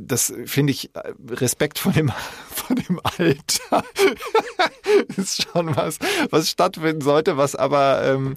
das 0.00 0.32
finde 0.46 0.72
ich 0.72 0.90
Respekt 1.30 1.78
vor 1.78 1.92
dem, 1.92 2.12
vor 2.54 2.76
dem 2.76 3.00
Alter 3.02 3.84
ist 5.16 5.48
schon 5.52 5.74
was, 5.76 5.98
was 6.30 6.50
stattfinden 6.50 7.00
sollte, 7.00 7.36
was 7.36 7.54
aber 7.56 8.02
ähm, 8.04 8.36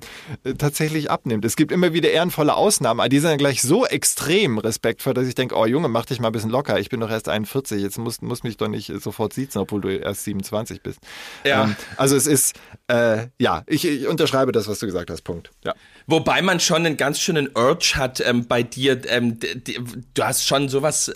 tatsächlich 0.57 1.11
abnimmt. 1.11 1.45
Es 1.45 1.55
gibt 1.55 1.71
immer 1.71 1.93
wieder 1.93 2.11
ehrenvolle 2.11 2.55
Ausnahmen, 2.55 2.99
aber 2.99 3.09
die 3.09 3.19
sind 3.19 3.29
dann 3.29 3.37
gleich 3.37 3.61
so 3.61 3.85
extrem 3.85 4.57
respektvoll, 4.57 5.13
dass 5.13 5.27
ich 5.27 5.35
denke, 5.35 5.55
oh 5.55 5.65
Junge, 5.65 5.87
mach 5.87 6.05
dich 6.05 6.19
mal 6.19 6.27
ein 6.27 6.33
bisschen 6.33 6.49
locker. 6.49 6.79
Ich 6.79 6.89
bin 6.89 6.99
doch 6.99 7.09
erst 7.09 7.29
41, 7.29 7.81
jetzt 7.81 7.97
musst, 7.97 8.21
musst 8.21 8.43
mich 8.43 8.57
doch 8.57 8.67
nicht 8.67 8.91
sofort 9.01 9.33
siezen, 9.33 9.59
obwohl 9.61 9.81
du 9.81 9.89
erst 9.89 10.23
27 10.23 10.81
bist. 10.81 10.99
Ja. 11.43 11.65
Ähm, 11.65 11.75
also 11.97 12.15
es 12.15 12.27
ist, 12.27 12.55
äh, 12.87 13.27
ja, 13.39 13.63
ich, 13.67 13.85
ich 13.85 14.07
unterschreibe 14.07 14.51
das, 14.51 14.67
was 14.67 14.79
du 14.79 14.85
gesagt 14.85 15.09
hast. 15.09 15.23
Punkt. 15.23 15.51
Ja. 15.63 15.73
Wobei 16.07 16.41
man 16.41 16.59
schon 16.59 16.85
einen 16.85 16.97
ganz 16.97 17.19
schönen 17.19 17.49
Urge 17.55 17.93
hat 17.95 18.21
ähm, 18.21 18.47
bei 18.47 18.61
dir. 18.61 19.01
Ähm, 19.09 19.39
du 19.39 20.23
hast 20.23 20.45
schon 20.45 20.69
sowas. 20.75 21.09
Äh, 21.09 21.15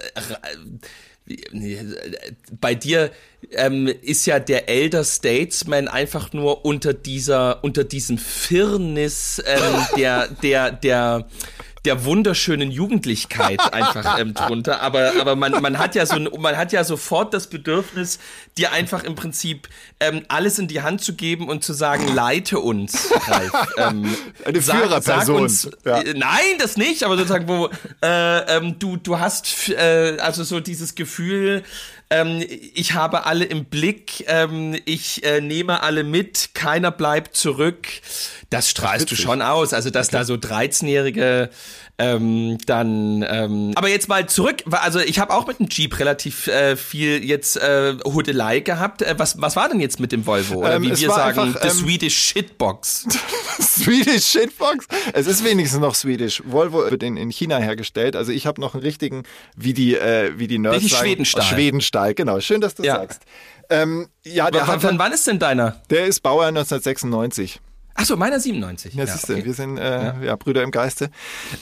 bei 2.59 2.73
dir 2.73 3.11
ähm, 3.51 3.87
ist 3.87 4.25
ja 4.25 4.39
der 4.39 4.67
Elder 4.67 5.03
Statesman 5.03 5.87
einfach 5.87 6.33
nur 6.33 6.65
unter 6.65 6.93
dieser, 6.93 7.63
unter 7.63 7.83
diesem 7.83 8.17
Firnis 8.17 9.41
ähm, 9.45 9.85
der, 9.95 10.27
der, 10.27 10.71
der 10.71 11.27
der 11.85 12.05
wunderschönen 12.05 12.71
Jugendlichkeit 12.71 13.59
einfach 13.73 14.19
ähm, 14.19 14.33
drunter. 14.33 14.81
Aber, 14.81 15.13
aber 15.19 15.35
man, 15.35 15.61
man 15.61 15.79
hat 15.79 15.95
ja 15.95 16.05
so 16.05 16.19
man 16.37 16.57
hat 16.57 16.71
ja 16.71 16.83
sofort 16.83 17.33
das 17.33 17.47
Bedürfnis, 17.47 18.19
dir 18.57 18.71
einfach 18.71 19.03
im 19.03 19.15
Prinzip 19.15 19.69
ähm, 19.99 20.23
alles 20.27 20.59
in 20.59 20.67
die 20.67 20.81
Hand 20.81 21.01
zu 21.01 21.15
geben 21.15 21.49
und 21.49 21.63
zu 21.63 21.73
sagen, 21.73 22.07
leite 22.13 22.59
uns, 22.59 23.09
Ralf. 23.27 23.51
Ähm, 23.77 24.15
Eine 24.45 24.61
Führerperson. 24.61 25.43
Uns, 25.43 25.69
ja. 25.85 26.01
äh, 26.01 26.13
nein, 26.13 26.57
das 26.59 26.75
nicht, 26.75 27.03
aber 27.03 27.15
sozusagen, 27.15 27.47
wo 27.47 27.69
äh, 28.03 28.57
ähm, 28.57 28.77
du, 28.77 28.97
du 28.97 29.19
hast 29.19 29.69
äh, 29.69 30.17
also 30.19 30.43
so 30.43 30.59
dieses 30.59 30.95
Gefühl, 30.95 31.63
ähm, 32.09 32.43
ich 32.73 32.93
habe 32.93 33.25
alle 33.25 33.45
im 33.45 33.65
Blick, 33.65 34.25
ähm, 34.27 34.75
ich 34.85 35.23
äh, 35.23 35.41
nehme 35.41 35.83
alle 35.83 36.03
mit, 36.03 36.51
keiner 36.53 36.91
bleibt 36.91 37.35
zurück. 37.35 37.87
Das 38.49 38.69
strahlst 38.69 39.11
du 39.11 39.15
schon 39.15 39.41
aus. 39.41 39.73
Also, 39.73 39.89
dass 39.89 40.07
okay. 40.07 40.17
da 40.17 40.23
so 40.23 40.33
13-jährige 40.33 41.49
ähm, 41.99 42.57
dann, 42.65 43.25
ähm, 43.27 43.73
aber 43.75 43.89
jetzt 43.89 44.07
mal 44.07 44.27
zurück. 44.27 44.63
Also 44.71 44.99
ich 44.99 45.19
habe 45.19 45.33
auch 45.33 45.45
mit 45.47 45.59
dem 45.59 45.67
Jeep 45.69 45.99
relativ 45.99 46.47
äh, 46.47 46.77
viel 46.77 47.23
jetzt 47.23 47.57
äh, 47.57 47.97
Hudelei 48.05 48.61
gehabt. 48.61 49.01
Äh, 49.01 49.15
was, 49.17 49.41
was 49.41 49.57
war 49.57 49.67
denn 49.67 49.81
jetzt 49.81 49.99
mit 49.99 50.13
dem 50.13 50.25
Volvo? 50.25 50.59
Oder 50.59 50.75
ähm, 50.75 50.83
wie 50.83 50.97
wir 50.97 51.09
sagen, 51.09 51.39
einfach, 51.39 51.61
the 51.61 51.67
ähm, 51.67 51.73
Swedish 51.73 52.17
Shitbox. 52.17 53.05
Swedish 53.61 54.25
Shitbox? 54.25 54.87
Es 55.11 55.27
ist 55.27 55.43
wenigstens 55.43 55.81
noch 55.81 55.93
Swedish. 55.93 56.41
Volvo 56.45 56.89
wird 56.89 57.03
in, 57.03 57.17
in 57.17 57.31
China 57.31 57.57
hergestellt. 57.57 58.15
Also 58.15 58.31
ich 58.31 58.47
habe 58.47 58.61
noch 58.61 58.75
einen 58.75 58.83
richtigen, 58.83 59.23
wie 59.57 59.73
die, 59.73 59.95
äh, 59.95 60.31
wie 60.37 60.47
die 60.47 60.57
Nerds 60.57 60.87
sagen, 60.87 61.03
Schwedenstahl. 61.03 61.43
Schwedenstahl, 61.43 62.13
genau. 62.13 62.39
Schön, 62.39 62.61
dass 62.61 62.75
du 62.75 62.83
ja. 62.83 62.95
sagst. 62.95 63.23
Ähm, 63.69 64.07
ja, 64.25 64.49
der 64.49 64.63
w 64.63 64.67
hat, 64.67 64.81
von 64.81 64.97
wann 64.97 65.11
ist 65.11 65.27
denn 65.27 65.37
deiner? 65.37 65.81
Der 65.89 66.05
ist 66.05 66.21
Baujahr 66.23 66.47
1996. 66.47 67.59
Ach 68.01 68.05
so, 68.05 68.15
meiner 68.15 68.39
97. 68.39 68.93
Ja, 68.93 69.03
ja 69.03 69.11
siehst 69.11 69.27
du, 69.27 69.33
okay. 69.33 69.43
wir 69.43 69.53
sind 69.53 69.77
äh, 69.77 69.81
ja. 69.81 70.21
ja. 70.23 70.35
Brüder 70.37 70.63
im 70.63 70.71
Geiste. 70.71 71.09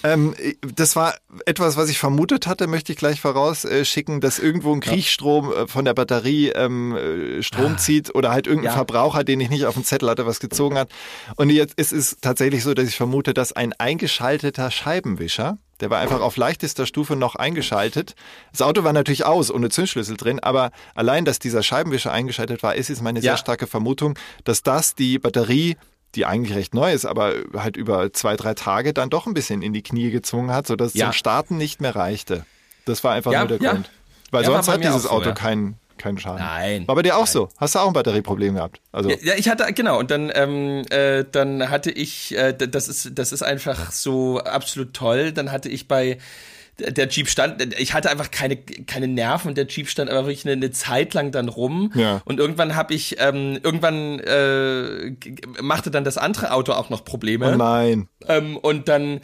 Ähm, 0.04 0.36
das 0.76 0.96
war 0.96 1.16
etwas, 1.48 1.78
was 1.78 1.90
ich 1.90 1.98
vermutet 1.98 2.46
hatte, 2.46 2.68
möchte 2.68 2.92
ich 2.92 3.00
gleich 3.00 3.20
vorausschicken, 3.20 4.22
dass 4.22 4.38
irgendwo 4.38 4.72
ein 4.72 4.80
Kriechstrom 4.80 5.50
ja. 5.50 5.64
Äh, 5.64 5.68
von 5.68 5.84
der 5.84 5.96
Batterie 5.96 6.50
ähm, 6.50 6.96
äh, 6.96 7.42
Strom 7.42 7.74
ah. 7.74 7.78
zieht 7.78 8.14
oder 8.14 8.30
halt 8.30 8.46
irgendein 8.46 8.74
Verbraucher, 8.74 9.24
den 9.24 9.40
ich 9.40 9.50
nicht 9.50 9.66
auf 9.66 9.74
dem 9.74 9.84
Zettel 9.84 10.12
hatte, 10.12 10.28
was 10.28 10.40
gezogen 10.40 10.78
hat. 10.78 10.90
Und 11.38 11.50
jetzt 11.50 11.74
ist 11.74 11.92
es 11.92 12.18
tatsächlich 12.22 12.62
so, 12.62 12.76
dass 12.76 12.88
ich 12.88 12.98
vermute, 12.98 13.34
dass 13.34 13.54
ein 13.54 13.74
eingeschalteter 13.74 14.70
Scheibenwischer, 14.70 15.58
der 15.80 15.90
war 15.90 15.98
einfach 15.98 16.22
auf 16.22 16.38
leichtester 16.38 16.86
Stufe 16.86 17.16
noch 17.16 17.34
eingeschaltet. 17.34 18.14
Das 18.52 18.62
Auto 18.62 18.84
war 18.84 18.94
natürlich 18.94 19.26
aus, 19.26 19.50
ohne 19.50 19.70
Zündschlüssel 19.70 20.18
drin, 20.18 20.40
aber 20.40 20.70
allein, 20.94 21.26
dass 21.26 21.40
dieser 21.40 21.64
Scheibenwischer 21.64 22.12
eingeschaltet 22.12 22.62
war, 22.62 22.76
ist 22.76 22.90
jetzt 22.90 23.02
meine 23.02 23.22
sehr 23.22 23.38
starke 23.38 23.66
Vermutung, 23.66 24.20
dass 24.44 24.62
das 24.62 24.94
die 24.94 25.18
Batterie 25.18 25.78
die 26.16 26.26
eigentlich 26.26 26.56
recht 26.56 26.74
neu 26.74 26.92
ist, 26.94 27.06
aber 27.06 27.34
halt 27.56 27.78
über 27.78 28.12
zwei, 28.14 28.36
drei 28.36 28.54
Tage 28.54 28.94
dann 28.94 29.10
doch 29.10 29.28
ein 29.28 29.34
bisschen 29.34 29.62
in 29.62 29.74
die 29.74 29.84
Knie 29.84 30.12
gezwungen 30.12 30.52
hat, 30.52 30.68
sodass 30.68 30.94
ja. 30.94 31.06
es 31.06 31.12
zum 31.12 31.18
Starten 31.18 31.58
nicht 31.58 31.82
mehr 31.82 31.96
reichte. 31.96 32.46
Das 32.86 33.04
war 33.04 33.14
einfach 33.14 33.32
ja, 33.32 33.40
nur 33.40 33.48
der 33.50 33.62
ja. 33.62 33.74
Grund. 33.74 33.90
Weil 34.32 34.46
sonst 34.46 34.68
hat 34.68 34.84
dieses 34.84 35.04
so, 35.04 35.10
Auto 35.10 35.34
keinen 35.34 35.78
keinen 35.98 36.20
Schaden. 36.20 36.40
Nein. 36.40 36.88
War 36.88 36.96
bei 36.96 37.02
dir 37.02 37.16
auch 37.16 37.22
nein. 37.22 37.34
so? 37.34 37.50
Hast 37.58 37.76
du 37.76 37.80
auch 37.80 37.88
ein 37.88 37.94
Batterieproblem 37.94 38.56
gehabt? 38.56 38.82
Also 38.92 39.10
ja, 39.10 39.34
ich 39.36 39.50
hatte 39.50 39.72
genau 39.74 39.98
und 40.00 40.12
dann 40.12 40.32
ähm, 40.34 40.86
äh, 40.90 41.26
dann 41.30 41.70
hatte 41.70 41.92
ich 41.92 42.36
äh, 42.38 42.54
das 42.54 42.88
ist 42.88 43.12
das 43.18 43.32
ist 43.32 43.42
einfach 43.42 43.92
so 43.92 44.40
absolut 44.40 44.94
toll. 44.94 45.32
Dann 45.32 45.52
hatte 45.52 45.70
ich 45.70 45.88
bei 45.88 46.20
der 46.80 47.08
Jeep 47.08 47.28
stand, 47.28 47.62
ich 47.80 47.94
hatte 47.94 48.10
einfach 48.10 48.30
keine, 48.32 48.58
keine 48.58 49.08
Nerven 49.08 49.50
und 49.50 49.58
der 49.58 49.68
Jeep 49.68 49.90
stand 49.90 50.10
aber 50.10 50.26
wirklich 50.28 50.46
eine, 50.46 50.54
eine 50.54 50.72
Zeit 50.72 51.14
lang 51.14 51.32
dann 51.32 51.50
rum. 51.50 51.92
Ja. 51.96 52.22
Und 52.26 52.40
irgendwann 52.40 52.76
habe 52.76 52.94
ich, 52.94 53.18
ähm, 53.20 53.60
irgendwann 53.64 54.20
äh, 54.20 55.16
machte 55.62 55.92
dann 55.92 56.04
das 56.04 56.18
andere 56.18 56.52
Auto 56.52 56.74
auch 56.74 56.90
noch 56.90 57.04
Probleme. 57.04 57.54
Oh 57.54 57.58
nein. 57.58 58.08
Ähm, 58.28 58.58
und 58.58 58.88
dann 58.88 59.22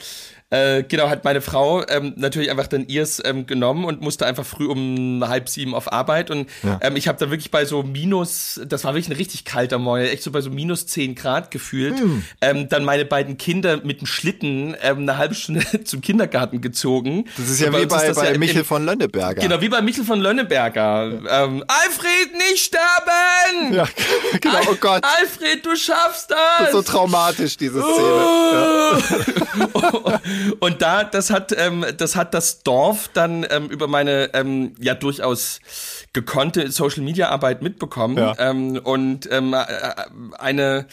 äh, 0.53 0.83
genau, 0.83 1.09
hat 1.09 1.23
meine 1.23 1.41
Frau 1.41 1.85
ähm, 1.87 2.13
natürlich 2.15 2.51
einfach 2.51 2.67
dann 2.67 2.87
ihrs 2.87 3.21
ähm, 3.23 3.45
genommen 3.45 3.85
und 3.85 4.01
musste 4.01 4.25
einfach 4.25 4.45
früh 4.45 4.65
um 4.65 5.23
halb 5.27 5.49
sieben 5.49 5.75
auf 5.75 5.91
Arbeit. 5.91 6.29
Und 6.31 6.49
ja. 6.63 6.79
ähm, 6.81 6.95
ich 6.95 7.07
habe 7.07 7.17
dann 7.17 7.31
wirklich 7.31 7.51
bei 7.51 7.65
so 7.65 7.83
minus, 7.83 8.61
das 8.65 8.83
war 8.83 8.93
wirklich 8.93 9.09
ein 9.09 9.17
richtig 9.17 9.45
kalter 9.45 9.79
Morgen, 9.79 10.05
echt 10.05 10.23
so 10.23 10.31
bei 10.31 10.41
so 10.41 10.49
minus 10.49 10.87
zehn 10.87 11.15
Grad 11.15 11.51
gefühlt, 11.51 11.99
hm. 11.99 12.23
ähm, 12.41 12.69
dann 12.69 12.85
meine 12.85 13.05
beiden 13.05 13.37
Kinder 13.37 13.81
mit 13.83 14.01
dem 14.01 14.07
Schlitten 14.07 14.75
ähm, 14.81 14.99
eine 14.99 15.17
halbe 15.17 15.35
Stunde 15.35 15.63
zum 15.83 16.01
Kindergarten 16.01 16.61
gezogen. 16.61 17.25
Das 17.37 17.49
ist 17.49 17.59
ja 17.59 17.67
wie 17.69 17.85
bei, 17.85 18.13
bei 18.13 18.31
ja 18.31 18.37
Michel 18.37 18.63
von 18.63 18.85
Lönneberger. 18.85 19.41
Genau, 19.41 19.61
wie 19.61 19.69
bei 19.69 19.81
Michel 19.81 20.03
von 20.03 20.21
Lönneberger. 20.21 21.11
Ja. 21.23 21.45
Ähm, 21.45 21.63
Alfred, 21.67 22.03
Alfred, 22.03 22.37
nicht 22.37 22.65
sterben! 22.65 23.73
Ja, 23.73 23.87
genau, 24.41 24.59
oh 24.71 24.75
Gott. 24.79 25.03
Alfred, 25.03 25.65
du 25.65 25.75
schaffst 25.75 26.31
das! 26.31 26.37
Das 26.59 26.67
ist 26.67 26.73
so 26.73 26.81
traumatisch, 26.81 27.57
diese 27.57 27.81
Szene. 27.81 28.23
Ja. 28.53 30.19
Und 30.59 30.81
da, 30.81 31.03
das 31.03 31.29
hat, 31.29 31.53
ähm, 31.57 31.85
das 31.97 32.15
hat 32.15 32.33
das 32.33 32.63
Dorf 32.63 33.09
dann 33.13 33.45
ähm, 33.49 33.67
über 33.69 33.87
meine 33.87 34.33
ähm, 34.33 34.75
ja 34.79 34.95
durchaus 34.95 35.59
gekonnte 36.13 36.71
Social 36.71 37.03
Media 37.03 37.29
Arbeit 37.29 37.61
mitbekommen. 37.61 38.17
Ja. 38.17 38.35
Ähm, 38.37 38.79
und 38.83 39.29
ähm, 39.31 39.53
äh, 39.53 39.65
eine 40.37 40.87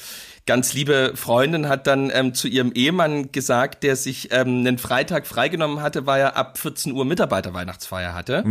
ganz 0.46 0.72
liebe 0.72 1.12
Freundin 1.14 1.68
hat 1.68 1.86
dann 1.86 2.10
ähm, 2.12 2.34
zu 2.34 2.48
ihrem 2.48 2.72
Ehemann 2.72 3.30
gesagt, 3.30 3.82
der 3.82 3.96
sich 3.96 4.32
ähm, 4.32 4.60
einen 4.60 4.78
Freitag 4.78 5.26
freigenommen 5.26 5.82
hatte, 5.82 6.06
weil 6.06 6.20
er 6.22 6.36
ab 6.36 6.58
14 6.58 6.92
Uhr 6.92 7.04
Mitarbeiterweihnachtsfeier 7.04 8.14
hatte. 8.14 8.42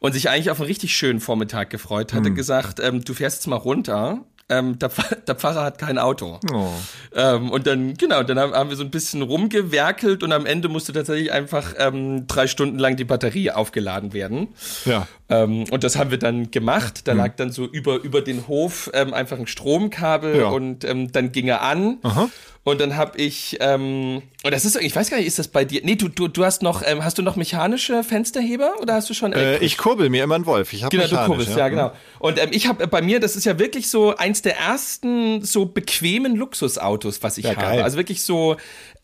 Und 0.00 0.12
sich 0.12 0.28
eigentlich 0.28 0.50
auf 0.50 0.60
einen 0.60 0.66
richtig 0.66 0.94
schönen 0.96 1.20
Vormittag 1.20 1.70
gefreut 1.70 2.12
hatte, 2.12 2.32
gesagt, 2.32 2.80
ähm, 2.80 3.04
du 3.04 3.14
fährst 3.14 3.38
jetzt 3.38 3.46
mal 3.46 3.56
runter. 3.56 4.24
Ähm, 4.48 4.78
der, 4.78 4.90
Pfarrer, 4.90 5.16
der 5.26 5.34
Pfarrer 5.34 5.64
hat 5.64 5.78
kein 5.78 5.98
Auto. 5.98 6.38
Oh. 6.52 6.68
Ähm, 7.16 7.50
und 7.50 7.66
dann, 7.66 7.94
genau, 7.94 8.22
dann 8.22 8.38
haben, 8.38 8.68
wir 8.68 8.76
so 8.76 8.84
ein 8.84 8.92
bisschen 8.92 9.22
rumgewerkelt 9.22 10.22
und 10.22 10.30
am 10.30 10.46
Ende 10.46 10.68
musste 10.68 10.92
tatsächlich 10.92 11.32
einfach 11.32 11.74
ähm, 11.78 12.28
drei 12.28 12.46
Stunden 12.46 12.78
lang 12.78 12.94
die 12.94 13.04
Batterie 13.04 13.50
aufgeladen 13.50 14.12
werden. 14.12 14.48
Ja. 14.84 15.08
Ähm, 15.28 15.64
und 15.70 15.82
das 15.82 15.96
haben 15.96 16.12
wir 16.12 16.18
dann 16.18 16.52
gemacht. 16.52 17.08
Da 17.08 17.12
lag 17.14 17.34
dann 17.34 17.50
so 17.50 17.64
über, 17.64 17.96
über 18.04 18.20
den 18.20 18.46
Hof 18.46 18.88
ähm, 18.94 19.12
einfach 19.14 19.38
ein 19.38 19.48
Stromkabel 19.48 20.36
Ja. 20.38 20.48
und 20.50 20.84
ähm, 20.84 21.10
dann 21.10 21.32
ging 21.32 21.48
er 21.48 21.62
an. 21.62 21.98
Aha. 22.04 22.28
Und 22.66 22.80
dann 22.80 22.96
habe 22.96 23.16
ich, 23.16 23.58
ähm, 23.60 24.22
und 24.42 24.50
das 24.52 24.64
ist, 24.64 24.74
ich 24.74 24.96
weiß 24.96 25.08
gar 25.08 25.18
nicht, 25.18 25.28
ist 25.28 25.38
das 25.38 25.46
bei 25.46 25.64
dir? 25.64 25.82
Nee, 25.84 25.94
du, 25.94 26.08
du, 26.08 26.26
du 26.26 26.44
hast 26.44 26.62
noch, 26.62 26.82
ähm, 26.84 27.04
hast 27.04 27.16
du 27.16 27.22
noch 27.22 27.36
mechanische 27.36 28.02
Fensterheber 28.02 28.72
oder 28.82 28.94
hast 28.94 29.08
du 29.08 29.14
schon 29.14 29.32
Äh, 29.32 29.58
ich 29.58 29.78
kurbel 29.78 30.08
mir 30.10 30.24
immer 30.24 30.34
einen 30.34 30.46
Wolf. 30.46 30.72
Ich 30.72 30.82
habe 30.82 30.90
Genau, 30.90 31.06
du 31.06 31.14
mechanisch, 31.14 31.28
kurbelst, 31.28 31.56
ja, 31.56 31.68
genau. 31.68 31.92
Und 32.18 32.42
ähm, 32.42 32.48
ich 32.50 32.66
habe 32.66 32.88
bei 32.88 33.02
mir, 33.02 33.20
das 33.20 33.36
ist 33.36 33.44
ja 33.46 33.60
wirklich 33.60 33.88
so 33.88 34.16
eins 34.16 34.42
der 34.42 34.58
ersten 34.58 35.44
so 35.44 35.66
bequemen 35.66 36.34
Luxusautos, 36.34 37.22
was 37.22 37.38
ich 37.38 37.44
Ja, 37.44 37.50
habe. 37.54 37.60
geil. 37.60 37.82
Also 37.84 37.98
wirklich 37.98 38.22
so 38.24 38.56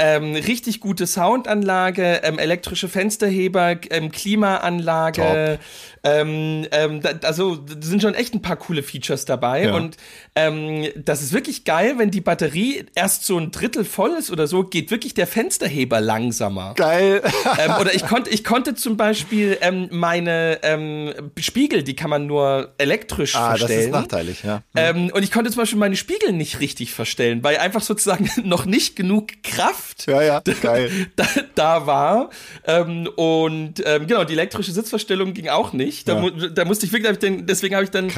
ähm, 0.03 0.35
richtig 0.35 0.81
gute 0.81 1.07
Soundanlage, 1.07 2.23
ähm, 2.25 2.41
elektrische 2.41 2.89
Fensterheber, 2.89 3.77
ähm, 3.91 4.11
Klimaanlage. 4.11 5.61
Ähm, 6.03 6.67
ähm, 6.73 7.01
da, 7.01 7.11
also 7.23 7.61
sind 7.81 8.03
schon 8.03 8.15
echt 8.15 8.35
ein 8.35 8.43
paar 8.43 8.57
coole 8.57 8.83
Features 8.83 9.27
dabei. 9.27 9.67
Ja. 9.67 9.75
Und 9.75 9.97
ähm, 10.35 10.89
das 10.97 11.23
ist 11.23 11.33
wirklich 11.33 11.65
geil, 11.65 11.95
wenn 11.99 12.11
die 12.11 12.21
Batterie 12.21 12.85
erst 12.97 13.25
so 13.25 13.39
ein 13.39 13.53
Drittel 13.53 13.85
voll 13.85 14.11
ist 14.19 14.33
oder 14.33 14.49
so, 14.49 14.65
geht 14.65 14.91
wirklich 14.91 15.15
der 15.15 15.29
Fensterheber 15.29 16.01
langsamer. 16.01 16.75
Geil. 16.75 17.23
oder 17.81 17.95
ich 17.95 18.05
konnte, 18.05 18.31
ich 18.31 18.43
konnte 18.43 18.75
zum 18.75 18.97
Beispiel 18.97 19.57
meine 19.93 21.23
Spiegel, 21.39 21.85
die 21.85 21.95
kann 21.95 22.11
man 22.11 22.27
nur 22.27 22.75
elektrisch 22.79 23.37
ah, 23.37 23.53
das 23.53 23.61
verstellen. 23.61 23.87
ist 23.87 23.93
nachteilig, 23.93 24.43
ja. 24.43 24.63
Ähm, 24.75 25.13
und 25.15 25.23
ich 25.23 25.31
konnte 25.31 25.51
zum 25.53 25.61
Beispiel 25.63 25.79
meine 25.79 25.97
Spiegel 25.97 26.33
nicht 26.33 26.59
richtig 26.59 26.93
verstellen, 26.93 27.45
weil 27.45 27.59
einfach 27.59 27.83
sozusagen 27.83 28.29
noch 28.43 28.65
nicht 28.65 28.97
genug 28.97 29.45
Kraft 29.45 29.92
Ja, 30.07 30.23
ja, 30.23 30.41
geil. 30.63 30.91
da, 31.17 31.27
da 31.55 31.87
war. 31.87 32.31
Ähm, 32.67 33.09
und 33.17 33.83
ähm, 33.85 34.07
genau, 34.07 34.25
die 34.25 34.33
elektrische 34.35 34.73
Sitzverstellung 34.73 35.35
ging 35.35 35.49
auch 35.49 35.73
nicht. 35.73 36.09
Da, 36.09 36.21
Ja. 36.23 36.49
da 36.49 36.65
musste 36.65 36.87
ich 36.87 36.93
wirklich, 36.93 37.19
deswegen 37.47 37.75
habe 37.75 37.85
ich 37.85 37.91
dann 37.91 38.09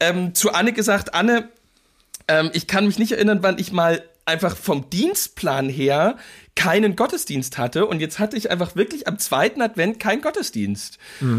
ähm, 0.00 0.34
zu 0.34 0.52
Anne 0.52 0.72
gesagt, 0.72 1.14
Anne, 1.14 1.48
ähm, 2.28 2.50
ich 2.52 2.66
kann 2.66 2.86
mich 2.86 2.98
nicht 2.98 3.12
erinnern, 3.12 3.38
wann 3.42 3.58
ich 3.58 3.72
mal 3.72 4.02
einfach 4.24 4.56
vom 4.56 4.88
Dienstplan 4.90 5.68
her 5.68 6.16
keinen 6.54 6.96
Gottesdienst 6.96 7.56
hatte 7.56 7.86
und 7.86 8.00
jetzt 8.00 8.18
hatte 8.18 8.36
ich 8.36 8.50
einfach 8.50 8.76
wirklich 8.76 9.08
am 9.08 9.18
zweiten 9.18 9.62
Advent 9.62 9.98
keinen 9.98 10.20
Gottesdienst. 10.20 10.98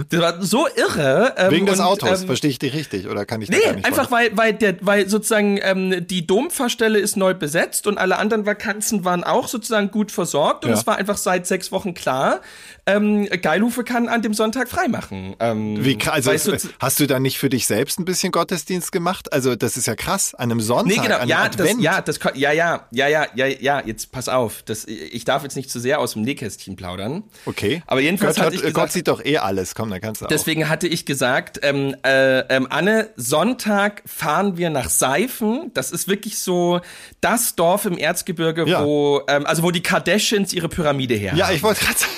Das 0.09 0.19
war 0.19 0.41
so 0.41 0.67
irre. 0.75 1.35
ähm, 1.37 1.47
Mhm. 1.47 1.51
Wegen 1.51 1.65
des 1.67 1.79
und, 1.79 1.85
Autos, 1.85 2.21
ähm, 2.21 2.27
verstehe 2.27 2.49
ich 2.49 2.57
dich 2.59 2.73
richtig? 2.73 3.07
Oder 3.07 3.25
kann 3.25 3.41
ich 3.41 3.49
da 3.49 3.57
Nee, 3.57 3.63
gar 3.63 3.73
nicht 3.73 3.85
einfach 3.85 4.09
weil, 4.11 4.35
weil 4.35 4.53
der, 4.53 4.75
weil 4.81 5.07
sozusagen 5.07 5.59
ähm, 5.61 6.07
die 6.07 6.25
Dompfarrstelle 6.25 6.97
ist 6.99 7.15
neu 7.15 7.33
besetzt 7.35 7.85
und 7.85 7.97
alle 7.99 8.17
anderen 8.17 8.45
Vakanzen 8.47 9.05
waren 9.05 9.23
auch 9.23 9.47
sozusagen 9.47 9.91
gut 9.91 10.11
versorgt 10.11 10.65
und 10.65 10.71
Ja. 10.71 10.77
es 10.77 10.87
war 10.87 10.95
einfach 10.97 11.17
seit 11.17 11.45
sechs 11.45 11.71
Wochen 11.71 11.93
klar, 11.93 12.41
ähm, 12.85 13.27
Geilhufe 13.41 13.83
kann 13.83 14.09
an 14.09 14.21
dem 14.23 14.33
Sonntag 14.33 14.67
freimachen. 14.67 15.35
Ähm, 15.39 15.85
Wie, 15.85 15.97
krass, 15.97 16.25
weißt 16.25 16.49
also, 16.49 16.67
du, 16.67 16.73
hast 16.79 16.99
du 16.99 17.07
dann 17.07 17.21
nicht 17.21 17.37
für 17.37 17.49
dich 17.49 17.65
selbst 17.67 17.99
ein 17.99 18.05
bisschen 18.05 18.31
Gottesdienst 18.31 18.91
gemacht? 18.91 19.31
Also, 19.31 19.55
das 19.55 19.77
ist 19.77 19.87
ja 19.87 19.95
krass. 19.95 20.33
An 20.35 20.51
einem 20.51 20.59
Sonntag, 20.59 20.87
Nee, 20.87 20.95
genau, 21.01 21.15
an 21.15 21.21
einem 21.21 21.29
ja, 21.29 21.47
das, 21.49 21.61
Advent. 21.61 21.81
ja, 21.81 22.01
das, 22.01 22.19
ja, 22.35 22.51
ja, 22.51 22.87
ja, 22.91 23.07
ja, 23.07 23.25
ja, 23.35 23.45
ja, 23.45 23.81
jetzt 23.85 24.11
pass 24.11 24.27
auf, 24.27 24.63
das, 24.63 24.85
ich 25.11 25.25
darf 25.25 25.43
jetzt 25.43 25.55
nicht 25.55 25.69
zu 25.69 25.79
sehr 25.79 25.99
aus 25.99 26.13
dem 26.13 26.21
Nähkästchen 26.23 26.75
plaudern. 26.75 27.23
Okay. 27.45 27.81
Aber 27.87 27.99
jedenfalls 28.01 28.35
Gott, 28.37 28.45
hatte 28.45 28.55
ich 28.55 28.61
hört- 28.63 28.73
gesagt, 28.73 28.87
Gott 28.87 28.91
sieht 28.93 29.07
doch 29.07 29.23
eh 29.25 29.37
alles. 29.37 29.75
Komm, 29.75 29.89
dann 29.89 30.01
kannst 30.01 30.21
du 30.21 30.25
auch. 30.25 30.29
Deswegen 30.29 30.69
hatte 30.69 30.87
ich 30.87 31.05
gesagt, 31.05 31.59
ähm, 31.63 31.95
äh, 32.05 32.39
ähm, 32.55 32.67
Anne, 32.69 33.09
Sonntag 33.15 34.01
fahren 34.05 34.57
wir 34.57 34.69
nach 34.69 34.89
Seifen. 34.89 35.71
Das 35.73 35.91
ist 35.91 36.07
wirklich 36.07 36.39
so 36.39 36.81
das 37.21 37.55
Dorf 37.55 37.85
im 37.85 37.97
Erzgebirge, 37.97 38.65
Ja. 38.67 38.83
wo, 38.85 39.21
ähm, 39.27 39.45
also 39.45 39.63
wo 39.63 39.71
die 39.71 39.81
Kardashians 39.83 40.53
ihre 40.53 40.69
Pyramide 40.69 41.15
her 41.15 41.33
Ja, 41.35 41.47
haben. 41.47 41.55
ich 41.55 41.63
wollte 41.63 41.83
gerade 41.83 41.97
sagen. 41.99 42.11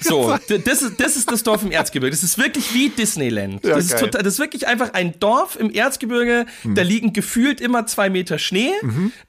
So, 0.00 0.36
das 0.48 0.82
ist, 0.82 1.00
das 1.00 1.16
ist 1.16 1.30
das 1.30 1.42
Dorf 1.42 1.62
im 1.62 1.70
Erzgebirge. 1.70 2.14
Das 2.14 2.22
ist 2.22 2.38
wirklich 2.38 2.74
wie 2.74 2.88
Disneyland. 2.88 3.64
Ja, 3.64 3.76
das, 3.76 3.86
ist 3.86 3.98
total, 3.98 4.22
das 4.22 4.34
ist 4.34 4.38
wirklich 4.40 4.66
einfach 4.66 4.92
ein 4.94 5.18
Dorf 5.20 5.56
im 5.56 5.70
Erzgebirge. 5.70 6.46
Hm. 6.62 6.74
Da 6.74 6.82
liegen 6.82 7.12
gefühlt 7.12 7.60
immer 7.60 7.86
zwei 7.86 8.10
Meter 8.10 8.38
Schnee. 8.38 8.72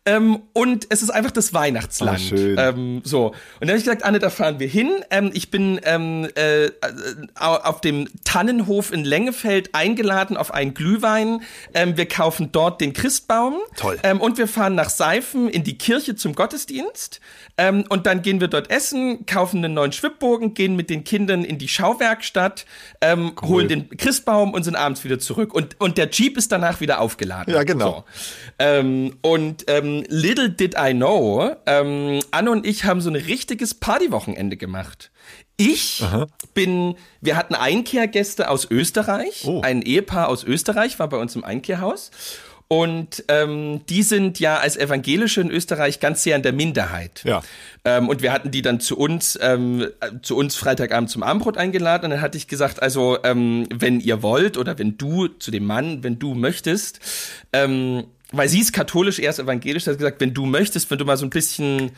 Ähm, 0.05 0.41
und 0.53 0.87
es 0.89 1.01
ist 1.01 1.09
einfach 1.09 1.31
das 1.31 1.53
Weihnachtsland. 1.53 2.17
Ah, 2.17 2.19
schön. 2.19 2.57
Ähm, 2.57 3.01
so. 3.03 3.27
Und 3.27 3.35
dann 3.59 3.69
habe 3.69 3.77
ich 3.77 3.83
gesagt, 3.83 4.03
Anne, 4.03 4.19
da 4.19 4.29
fahren 4.29 4.59
wir 4.59 4.67
hin. 4.67 4.91
Ähm, 5.09 5.31
ich 5.33 5.51
bin 5.51 5.79
ähm, 5.83 6.27
äh, 6.35 6.69
auf 7.35 7.81
dem 7.81 8.07
Tannenhof 8.23 8.91
in 8.91 9.03
Lengefeld 9.03 9.73
eingeladen 9.73 10.37
auf 10.37 10.53
einen 10.53 10.73
Glühwein. 10.73 11.41
Ähm, 11.73 11.97
wir 11.97 12.07
kaufen 12.07 12.51
dort 12.51 12.81
den 12.81 12.93
Christbaum. 12.93 13.55
Toll. 13.75 13.99
Ähm, 14.03 14.19
und 14.19 14.37
wir 14.37 14.47
fahren 14.47 14.75
nach 14.75 14.89
Seifen 14.89 15.49
in 15.49 15.63
die 15.63 15.77
Kirche 15.77 16.15
zum 16.15 16.33
Gottesdienst. 16.33 17.19
Und 17.89 18.07
dann 18.07 18.23
gehen 18.23 18.39
wir 18.39 18.47
dort 18.47 18.71
essen, 18.71 19.27
kaufen 19.27 19.63
einen 19.63 19.75
neuen 19.75 19.91
Schwibbogen, 19.91 20.40
gehen 20.49 20.75
mit 20.75 20.89
den 20.89 21.03
Kindern 21.03 21.43
in 21.43 21.57
die 21.57 21.67
Schauwerkstatt, 21.67 22.65
ähm, 23.01 23.33
holen 23.41 23.67
den 23.67 23.89
Christbaum 23.97 24.53
und 24.53 24.63
sind 24.63 24.75
abends 24.75 25.03
wieder 25.03 25.19
zurück. 25.19 25.53
Und, 25.53 25.79
und 25.79 25.97
der 25.97 26.09
Jeep 26.09 26.37
ist 26.37 26.51
danach 26.51 26.81
wieder 26.81 26.99
aufgeladen. 26.99 27.53
Ja, 27.53 27.63
genau. 27.63 27.91
So. 27.91 28.03
Ähm, 28.59 29.17
und 29.21 29.65
ähm, 29.67 30.03
little 30.09 30.49
did 30.49 30.75
I 30.77 30.93
know, 30.93 31.55
ähm, 31.65 32.19
Anne 32.31 32.51
und 32.51 32.65
ich 32.65 32.83
haben 32.85 33.01
so 33.01 33.09
ein 33.09 33.15
richtiges 33.15 33.73
Partywochenende 33.75 34.57
gemacht. 34.57 35.11
Ich 35.57 36.03
bin, 36.55 36.95
wir 37.21 37.37
hatten 37.37 37.53
Einkehrgäste 37.53 38.49
aus 38.49 38.65
Österreich, 38.71 39.43
Oh. 39.45 39.61
ein 39.61 39.83
Ehepaar 39.83 40.27
aus 40.27 40.43
Österreich 40.43 40.97
war 40.97 41.07
bei 41.07 41.17
uns 41.17 41.35
im 41.35 41.43
Einkehrhaus. 41.43 42.09
Und 42.71 43.25
ähm, 43.27 43.81
die 43.89 44.01
sind 44.01 44.39
ja 44.39 44.59
als 44.59 44.77
Evangelische 44.77 45.41
in 45.41 45.51
Österreich 45.51 45.99
ganz 45.99 46.23
sehr 46.23 46.37
in 46.37 46.41
der 46.41 46.53
Minderheit. 46.53 47.21
Ja. 47.25 47.43
Ähm, 47.83 48.07
und 48.07 48.21
wir 48.21 48.31
hatten 48.31 48.49
die 48.49 48.61
dann 48.61 48.79
zu 48.79 48.97
uns, 48.97 49.37
ähm, 49.41 49.89
äh, 49.99 50.21
zu 50.21 50.37
uns 50.37 50.55
Freitagabend 50.55 51.09
zum 51.09 51.21
Abendbrot 51.21 51.57
eingeladen. 51.57 52.05
Und 52.05 52.11
dann 52.11 52.21
hatte 52.21 52.37
ich 52.37 52.47
gesagt, 52.47 52.81
also 52.81 53.17
ähm, 53.25 53.67
wenn 53.73 53.99
ihr 53.99 54.23
wollt 54.23 54.57
oder 54.57 54.79
wenn 54.79 54.97
du 54.97 55.27
zu 55.27 55.51
dem 55.51 55.65
Mann, 55.65 56.01
wenn 56.05 56.17
du 56.17 56.33
möchtest, 56.33 57.01
ähm, 57.51 58.05
weil 58.31 58.47
sie 58.47 58.61
ist 58.61 58.71
katholisch, 58.71 59.19
er 59.19 59.31
ist 59.31 59.39
evangelisch, 59.39 59.85
hat 59.85 59.97
gesagt, 59.97 60.21
wenn 60.21 60.33
du 60.33 60.45
möchtest, 60.45 60.89
wenn 60.89 60.97
du 60.97 61.03
mal 61.03 61.17
so 61.17 61.25
ein 61.25 61.29
bisschen 61.29 61.91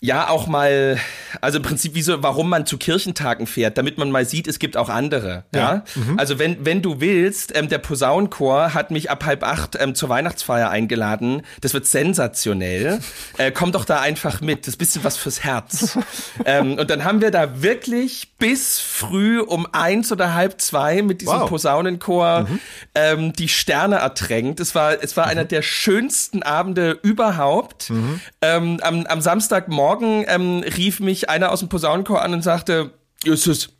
ja 0.00 0.28
auch 0.28 0.46
mal, 0.46 0.98
also 1.40 1.58
im 1.58 1.64
Prinzip 1.64 1.94
wie 1.94 2.02
so, 2.02 2.22
warum 2.22 2.48
man 2.48 2.66
zu 2.66 2.78
Kirchentagen 2.78 3.46
fährt, 3.46 3.78
damit 3.78 3.98
man 3.98 4.10
mal 4.10 4.24
sieht, 4.24 4.46
es 4.46 4.58
gibt 4.58 4.76
auch 4.76 4.88
andere. 4.88 5.44
Ja. 5.54 5.84
Also 6.16 6.38
wenn 6.38 6.64
wenn 6.64 6.82
du 6.82 7.00
willst, 7.00 7.56
ähm, 7.56 7.68
der 7.68 7.78
Posaunenchor 7.78 8.74
hat 8.74 8.90
mich 8.90 9.10
ab 9.10 9.24
halb 9.24 9.42
acht 9.44 9.76
ähm, 9.80 9.94
zur 9.94 10.08
Weihnachtsfeier 10.08 10.70
eingeladen. 10.70 11.42
Das 11.60 11.74
wird 11.74 11.86
sensationell. 11.86 13.00
äh, 13.38 13.50
komm 13.50 13.72
doch 13.72 13.84
da 13.84 14.00
einfach 14.00 14.40
mit. 14.40 14.60
Das 14.60 14.74
ist 14.74 14.78
bisschen 14.78 15.04
was 15.04 15.16
fürs 15.16 15.44
Herz. 15.44 15.98
ähm, 16.44 16.78
und 16.78 16.90
dann 16.90 17.04
haben 17.04 17.20
wir 17.20 17.30
da 17.30 17.62
wirklich 17.62 18.32
bis 18.38 18.78
früh 18.78 19.40
um 19.40 19.66
eins 19.72 20.12
oder 20.12 20.34
halb 20.34 20.60
zwei 20.60 21.02
mit 21.02 21.20
diesem 21.20 21.40
Wow. 21.40 21.48
Posaunenchor 21.48 22.46
ähm, 22.94 23.32
die 23.32 23.48
Sterne 23.48 23.96
ertränkt. 23.96 24.60
Es 24.60 24.74
war 24.76 25.02
es 25.02 25.16
war 25.16 25.26
einer 25.26 25.44
der 25.44 25.62
schönsten 25.62 26.42
Abende 26.44 26.98
überhaupt. 27.02 27.92
Ähm, 28.40 28.78
am, 28.82 29.06
am 29.06 29.20
Samstagmorgen 29.20 30.24
ähm, 30.28 30.62
rief 30.76 31.00
mich 31.00 31.28
einer 31.28 31.50
aus 31.50 31.60
dem 31.60 31.68
Posaunenchor 31.68 32.22
an 32.22 32.32
und 32.32 32.42
sagte, 32.42 32.92
Justus, 33.24 33.70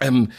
ähm, 0.00 0.30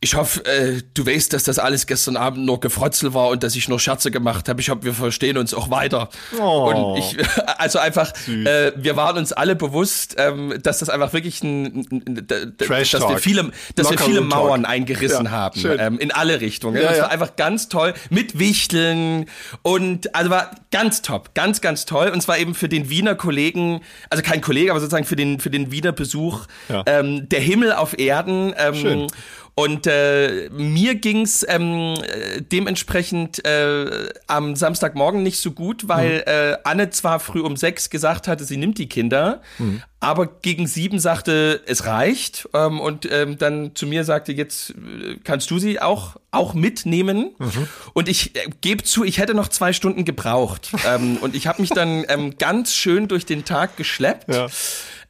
ich 0.00 0.14
hoffe, 0.14 0.44
äh, 0.44 0.82
du 0.92 1.06
weißt, 1.06 1.32
dass 1.32 1.44
das 1.44 1.58
alles 1.58 1.86
gestern 1.86 2.16
Abend 2.16 2.44
nur 2.44 2.60
Gefrotzel 2.60 3.14
war 3.14 3.28
und 3.28 3.42
dass 3.42 3.56
ich 3.56 3.68
nur 3.68 3.80
Scherze 3.80 4.10
gemacht 4.10 4.48
habe. 4.48 4.60
Ich 4.60 4.68
hoffe, 4.68 4.82
wir 4.82 4.92
verstehen 4.92 5.38
uns 5.38 5.54
auch 5.54 5.70
weiter. 5.70 6.10
Oh. 6.38 6.70
Und 6.70 6.98
ich, 6.98 7.16
also 7.58 7.78
einfach, 7.78 8.12
äh, 8.28 8.72
wir 8.76 8.96
waren 8.96 9.16
uns 9.16 9.32
alle 9.32 9.56
bewusst, 9.56 10.16
ähm, 10.18 10.54
dass 10.62 10.80
das 10.80 10.90
einfach 10.90 11.14
wirklich 11.14 11.42
ein, 11.42 11.86
ein, 11.90 12.04
ein 12.06 12.26
dass 12.26 13.08
wir 13.08 13.18
viele, 13.18 13.50
dass 13.74 13.90
wir 13.90 13.98
viele 13.98 14.20
Talk. 14.20 14.28
Mauern 14.28 14.64
eingerissen 14.66 15.26
Ja, 15.26 15.30
haben, 15.30 15.60
ähm, 15.78 15.98
in 15.98 16.12
alle 16.12 16.40
Richtungen. 16.42 16.76
Ja, 16.76 16.88
das 16.88 16.98
ja. 16.98 17.04
war 17.04 17.10
einfach 17.10 17.36
ganz 17.36 17.68
toll 17.68 17.94
mit 18.10 18.38
Wichteln 18.38 19.26
und 19.62 20.14
also 20.14 20.30
war 20.30 20.50
ganz 20.70 21.00
top, 21.00 21.34
ganz 21.34 21.62
ganz 21.62 21.86
toll 21.86 22.08
und 22.08 22.20
zwar 22.20 22.38
eben 22.38 22.54
für 22.54 22.68
den 22.68 22.90
Wiener 22.90 23.14
Kollegen, 23.14 23.80
also 24.10 24.22
kein 24.22 24.42
Kollege, 24.42 24.70
aber 24.70 24.80
sozusagen 24.80 25.06
für 25.06 25.16
den 25.16 25.40
für 25.40 25.50
den 25.50 25.70
Wiener 25.70 25.92
Besuch 25.92 26.46
ähm, 26.84 27.28
der 27.30 27.40
Himmel 27.40 27.72
auf 27.72 27.98
Erden. 27.98 28.54
Ähm, 28.58 28.74
Schön. 28.74 29.06
Und 29.58 29.86
äh, 29.86 30.50
mir 30.50 30.96
ging's 30.96 31.42
ähm, 31.48 31.94
äh, 31.94 32.42
dementsprechend 32.42 33.42
äh, 33.46 34.10
am 34.26 34.54
Samstagmorgen 34.54 35.22
nicht 35.22 35.40
so 35.40 35.50
gut, 35.50 35.88
weil 35.88 36.18
mhm. 36.18 36.22
äh, 36.26 36.56
Anne 36.64 36.90
zwar 36.90 37.20
früh 37.20 37.40
um 37.40 37.56
sechs 37.56 37.88
gesagt 37.88 38.28
hatte, 38.28 38.44
sie 38.44 38.58
nimmt 38.58 38.76
die 38.76 38.86
Kinder, 38.86 39.40
mhm. 39.56 39.82
aber 39.98 40.26
gegen 40.26 40.66
sieben 40.66 40.98
sagte, 40.98 41.62
es 41.64 41.86
reicht. 41.86 42.50
Ähm, 42.52 42.80
und 42.80 43.10
ähm, 43.10 43.38
dann 43.38 43.74
zu 43.74 43.86
mir 43.86 44.04
sagte, 44.04 44.32
jetzt 44.32 44.72
äh, 44.72 45.16
kannst 45.24 45.50
du 45.50 45.58
sie 45.58 45.80
auch, 45.80 46.16
auch 46.30 46.52
mitnehmen. 46.52 47.34
Mhm. 47.38 47.68
Und 47.94 48.10
ich 48.10 48.36
äh, 48.36 48.50
gebe 48.60 48.82
zu, 48.82 49.04
ich 49.04 49.16
hätte 49.16 49.32
noch 49.32 49.48
zwei 49.48 49.72
Stunden 49.72 50.04
gebraucht. 50.04 50.72
ähm, 50.86 51.16
und 51.22 51.34
ich 51.34 51.46
habe 51.46 51.62
mich 51.62 51.70
dann 51.70 52.04
ähm, 52.08 52.36
ganz 52.36 52.74
schön 52.74 53.08
durch 53.08 53.24
den 53.24 53.46
Tag 53.46 53.78
geschleppt. 53.78 54.34
Ja. 54.34 54.48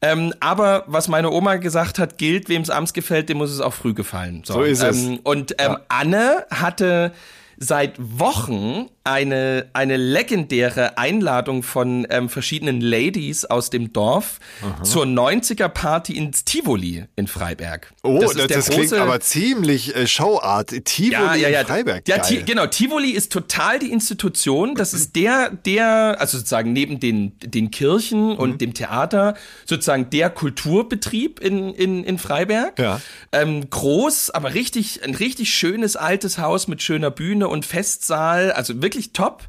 Ähm, 0.03 0.35
aber 0.41 0.85
was 0.87 1.09
meine 1.09 1.31
Oma 1.31 1.57
gesagt 1.57 1.99
hat, 1.99 2.19
gilt, 2.19 2.49
wem 2.49 2.63
es 2.63 2.71
abends 2.71 2.93
gefällt, 2.93 3.29
dem 3.29 3.39
muss 3.39 3.51
es 3.51 3.61
auch 3.61 3.73
früh 3.73 3.95
gefallen. 3.95 4.43
So, 4.45 4.55
so 4.55 4.63
ist 4.63 4.83
es. 4.83 5.05
Ähm, 5.05 5.21
und 5.23 5.53
ähm, 5.59 5.73
ja. 5.73 5.81
Anne 5.89 6.47
hatte 6.51 7.13
seit 7.59 7.95
Wochen 7.99 8.89
eine, 9.07 9.69
eine 9.73 9.97
legendäre 9.97 10.99
Einladung 10.99 11.63
von 11.63 12.07
ähm, 12.11 12.29
verschiedenen 12.29 12.81
Ladies 12.81 13.45
aus 13.45 13.71
dem 13.71 13.93
Dorf 13.93 14.41
Aha. 14.63 14.83
zur 14.83 15.05
90er 15.05 15.69
Party 15.69 16.17
ins 16.17 16.45
Tivoli 16.45 17.05
in 17.15 17.29
Freiberg. 17.29 17.93
Oh, 18.03 18.19
das, 18.21 18.35
das, 18.35 18.49
das 18.49 18.71
klingt 18.71 18.93
aber 18.95 19.21
ziemlich 19.21 19.95
äh, 19.95 20.09
Showart. 20.09 20.85
Tivoli 20.85 21.13
ja, 21.13 21.35
ja, 21.37 21.49
ja. 21.49 21.61
in 21.61 21.67
Freiberg. 21.67 22.09
Ja, 22.09 22.21
genau. 22.45 22.67
Tivoli 22.67 23.11
ist 23.11 23.31
total 23.31 23.79
die 23.79 23.93
Institution. 23.93 24.75
Das 24.75 24.93
ist 24.93 25.15
der, 25.15 25.51
der, 25.51 26.17
also 26.19 26.39
sozusagen 26.39 26.73
neben 26.73 26.99
den, 26.99 27.39
den 27.39 27.71
Kirchen 27.71 28.37
und 28.37 28.55
mhm. 28.55 28.59
dem 28.59 28.75
Theater, 28.75 29.35
sozusagen 29.67 30.11
der 30.11 30.31
Kulturbetrieb 30.31 31.39
in, 31.39 31.73
in, 31.75 32.03
in 32.03 32.19
Freiberg. 32.19 32.77
Ja. 32.79 33.01
Ähm, 33.31 33.71
groß, 33.71 34.31
aber 34.31 34.55
richtig, 34.55 35.05
ein 35.05 35.15
richtig 35.15 35.55
schönes 35.55 35.95
altes 35.95 36.39
Haus 36.39 36.67
mit 36.67 36.83
schöner 36.83 37.13
Bühne 37.13 37.46
und 37.49 37.65
Festsaal. 37.67 38.53
Also 38.53 38.83
wirklich 38.83 39.13
top. 39.13 39.43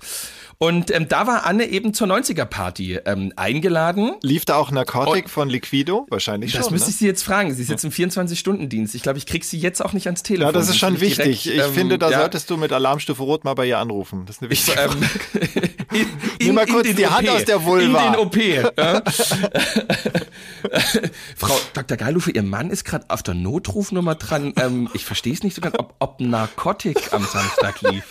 Und 0.59 0.89
ähm, 0.89 1.07
da 1.07 1.27
war 1.27 1.45
Anne 1.45 1.65
eben 1.65 1.93
zur 1.93 2.07
90er-Party 2.07 3.01
ähm, 3.05 3.31
eingeladen. 3.35 4.13
Lief 4.23 4.43
da 4.43 4.55
auch 4.55 4.71
Narkotik 4.71 5.25
Und 5.25 5.29
von 5.29 5.49
Liquido? 5.49 6.07
Wahrscheinlich 6.09 6.51
das 6.51 6.61
schon. 6.61 6.63
Das 6.63 6.71
müsste 6.71 6.87
ne? 6.87 6.91
ich 6.91 6.97
sie 6.97 7.05
jetzt 7.05 7.21
fragen. 7.21 7.53
Sie 7.53 7.61
ist 7.61 7.69
jetzt 7.69 7.85
im 7.85 7.91
24-Stunden-Dienst. 7.91 8.95
Ich 8.95 9.03
glaube, 9.03 9.19
ich 9.19 9.27
krieg 9.27 9.45
sie 9.45 9.59
jetzt 9.59 9.85
auch 9.85 9.93
nicht 9.93 10.07
ans 10.07 10.23
Telefon. 10.23 10.47
Ja, 10.47 10.51
das 10.51 10.69
ist 10.69 10.79
schon 10.79 10.99
wichtig. 10.99 11.43
Direkt, 11.43 11.61
ich 11.61 11.67
ähm, 11.67 11.73
finde, 11.73 11.99
da 11.99 12.09
ja. 12.09 12.21
solltest 12.21 12.49
du 12.49 12.57
mit 12.57 12.73
Alarmstufe 12.73 13.21
Rot 13.21 13.43
mal 13.43 13.53
bei 13.53 13.67
ihr 13.67 13.77
anrufen. 13.77 14.25
Das 14.25 14.37
ist 14.37 14.41
eine 14.41 14.49
wichtige 14.49 14.79
ich, 14.79 15.41
ähm, 15.43 15.69
in, 15.91 16.01
in, 16.39 16.45
Nimm 16.47 16.55
mal 16.55 16.65
kurz 16.65 16.87
die 16.87 17.05
OP. 17.05 17.11
Hand 17.11 17.29
aus 17.29 17.45
der 17.45 17.63
Vulva. 17.63 18.07
In 18.07 18.13
den 18.13 18.19
OP. 18.19 18.35
Ja. 18.35 18.71
Frau 21.35 21.59
Dr. 21.73 21.97
Geilufe, 21.97 22.31
Ihr 22.31 22.41
Mann 22.41 22.71
ist 22.71 22.83
gerade 22.83 23.05
auf 23.09 23.21
der 23.21 23.35
Notrufnummer 23.35 24.15
dran. 24.15 24.53
Ähm, 24.57 24.89
ich 24.95 25.05
verstehe 25.05 25.33
es 25.33 25.43
nicht 25.43 25.53
so 25.53 25.61
ganz, 25.61 25.75
ob, 25.77 25.93
ob 25.99 26.19
Narkotik 26.19 27.13
am 27.13 27.23
Samstag 27.23 27.79
lief. 27.81 28.03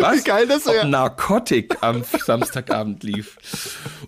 Was? 0.00 0.18
Wie 0.18 0.22
geil 0.24 0.46
das 0.46 0.66
wäre. 0.66 0.86
Narkotik 0.86 1.76
am 1.80 2.02
Samstagabend 2.04 3.02
lief. 3.02 3.36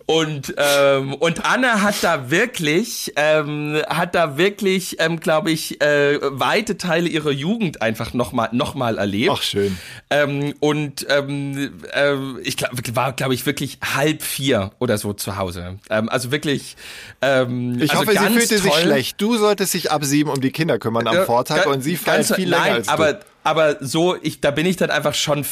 Und, 0.07 0.55
ähm, 0.57 1.14
und 1.14 1.45
Anne 1.45 1.83
hat 1.83 1.97
da 2.03 2.31
wirklich, 2.31 3.12
ähm, 3.17 3.83
hat 3.89 4.14
da 4.14 4.39
wirklich, 4.39 4.97
ähm, 5.01 5.19
glaube 5.19 5.51
ich, 5.51 5.81
äh, 5.81 6.19
weite 6.23 6.77
Teile 6.77 7.09
ihrer 7.09 7.33
Jugend 7.33 7.83
einfach 7.83 8.14
nochmal 8.14 8.51
noch 8.53 8.75
mal 8.75 8.99
erlebt. 8.99 9.33
Ach, 9.35 9.43
schön. 9.43 9.77
Ähm, 10.11 10.55
und 10.61 11.07
ähm, 11.09 11.73
äh, 11.93 12.14
ich 12.43 12.57
glaub, 12.57 12.71
war, 12.95 13.12
glaube 13.14 13.35
ich, 13.35 13.47
wirklich 13.47 13.79
halb 13.83 14.23
vier 14.23 14.71
oder 14.79 14.97
so 14.97 15.12
zu 15.12 15.37
Hause. 15.37 15.79
Ähm, 15.91 16.09
also 16.09 16.31
wirklich. 16.31 16.77
Ähm, 17.21 17.81
ich 17.81 17.91
also 17.91 18.03
hoffe, 18.03 18.12
sie 18.12 18.33
fühlte 18.33 18.61
toll. 18.61 18.61
sich 18.61 18.75
schlecht. 18.75 19.21
Du 19.21 19.37
solltest 19.37 19.75
dich 19.75 19.91
ab 19.91 20.05
sieben 20.05 20.31
um 20.31 20.41
die 20.41 20.53
Kinder 20.53 20.79
kümmern 20.79 21.09
am 21.09 21.17
äh, 21.17 21.25
Vortag 21.25 21.67
und 21.67 21.83
sie 21.83 21.97
feiert 21.97 22.27
viel 22.27 22.49
länger 22.49 22.62
nein, 22.62 22.73
als 22.75 22.87
du. 22.87 22.93
Aber 22.93 23.21
aber 23.47 23.76
so, 23.78 24.16
ich, 24.20 24.40
da 24.40 24.51
bin 24.51 24.66
ich 24.66 24.76
dann 24.76 24.90
einfach 24.90 25.14
schon, 25.14 25.47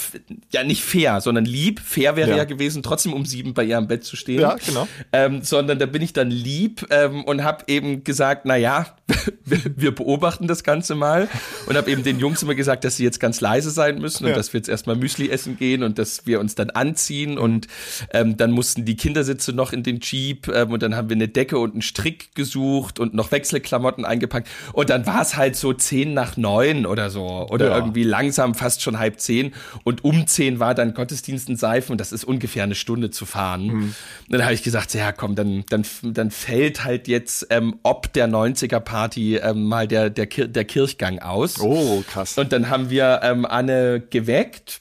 ja 0.50 0.64
nicht 0.64 0.82
fair, 0.82 1.20
sondern 1.20 1.44
lieb. 1.44 1.78
Fair 1.78 2.16
wäre 2.16 2.30
ja. 2.30 2.38
ja 2.38 2.44
gewesen, 2.44 2.82
trotzdem 2.82 3.12
um 3.12 3.24
sieben 3.24 3.54
bei 3.54 3.62
ihr 3.62 3.78
am 3.78 3.86
Bett 3.86 4.02
zu 4.02 4.16
stehen. 4.16 4.40
Ja, 4.40 4.56
genau. 4.66 4.88
Ähm, 5.12 5.42
sondern 5.42 5.78
da 5.78 5.86
bin 5.86 6.02
ich 6.02 6.12
dann 6.12 6.28
lieb 6.28 6.84
ähm, 6.90 7.22
und 7.22 7.44
habe 7.44 7.62
eben 7.68 8.02
gesagt, 8.02 8.46
na 8.46 8.56
ja, 8.56 8.86
wir 9.44 9.94
beobachten 9.94 10.48
das 10.48 10.64
Ganze 10.64 10.96
mal 10.96 11.28
und 11.66 11.76
habe 11.76 11.88
eben 11.88 12.02
den 12.02 12.18
Jungs 12.18 12.42
immer 12.42 12.56
gesagt, 12.56 12.82
dass 12.82 12.96
sie 12.96 13.04
jetzt 13.04 13.20
ganz 13.20 13.40
leise 13.40 13.70
sein 13.70 14.00
müssen 14.00 14.24
und 14.24 14.30
ja. 14.30 14.36
dass 14.36 14.52
wir 14.52 14.58
jetzt 14.58 14.68
erstmal 14.68 14.96
Müsli 14.96 15.30
essen 15.30 15.56
gehen 15.56 15.84
und 15.84 15.96
dass 16.00 16.26
wir 16.26 16.40
uns 16.40 16.56
dann 16.56 16.70
anziehen 16.70 17.38
und 17.38 17.68
ähm, 18.12 18.36
dann 18.36 18.50
mussten 18.50 18.84
die 18.84 18.96
Kindersitze 18.96 19.52
noch 19.52 19.72
in 19.72 19.84
den 19.84 20.00
Jeep 20.00 20.48
ähm, 20.48 20.72
und 20.72 20.82
dann 20.82 20.96
haben 20.96 21.10
wir 21.10 21.14
eine 21.16 21.28
Decke 21.28 21.58
und 21.58 21.74
einen 21.74 21.82
Strick 21.82 22.34
gesucht 22.34 22.98
und 22.98 23.14
noch 23.14 23.30
Wechselklamotten 23.30 24.04
eingepackt 24.04 24.48
und 24.72 24.90
dann 24.90 25.06
war 25.06 25.22
es 25.22 25.36
halt 25.36 25.54
so 25.54 25.72
zehn 25.72 26.12
nach 26.12 26.36
neun 26.36 26.86
oder 26.86 27.08
so 27.10 27.46
oder 27.50 27.68
ja 27.68 27.83
irgendwie 27.84 28.02
langsam 28.02 28.54
fast 28.54 28.82
schon 28.82 28.98
halb 28.98 29.20
zehn 29.20 29.54
und 29.84 30.04
um 30.04 30.26
zehn 30.26 30.60
war 30.60 30.74
dann 30.74 30.94
Gottesdienst 30.94 31.48
in 31.48 31.56
Seifen 31.56 31.92
und 31.92 32.00
das 32.00 32.12
ist 32.12 32.24
ungefähr 32.24 32.64
eine 32.64 32.74
Stunde 32.74 33.10
zu 33.10 33.26
fahren. 33.26 33.66
Mhm. 33.66 33.94
Dann 34.28 34.42
habe 34.42 34.54
ich 34.54 34.62
gesagt, 34.62 34.94
ja 34.94 35.12
komm, 35.12 35.34
dann, 35.34 35.64
dann, 35.68 35.84
dann 36.02 36.30
fällt 36.30 36.84
halt 36.84 37.08
jetzt 37.08 37.46
ähm, 37.50 37.78
ob 37.82 38.12
der 38.12 38.28
90er 38.28 38.80
Party 38.80 39.36
ähm, 39.36 39.64
mal 39.64 39.86
der, 39.88 40.10
der, 40.10 40.26
Kir 40.26 40.48
der 40.48 40.64
Kirchgang 40.64 41.18
aus. 41.18 41.60
Oh, 41.60 42.02
krass. 42.06 42.38
Und 42.38 42.52
dann 42.52 42.68
haben 42.68 42.90
wir 42.90 43.20
ähm, 43.22 43.44
Anne 43.44 44.02
geweckt 44.10 44.80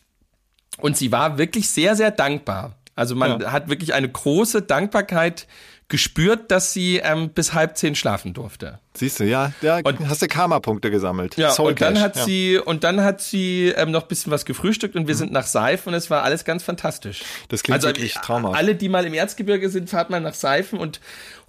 und 0.78 0.98
sie 0.98 1.12
war 1.12 1.38
wirklich 1.38 1.70
sehr, 1.70 1.96
sehr 1.96 2.12
dankbar. 2.12 2.76
Also 2.96 3.16
man 3.16 3.42
ja. 3.42 3.52
hat 3.52 3.70
wirklich 3.70 3.94
eine 3.94 4.10
große 4.10 4.62
Dankbarkeit 4.62 5.48
gespürt, 5.94 6.50
dass 6.50 6.74
sie 6.74 6.98
ähm, 6.98 7.30
bis 7.30 7.54
halb 7.54 7.78
zehn 7.78 7.94
schlafen 7.94 8.34
durfte. 8.34 8.80
Siehst 8.96 9.20
du, 9.20 9.26
ja, 9.26 9.54
da 9.62 9.78
und, 9.84 10.08
hast 10.10 10.24
du 10.24 10.28
Karma-Punkte 10.28 10.90
gesammelt. 10.90 11.38
Ja, 11.38 11.52
Soul 11.52 11.70
und 11.70 11.82
dann 11.82 12.00
hat 12.00 12.16
ja. 12.16 12.26
sie 12.26 12.58
und 12.58 12.84
dann 12.84 13.04
hat 13.04 13.22
sie 13.22 13.72
ähm, 13.78 13.92
noch 13.92 14.04
bisschen 14.04 14.32
was 14.32 14.44
gefrühstückt 14.46 14.96
und 14.96 15.06
wir 15.08 15.14
mhm. 15.14 15.20
sind 15.20 15.32
nach 15.32 15.46
Seifen 15.46 15.90
und 15.90 15.94
es 15.94 16.10
war 16.10 16.24
alles 16.24 16.46
ganz 16.46 16.64
fantastisch. 16.64 17.22
Das 17.50 17.62
klingt 17.62 17.76
also, 17.76 17.90
wirklich 17.90 18.16
traumhaft. 18.16 18.58
Alle, 18.58 18.74
die 18.74 18.90
mal 18.90 19.06
im 19.06 19.14
Erzgebirge 19.14 19.70
sind, 19.70 19.88
fahrt 19.88 20.10
mal 20.10 20.20
nach 20.20 20.34
Seifen 20.34 20.80
und 20.80 21.00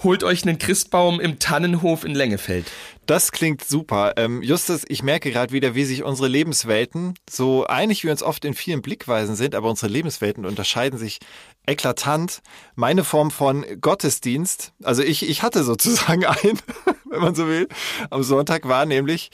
holt 0.03 0.25
euch 0.25 0.43
einen 0.43 0.59
Christbaum 0.59 1.21
im 1.21 1.39
Tannenhof 1.39 2.05
in 2.05 2.15
Lengefeld. 2.15 2.67
Das 3.07 3.33
klingt 3.33 3.65
super. 3.65 4.15
Ähm, 4.17 4.43
Justus, 4.43 4.83
ich 4.89 5.03
merke 5.03 5.31
gerade 5.31 5.53
wieder, 5.53 5.75
wie 5.75 5.85
sich 5.85 6.03
unsere 6.03 6.29
Lebenswelten, 6.29 7.15
so 7.29 7.67
einig 7.67 8.03
wie 8.03 8.09
wir 8.09 8.13
uns 8.13 8.23
oft 8.23 8.45
in 8.45 8.55
vielen 8.55 8.83
Blickweisen 8.83 9.37
sind, 9.37 9.55
aber 9.55 9.71
unsere 9.71 9.91
Lebenswelten 9.91 10.45
unterscheiden 10.45 10.99
sich 10.99 11.21
eklatant. 11.67 12.43
Meine 12.75 13.05
Form 13.05 13.31
von 13.31 13.65
Gottesdienst, 13.81 14.73
also 14.83 15.03
ich, 15.03 15.29
ich 15.29 15.43
hatte 15.43 15.65
sozusagen 15.65 16.25
einen, 16.27 16.59
wenn 17.11 17.21
man 17.21 17.35
so 17.35 17.47
will, 17.47 17.69
am 18.11 18.23
Sonntag 18.23 18.69
war 18.69 18.87
nämlich, 18.87 19.31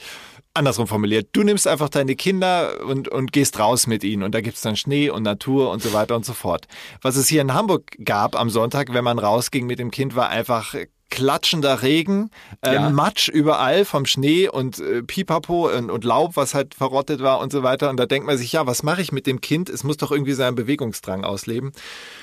andersrum 0.53 0.87
formuliert, 0.87 1.29
du 1.31 1.43
nimmst 1.43 1.67
einfach 1.67 1.89
deine 1.89 2.15
Kinder 2.15 2.83
und, 2.85 3.07
und 3.07 3.31
gehst 3.31 3.59
raus 3.59 3.87
mit 3.87 4.03
ihnen 4.03 4.23
und 4.23 4.35
da 4.35 4.41
gibt's 4.41 4.61
dann 4.61 4.75
Schnee 4.75 5.09
und 5.09 5.23
Natur 5.23 5.71
und 5.71 5.81
so 5.81 5.93
weiter 5.93 6.15
und 6.15 6.25
so 6.25 6.33
fort. 6.33 6.67
Was 7.01 7.15
es 7.15 7.27
hier 7.27 7.41
in 7.41 7.53
Hamburg 7.53 7.97
gab 8.03 8.35
am 8.35 8.49
Sonntag, 8.49 8.93
wenn 8.93 9.03
man 9.03 9.19
rausging 9.19 9.65
mit 9.65 9.79
dem 9.79 9.91
Kind, 9.91 10.15
war 10.15 10.29
einfach 10.29 10.75
klatschender 11.11 11.83
Regen, 11.83 12.31
äh, 12.65 12.73
ja. 12.73 12.89
Matsch 12.89 13.27
überall 13.29 13.85
vom 13.85 14.07
Schnee 14.07 14.47
und 14.47 14.79
äh, 14.79 15.03
Pipapo 15.03 15.69
und, 15.69 15.91
und, 15.91 16.03
Laub, 16.03 16.35
was 16.35 16.55
halt 16.55 16.73
verrottet 16.73 17.21
war 17.21 17.39
und 17.39 17.51
so 17.51 17.61
weiter. 17.61 17.91
Und 17.91 17.97
da 17.97 18.07
denkt 18.07 18.25
man 18.25 18.37
sich, 18.37 18.53
ja, 18.53 18.65
was 18.65 18.81
mache 18.81 19.01
ich 19.01 19.11
mit 19.11 19.27
dem 19.27 19.41
Kind? 19.41 19.69
Es 19.69 19.83
muss 19.83 19.97
doch 19.97 20.11
irgendwie 20.11 20.33
seinen 20.33 20.55
Bewegungsdrang 20.55 21.23
ausleben. 21.23 21.73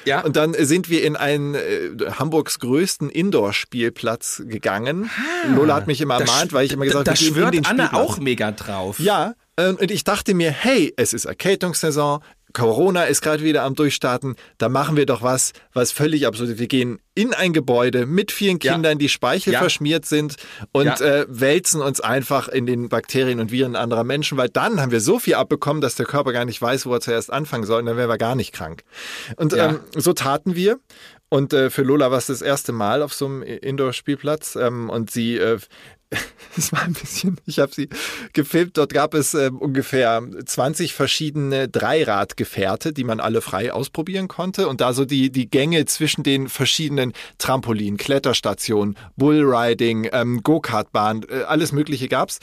Ja. 0.05 0.23
Und 0.23 0.35
dann 0.35 0.55
sind 0.55 0.89
wir 0.89 1.05
in 1.05 1.15
einen 1.15 1.55
äh, 1.55 1.91
Hamburgs 2.19 2.59
größten 2.59 3.11
Indoor-Spielplatz 3.11 4.43
gegangen. 4.47 5.09
Ah, 5.17 5.55
Lola 5.55 5.77
hat 5.77 5.87
mich 5.87 6.01
immer 6.01 6.19
ermahnt, 6.19 6.53
weil 6.53 6.67
ich 6.67 6.73
immer 6.73 6.87
gesagt 6.87 7.09
habe, 7.09 7.17
da 7.17 7.25
schwört 7.25 7.69
Anne 7.69 7.93
auch 7.93 8.19
mega 8.19 8.51
drauf. 8.51 8.99
Ja, 8.99 9.35
ähm, 9.59 9.77
und 9.77 9.91
ich 9.91 10.05
dachte 10.05 10.35
mir, 10.35 10.51
hey, 10.51 10.95
es 10.97 11.13
ist 11.13 11.27
Erkältungssaison, 11.27 12.21
Corona 12.53 13.05
ist 13.05 13.21
gerade 13.21 13.43
wieder 13.43 13.65
am 13.65 13.75
Durchstarten, 13.75 14.37
da 14.57 14.69
machen 14.69 14.97
wir 14.97 15.05
doch 15.05 15.23
was, 15.23 15.53
was 15.75 15.93
völlig 15.93 16.27
absurd 16.27 16.51
ist. 16.51 16.59
Wir 16.59 16.69
gehen 16.69 16.99
in 17.19 17.35
ein 17.35 17.53
Gebäude 17.53 18.07
mit 18.07 18.31
vielen 18.31 18.61
Kindern, 18.61 18.93
ja. 18.93 18.95
die 18.95 19.09
Speichel 19.09 19.53
ja. 19.53 19.59
verschmiert 19.59 20.07
sind 20.07 20.37
und 20.71 20.87
ja. 20.87 21.01
äh, 21.01 21.27
wälzen 21.29 21.83
uns 21.83 22.01
einfach 22.01 22.47
in 22.47 22.65
den 22.65 22.89
Bakterien 22.89 23.41
und 23.41 23.51
Viren 23.51 23.75
anderer 23.75 24.05
Menschen, 24.05 24.39
weil 24.39 24.49
dann 24.49 24.81
haben 24.81 24.93
wir 24.93 25.01
so 25.01 25.19
viel 25.19 25.35
abbekommen, 25.35 25.81
dass 25.81 25.97
der 25.97 26.07
Körper 26.07 26.33
gar 26.33 26.45
nicht 26.45 26.63
weiß, 26.63 26.87
wo 26.87 26.95
er 26.95 27.01
zuerst 27.01 27.33
anfangen 27.33 27.67
soll 27.67 27.81
und 27.81 27.87
dann 27.87 27.97
wären 27.97 28.09
wir 28.09 28.19
gar 28.19 28.37
nicht 28.37 28.53
krank. 28.53 28.85
Und 29.35 29.53
ähm, 29.53 29.81
so 29.97 30.13
taten 30.13 30.55
wir. 30.55 30.79
Und 31.29 31.53
äh, 31.53 31.71
für 31.71 31.83
Lola 31.83 32.13
war 32.13 32.19
es 32.19 32.27
das 32.27 32.41
erste 32.41 32.71
Mal 32.71 33.03
auf 33.03 33.13
so 33.13 33.27
einem 33.27 33.43
Indoor-Spielplatz. 33.43 34.57
Ähm, 34.57 34.89
und 34.89 35.11
sie 35.11 35.37
äh, 35.37 35.59
es 36.57 36.73
war 36.73 36.83
ein 36.83 36.95
bisschen, 36.95 37.39
ich 37.47 37.59
habe 37.59 37.73
sie 37.75 37.89
gefilmt, 38.33 38.79
dort 38.79 38.93
gab 38.93 39.15
es 39.15 39.35
äh, 39.35 39.51
ungefähr 39.53 40.23
20 40.45 40.95
verschiedene 40.95 41.69
Dreiradgefährte, 41.69 42.93
die 42.93 43.05
man 43.05 43.21
alle 43.21 43.41
frei 43.41 43.73
ausprobieren 43.73 44.29
konnte 44.29 44.69
und 44.69 44.81
da 44.81 44.93
so 44.93 45.05
die, 45.05 45.31
die 45.31 45.51
Gänge 45.51 45.85
zwischen 45.85 46.23
den 46.23 46.49
verschiedenen 46.49 47.08
Trampolin, 47.39 47.97
Kletterstationen, 47.97 48.97
Bullriding, 49.17 50.09
ähm, 50.13 50.43
Go-Kart-Bahn, 50.43 51.25
äh, 51.29 51.43
alles 51.43 51.73
mögliche 51.73 52.09
gab's, 52.09 52.39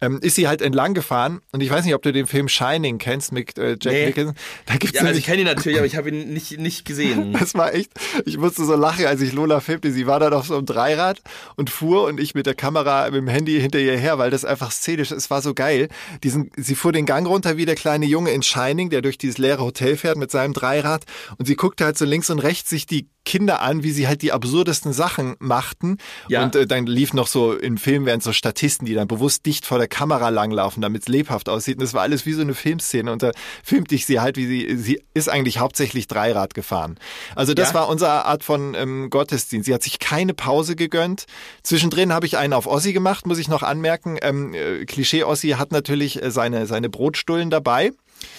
ähm, 0.00 0.18
ist 0.22 0.36
sie 0.36 0.48
halt 0.48 0.62
entlang 0.62 0.94
gefahren 0.94 1.40
und 1.52 1.62
ich 1.62 1.70
weiß 1.70 1.84
nicht, 1.84 1.94
ob 1.94 2.02
du 2.02 2.12
den 2.12 2.26
Film 2.26 2.48
Shining 2.48 2.98
kennst 2.98 3.32
mit 3.32 3.58
äh, 3.58 3.76
Jack 3.80 3.92
nee. 3.92 4.06
Nicholson. 4.06 4.34
Da 4.66 4.76
gibt's 4.76 4.98
ja, 4.98 5.06
also 5.06 5.18
ich 5.18 5.24
kenne 5.24 5.40
ihn 5.40 5.46
natürlich, 5.46 5.78
aber 5.78 5.86
ich 5.86 5.96
habe 5.96 6.10
ihn 6.10 6.32
nicht, 6.32 6.58
nicht 6.58 6.84
gesehen. 6.84 7.36
Das 7.40 7.54
war 7.54 7.72
echt, 7.72 7.92
ich 8.26 8.36
musste 8.36 8.64
so 8.64 8.76
lachen, 8.76 9.06
als 9.06 9.22
ich 9.22 9.32
Lola 9.32 9.60
filmte, 9.60 9.90
sie 9.92 10.06
war 10.06 10.20
dann 10.20 10.34
auf 10.34 10.46
so 10.46 10.56
einem 10.56 10.66
Dreirad 10.66 11.22
und 11.56 11.70
fuhr 11.70 12.04
und 12.04 12.20
ich 12.20 12.34
mit 12.34 12.44
der 12.44 12.54
Kamera 12.54 13.06
mit 13.06 13.14
dem 13.14 13.28
Handy 13.28 13.58
hinter 13.58 13.78
ihr 13.78 13.96
her, 13.96 14.18
weil 14.18 14.30
das 14.30 14.44
einfach 14.44 14.70
szenisch, 14.70 15.10
es 15.10 15.30
war 15.30 15.40
so 15.40 15.54
geil. 15.54 15.88
Diesen, 16.22 16.50
sie 16.56 16.74
fuhr 16.74 16.92
den 16.92 17.06
Gang 17.06 17.26
runter 17.26 17.56
wie 17.56 17.64
der 17.64 17.76
kleine 17.76 18.06
Junge 18.06 18.32
in 18.32 18.42
Shining, 18.42 18.90
der 18.90 19.00
durch 19.00 19.16
dieses 19.16 19.38
leere 19.38 19.62
Hotel 19.62 19.96
fährt 19.96 20.18
mit 20.18 20.30
seinem 20.30 20.52
Dreirad 20.52 21.04
und 21.38 21.46
sie 21.46 21.56
guckte 21.56 21.84
halt 21.84 21.96
so 21.96 22.04
links 22.04 22.30
und 22.30 22.40
rechts 22.40 22.70
sich 22.70 22.86
die 22.86 23.08
Kinder 23.24 23.60
an, 23.60 23.82
wie 23.82 23.90
sie 23.92 24.08
halt 24.08 24.22
die 24.22 24.32
absurdesten 24.32 24.92
Sachen 24.92 25.36
machten. 25.38 25.98
Ja. 26.28 26.42
Und 26.42 26.56
äh, 26.56 26.66
dann 26.66 26.86
lief 26.86 27.12
noch 27.12 27.26
so 27.26 27.52
im 27.54 27.76
Film 27.76 28.06
während 28.06 28.22
so 28.22 28.32
Statisten, 28.32 28.86
die 28.86 28.94
dann 28.94 29.08
bewusst 29.08 29.44
dicht 29.46 29.66
vor 29.66 29.78
der 29.78 29.88
Kamera 29.88 30.30
langlaufen, 30.30 30.80
damit 30.80 31.02
es 31.02 31.08
lebhaft 31.08 31.48
aussieht. 31.48 31.76
Und 31.76 31.82
das 31.82 31.92
war 31.94 32.02
alles 32.02 32.24
wie 32.26 32.32
so 32.32 32.40
eine 32.40 32.54
Filmszene. 32.54 33.12
Und 33.12 33.22
da 33.22 33.32
filmte 33.62 33.94
ich 33.94 34.06
sie 34.06 34.20
halt, 34.20 34.36
wie 34.36 34.46
sie, 34.46 34.76
sie 34.76 35.02
ist 35.14 35.28
eigentlich 35.28 35.58
hauptsächlich 35.58 36.06
Dreirad 36.08 36.54
gefahren. 36.54 36.96
Also 37.36 37.54
das 37.54 37.68
Ja. 37.68 37.74
war 37.74 37.88
unsere 37.88 38.24
Art 38.24 38.42
von 38.42 38.74
ähm, 38.74 39.10
Gottesdienst. 39.10 39.66
Sie 39.66 39.74
hat 39.74 39.82
sich 39.82 39.98
keine 39.98 40.34
Pause 40.34 40.74
gegönnt. 40.74 41.26
Zwischendrin 41.62 42.12
habe 42.12 42.26
ich 42.26 42.36
einen 42.38 42.52
auf 42.54 42.66
Ossi 42.66 42.92
gemacht, 42.92 43.26
muss 43.26 43.38
ich 43.38 43.48
noch 43.48 43.62
anmerken. 43.62 44.18
Ähm, 44.22 44.54
äh, 44.54 44.84
Klischee 44.86 45.24
Ossi 45.24 45.50
hat 45.50 45.72
natürlich 45.72 46.22
äh, 46.22 46.30
seine, 46.30 46.66
seine 46.66 46.88
Brotstullen 46.88 47.50
dabei. 47.50 47.92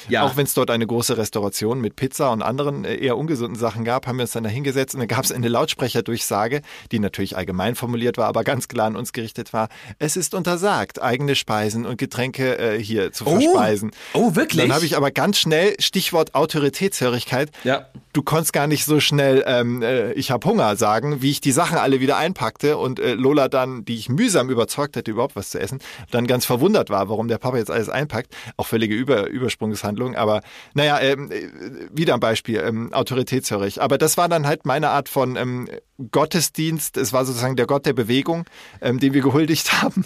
Ja. 0.10 0.24
Auch 0.24 0.36
wenn 0.38 0.46
es 0.46 0.54
dort 0.54 0.70
eine 0.72 0.86
große 0.88 1.18
Restauration 1.18 1.80
mit 1.82 1.96
Pizza 1.96 2.32
und 2.32 2.42
anderen 2.42 2.86
äh, 2.86 2.96
eher 2.96 3.18
ungesunden 3.18 3.58
Sachen 3.58 3.84
gab, 3.84 4.08
haben 4.08 4.18
wir 4.18 4.24
uns 4.24 4.32
dann 4.32 4.44
da 4.44 4.50
hingesetzt 4.50 4.94
und 4.96 5.00
dann 5.00 5.08
gab 5.08 5.24
es 5.24 5.32
eine 5.32 5.48
Lautsprecherdurchsage, 5.48 6.62
die 6.92 7.00
natürlich 7.00 7.38
allgemein 7.38 7.76
formuliert 7.76 8.18
war, 8.18 8.28
aber 8.28 8.44
ganz 8.44 8.68
klar 8.68 8.88
an 8.88 8.96
uns 8.96 9.14
gerichtet 9.14 9.54
war. 9.54 9.70
Es 10.00 10.16
ist 10.18 10.34
untersagt, 10.34 11.02
eigene 11.02 11.36
Speisen 11.36 11.86
und 11.86 11.98
Getränke 11.98 12.58
äh, 12.58 12.82
hier 12.82 13.12
zu 13.12 13.26
verspeisen. 13.26 13.92
Oh, 14.14 14.36
wirklich? 14.36 14.62
Dann 14.64 14.74
habe 14.74 14.86
ich 14.86 14.98
aber 14.98 15.12
ganz 15.12 15.38
schnell, 15.40 15.76
Stichwort 15.80 16.34
Autoritätshörigkeit, 16.36 17.52
Ja. 17.64 17.88
du 18.14 18.24
konntest 18.24 18.54
gar 18.54 18.68
nicht 18.68 18.86
so 18.86 19.00
schnell, 19.00 19.44
ähm, 19.46 19.82
äh, 19.82 20.14
ich 20.14 20.32
habe 20.32 20.48
Hunger 20.48 20.76
sagen, 20.76 21.22
wie 21.22 21.32
ich 21.32 21.42
die 21.42 21.52
Sachen 21.52 21.78
alle 21.78 22.00
wieder 22.00 22.18
einpackte 22.18 22.78
und 22.78 23.00
äh, 23.00 23.14
Lola 23.14 23.48
dann, 23.48 23.86
die 23.86 23.96
ich 23.96 24.10
mühsam 24.10 24.50
überzeugt 24.50 24.98
hatte, 24.98 25.12
überhaupt 25.12 25.36
was 25.36 25.50
zu 25.50 25.60
essen, 25.60 25.80
dann 26.12 26.28
ganz 26.28 26.46
verwundert 26.46 26.90
war, 26.90 27.10
warum 27.10 27.28
der 27.28 27.38
Papa 27.38 27.58
jetzt 27.58 27.72
alles 27.72 27.90
einpackt. 27.90 28.34
Auch 28.58 28.68
völlige 28.68 28.96
Über 28.96 29.28
Übersprungshandlung. 29.72 30.16
Aber 30.16 30.42
naja, 30.74 31.00
ähm, 31.00 31.32
äh, 31.32 31.50
wieder 31.92 32.14
ein 32.14 32.20
Beispiel, 32.20 32.62
ähm, 32.66 32.94
autoritätshörig. 32.94 33.82
Aber 33.82 33.98
das 33.98 34.18
war 34.18 34.30
dann 34.30 34.48
halt 34.48 34.66
meine 34.66 34.90
Art 34.90 35.10
von 35.10 35.36
ähm, 35.36 35.68
Gottesdienst. 36.12 36.98
Es 36.98 37.14
war 37.14 37.26
sozusagen 37.26 37.56
der 37.56 37.66
Gott 37.66 37.86
der 37.86 37.94
Bewegung, 37.94 38.46
ähm, 38.82 39.00
den 39.00 39.14
wir 39.14 39.22
gehuldigt 39.22 39.82
haben. 39.82 40.06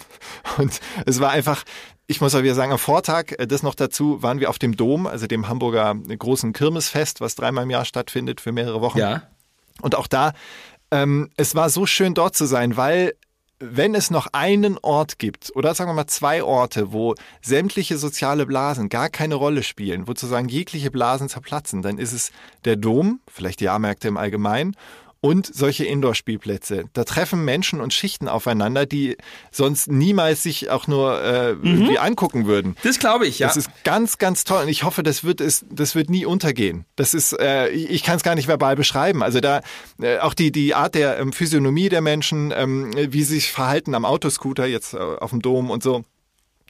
Und 0.58 0.80
es 1.04 1.20
war 1.20 1.30
einfach, 1.30 1.64
ich 2.06 2.20
muss 2.20 2.34
auch 2.34 2.42
wieder 2.42 2.54
sagen, 2.54 2.72
am 2.72 2.78
Vortag, 2.78 3.32
äh, 3.38 3.46
das 3.46 3.62
noch 3.62 3.74
dazu, 3.74 4.22
waren 4.22 4.40
wir 4.40 4.50
auf 4.50 4.58
dem 4.58 4.76
Dom, 4.76 5.06
also 5.06 5.26
dem 5.26 5.48
Hamburger 5.48 5.94
großen 5.94 6.52
Kirmesfest, 6.52 7.20
was 7.20 7.34
dreimal 7.34 7.64
im 7.64 7.70
Jahr 7.70 7.84
stattfindet 7.84 8.40
für 8.40 8.52
mehrere 8.52 8.80
Wochen. 8.80 8.98
Ja. 8.98 9.22
Und 9.82 9.94
auch 9.94 10.06
da, 10.06 10.32
ähm, 10.90 11.30
es 11.36 11.54
war 11.54 11.68
so 11.68 11.84
schön 11.84 12.14
dort 12.14 12.36
zu 12.36 12.46
sein, 12.46 12.76
weil 12.76 13.14
wenn 13.58 13.94
es 13.94 14.10
noch 14.10 14.28
einen 14.32 14.78
Ort 14.78 15.18
gibt, 15.18 15.54
oder 15.54 15.74
sagen 15.74 15.90
wir 15.90 15.94
mal 15.94 16.06
zwei 16.06 16.42
Orte, 16.42 16.92
wo 16.92 17.14
sämtliche 17.40 17.96
soziale 17.96 18.46
Blasen 18.46 18.88
gar 18.88 19.08
keine 19.08 19.34
Rolle 19.34 19.62
spielen, 19.62 20.02
wo 20.02 20.10
sozusagen 20.10 20.48
jegliche 20.48 20.90
Blasen 20.90 21.28
zerplatzen, 21.28 21.82
dann 21.82 21.98
ist 21.98 22.12
es 22.12 22.32
der 22.64 22.76
Dom, 22.76 23.20
vielleicht 23.28 23.60
die 23.60 23.64
Jahrmärkte 23.64 24.08
im 24.08 24.16
Allgemeinen, 24.16 24.76
und 25.20 25.52
solche 25.52 25.84
Indoor-Spielplätze. 25.84 26.84
Da 26.92 27.04
treffen 27.04 27.44
Menschen 27.44 27.80
und 27.80 27.92
Schichten 27.92 28.28
aufeinander, 28.28 28.86
die 28.86 29.16
sonst 29.50 29.90
niemals 29.90 30.42
sich 30.42 30.70
auch 30.70 30.86
nur 30.86 31.20
äh, 31.22 31.50
irgendwie 31.50 31.98
angucken 31.98 32.46
würden. 32.46 32.76
Das 32.82 32.98
glaube 32.98 33.26
ich, 33.26 33.40
ja. 33.40 33.48
Das 33.48 33.56
ist 33.56 33.70
ganz, 33.84 34.18
ganz 34.18 34.44
toll 34.44 34.62
und 34.62 34.68
ich 34.68 34.84
hoffe, 34.84 35.02
das 35.02 35.24
wird 35.24 35.40
es, 35.40 35.64
das 35.70 35.94
wird 35.94 36.10
nie 36.10 36.24
untergehen. 36.24 36.84
Das 36.96 37.14
ist, 37.14 37.32
äh, 37.38 37.68
ich 37.68 37.96
ich 37.96 38.02
kann 38.02 38.16
es 38.16 38.22
gar 38.22 38.34
nicht 38.34 38.46
verbal 38.46 38.76
beschreiben. 38.76 39.22
Also 39.22 39.40
da 39.40 39.62
äh, 40.00 40.18
auch 40.18 40.34
die 40.34 40.52
die 40.52 40.74
Art 40.74 40.94
der 40.94 41.18
ähm, 41.18 41.32
Physiognomie 41.32 41.88
der 41.88 42.02
Menschen, 42.02 42.52
ähm, 42.54 42.92
wie 42.94 43.22
sie 43.22 43.34
sich 43.34 43.52
verhalten 43.52 43.94
am 43.94 44.04
Autoscooter 44.04 44.66
jetzt 44.66 44.94
äh, 44.94 44.98
auf 44.98 45.30
dem 45.30 45.42
Dom 45.42 45.70
und 45.70 45.82
so. 45.82 46.04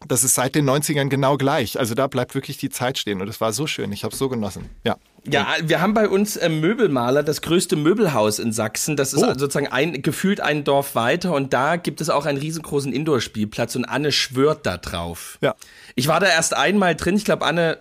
Das 0.07 0.25
ist 0.25 0.35
seit 0.35 0.55
den 0.55 0.69
90ern 0.69 1.09
genau 1.09 1.37
gleich. 1.39 1.79
Also 1.79 1.95
da 1.95 2.07
bleibt 2.07 2.35
wirklich 2.35 2.59
die 2.59 2.69
Zeit 2.69 2.99
stehen 2.99 3.23
und 3.23 3.29
es 3.29 3.41
war 3.41 3.53
so 3.55 3.67
schön. 3.67 3.93
Ich 3.93 4.05
habe 4.05 4.13
es 4.13 4.19
so 4.19 4.29
genossen. 4.29 4.69
Ja. 4.85 4.97
Ja, 5.29 5.47
wir 5.63 5.81
haben 5.81 5.95
bei 5.95 6.09
uns 6.09 6.37
ähm, 6.41 6.61
Möbelmaler, 6.61 7.23
das 7.25 7.41
größte 7.43 7.75
Möbelhaus 7.77 8.39
in 8.39 8.53
Sachsen. 8.53 8.95
Das 8.97 9.13
ist 9.13 9.23
Oh. 9.25 9.33
sozusagen 9.37 9.67
ein, 9.69 10.03
gefühlt 10.03 10.41
ein 10.41 10.63
Dorf 10.65 10.95
weiter 10.95 11.35
und 11.35 11.53
da 11.53 11.77
gibt 11.77 12.01
es 12.01 12.11
auch 12.11 12.27
einen 12.27 12.39
riesengroßen 12.39 12.93
Indoor-Spielplatz 12.93 13.75
und 13.75 13.87
Anne 13.87 14.13
schwört 14.13 14.67
da 14.67 14.77
drauf. 14.77 15.39
Ja. 15.41 15.55
Ich 15.97 16.07
war 16.09 16.21
da 16.21 16.27
erst 16.27 16.55
einmal 16.55 16.95
drin. 16.95 17.17
Ich 17.17 17.25
glaube, 17.25 17.45
Anne, 17.45 17.79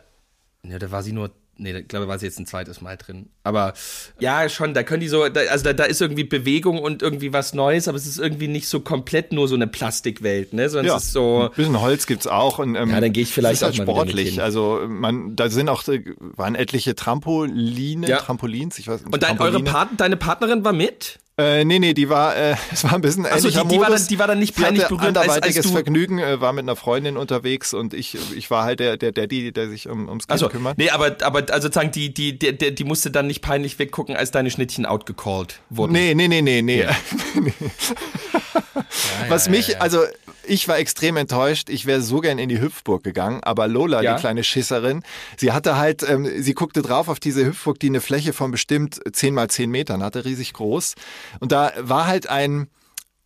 ne, 0.63 0.80
da 0.80 0.89
war 0.91 1.03
sie 1.03 1.11
nur, 1.11 1.32
nee, 1.58 1.74
ich 1.78 1.88
glaube, 1.88 2.08
war 2.08 2.20
sie 2.20 2.26
jetzt 2.26 2.39
ein 2.39 2.45
zweites 2.45 2.82
Mal 2.82 2.97
drin. 2.97 3.30
Aber 3.43 3.74
ja, 4.20 4.47
schon, 4.49 4.74
da 4.74 4.84
können 4.84 5.01
die 5.01 5.08
so, 5.08 5.28
da, 5.30 5.41
also 5.51 5.64
da, 5.66 5.74
da 5.74 5.84
ist 5.86 6.01
irgendwie 6.01 6.24
Bewegung 6.24 6.80
und 6.80 7.01
irgendwie 7.01 7.34
was 7.34 7.53
Neues, 7.53 7.88
aber 7.88 7.97
es 7.97 8.06
ist 8.06 8.18
irgendwie 8.18 8.47
nicht 8.47 8.68
so 8.68 8.80
komplett 8.80 9.32
nur 9.34 9.47
so 9.47 9.56
eine 9.56 9.68
Plastikwelt, 9.68 10.53
ne, 10.53 10.70
sondern 10.70 10.88
Ja, 10.88 10.97
es 10.97 11.06
ist 11.06 11.14
so, 11.14 11.43
ein 11.49 11.56
bisschen 11.56 11.80
Holz 11.82 12.08
gibt's 12.08 12.28
auch. 12.28 12.60
Und, 12.60 12.76
ähm, 12.76 12.89
Ja, 12.89 12.99
dann 13.01 13.14
gehe 13.14 13.24
ich 13.24 13.32
vielleicht 13.32 13.62
halt 13.62 13.74
auch 13.74 13.78
mal 13.80 13.88
wieder 13.88 14.06
mit 14.06 14.12
sportlich. 14.12 14.41
Also 14.41 14.82
man, 14.88 15.36
da 15.36 15.49
sind 15.49 15.70
auch 15.70 15.88
äh, 15.88 16.03
waren 16.18 16.56
etliche 16.56 16.95
Trampoline, 16.95 18.08
Ja. 18.08 18.18
Trampolins. 18.18 18.80
Ich 18.80 18.88
weiß 18.88 19.03
nicht. 19.03 19.14
und 19.14 19.24
dein, 19.24 19.39
eure. 19.39 19.64
Part, 19.64 19.89
deine 19.97 20.18
Partnerin 20.18 20.64
war 20.66 20.74
mit? 20.74 21.20
Äh, 21.38 21.66
nee, 21.66 21.80
nee, 21.80 21.94
die 21.94 22.08
war, 22.08 22.34
äh, 22.36 22.56
es 22.72 22.86
war 22.86 22.94
ein 22.94 23.02
bisschen 23.02 23.26
Ach 23.26 23.38
so, 23.40 23.50
ähnlicher 23.50 23.64
die- 23.64 23.68
die 23.76 23.80
war 23.82 23.90
dann- 23.90 24.08
die 24.08 24.20
war 24.20 24.28
dann 24.28 24.40
nicht 24.40 24.56
peinlich 24.56 24.88
berührt, 24.88 25.18
als- 25.18 25.42
als 25.42 25.56
du- 25.56 25.70
Vergnügen, 25.70 26.20
äh, 26.20 26.40
war 26.40 26.54
mit 26.54 26.64
einer 26.64 26.78
Freundin 26.78 27.18
unterwegs 27.18 27.74
und 27.74 27.94
ich, 27.94 28.18
ich 28.36 28.50
war 28.50 28.64
halt 28.64 28.80
der, 28.80 28.96
der 28.96 29.12
Daddy, 29.12 29.52
der 29.52 29.68
sich 29.68 29.90
um, 29.90 30.08
ums 30.08 30.28
Kind 30.28 30.32
Also, 30.32 30.48
kümmert. 30.48 30.78
nee, 30.78 30.90
aber, 30.92 31.18
aber 31.24 31.40
also 31.52 31.68
sozusagen, 31.68 31.92
die, 31.92 32.14
die, 32.14 32.40
die, 32.40 32.58
die, 32.58 32.74
die 32.74 32.84
musste 32.86 33.12
dann 33.12 33.28
nicht 33.28 33.42
peinlich 33.42 33.78
weggucken, 33.80 34.16
als 34.16 34.32
deine 34.32 34.50
Schnittchen 34.50 34.86
outgecallt 34.86 35.60
wurden. 35.70 35.92
Nee, 35.92 36.14
nee, 36.16 36.30
nee, 36.30 36.42
nee, 36.42 36.62
nee. 36.62 36.86
Was 39.30 39.50
mich, 39.50 39.82
also 39.82 40.04
ich 40.48 40.68
war 40.68 40.78
extrem 40.78 41.18
enttäuscht. 41.18 41.70
Ich 41.70 41.86
wäre 41.88 42.02
so 42.02 42.20
gern 42.22 42.38
in 42.38 42.50
die 42.50 42.60
Hüpfburg 42.62 43.04
gegangen, 43.04 43.42
aber 43.44 43.68
Lola, 43.68 44.02
Ja. 44.04 44.14
die 44.16 44.20
kleine 44.20 44.44
Schisserin, 44.44 45.02
sie 45.38 45.52
hatte 45.52 45.76
halt, 45.78 46.08
ähm, 46.08 46.30
sie 46.38 46.54
guckte 46.54 46.82
drauf 46.84 47.08
auf 47.08 47.20
diese 47.20 47.46
Hüpfburg, 47.46 47.80
die 47.80 47.88
eine 47.88 48.00
Fläche 48.02 48.32
von 48.32 48.52
bestimmt 48.52 49.00
10 49.12 49.34
mal 49.34 49.50
10 49.50 49.72
Metern 49.72 50.04
hatte, 50.04 50.24
riesig 50.24 50.54
groß. 50.54 50.94
Und 51.39 51.51
da 51.51 51.71
war 51.78 52.07
halt 52.07 52.28
ein, 52.30 52.69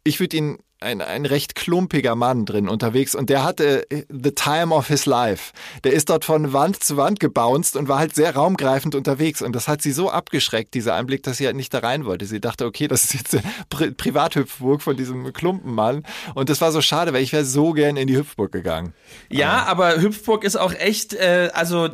ich 0.03 0.19
würde 0.19 0.37
ihn 0.37 0.59
ein, 0.82 1.01
ein 1.01 1.25
recht 1.25 1.55
klumpiger 1.55 2.15
Mann 2.15 2.45
drin 2.45 2.69
unterwegs 2.69 3.13
und 3.13 3.30
der 3.30 3.43
hatte 3.43 3.89
äh, 3.91 4.05
the 4.09 4.32
time 4.32 4.73
of 4.73 4.88
his 4.88 5.05
life. 5.05 5.51
Der 5.84 5.91
ist 5.91 6.09
dort 6.09 6.23
von 6.23 6.53
Wand 6.53 6.82
zu 6.82 6.95
Wand 6.95 7.19
gebounced 7.19 7.75
und 7.75 7.89
war 7.89 7.99
halt 7.99 8.15
sehr 8.15 8.34
raumgreifend 8.34 8.95
unterwegs 8.95 9.41
und 9.41 9.53
das 9.53 9.67
hat 9.67 9.82
sie 9.82 9.91
so 9.91 10.09
abgeschreckt, 10.09 10.73
dieser 10.73 10.95
Einblick, 10.95 11.23
dass 11.23 11.38
sie 11.38 11.45
halt 11.45 11.57
nicht 11.57 11.73
da 11.73 11.80
rein 11.80 12.05
wollte. 12.05 12.25
Sie 12.25 12.39
dachte, 12.39 12.65
okay, 12.65 12.88
das 12.88 13.03
ist 13.03 13.13
jetzt 13.13 13.34
eine 13.36 13.43
Pri 13.69 13.91
Privathüpfburg 13.91 14.82
von 14.82 14.95
diesem 14.95 15.34
Klumpenmann 15.34 16.03
und 16.34 16.49
das 16.49 16.61
war 16.61 16.71
so 16.71 16.82
schade, 16.82 17.11
weil 17.11 17.23
ich 17.23 17.34
wäre 17.34 17.43
so 17.43 17.73
gern 17.73 17.97
in 17.97 18.07
die 18.07 18.15
Hüpfburg 18.15 18.53
gegangen. 18.53 18.93
Ja, 19.30 19.65
aber 19.65 19.99
Hüpfburg 20.01 20.45
ist 20.45 20.55
auch 20.55 20.73
echt, 20.73 21.13
äh, 21.13 21.49
also 21.53 21.89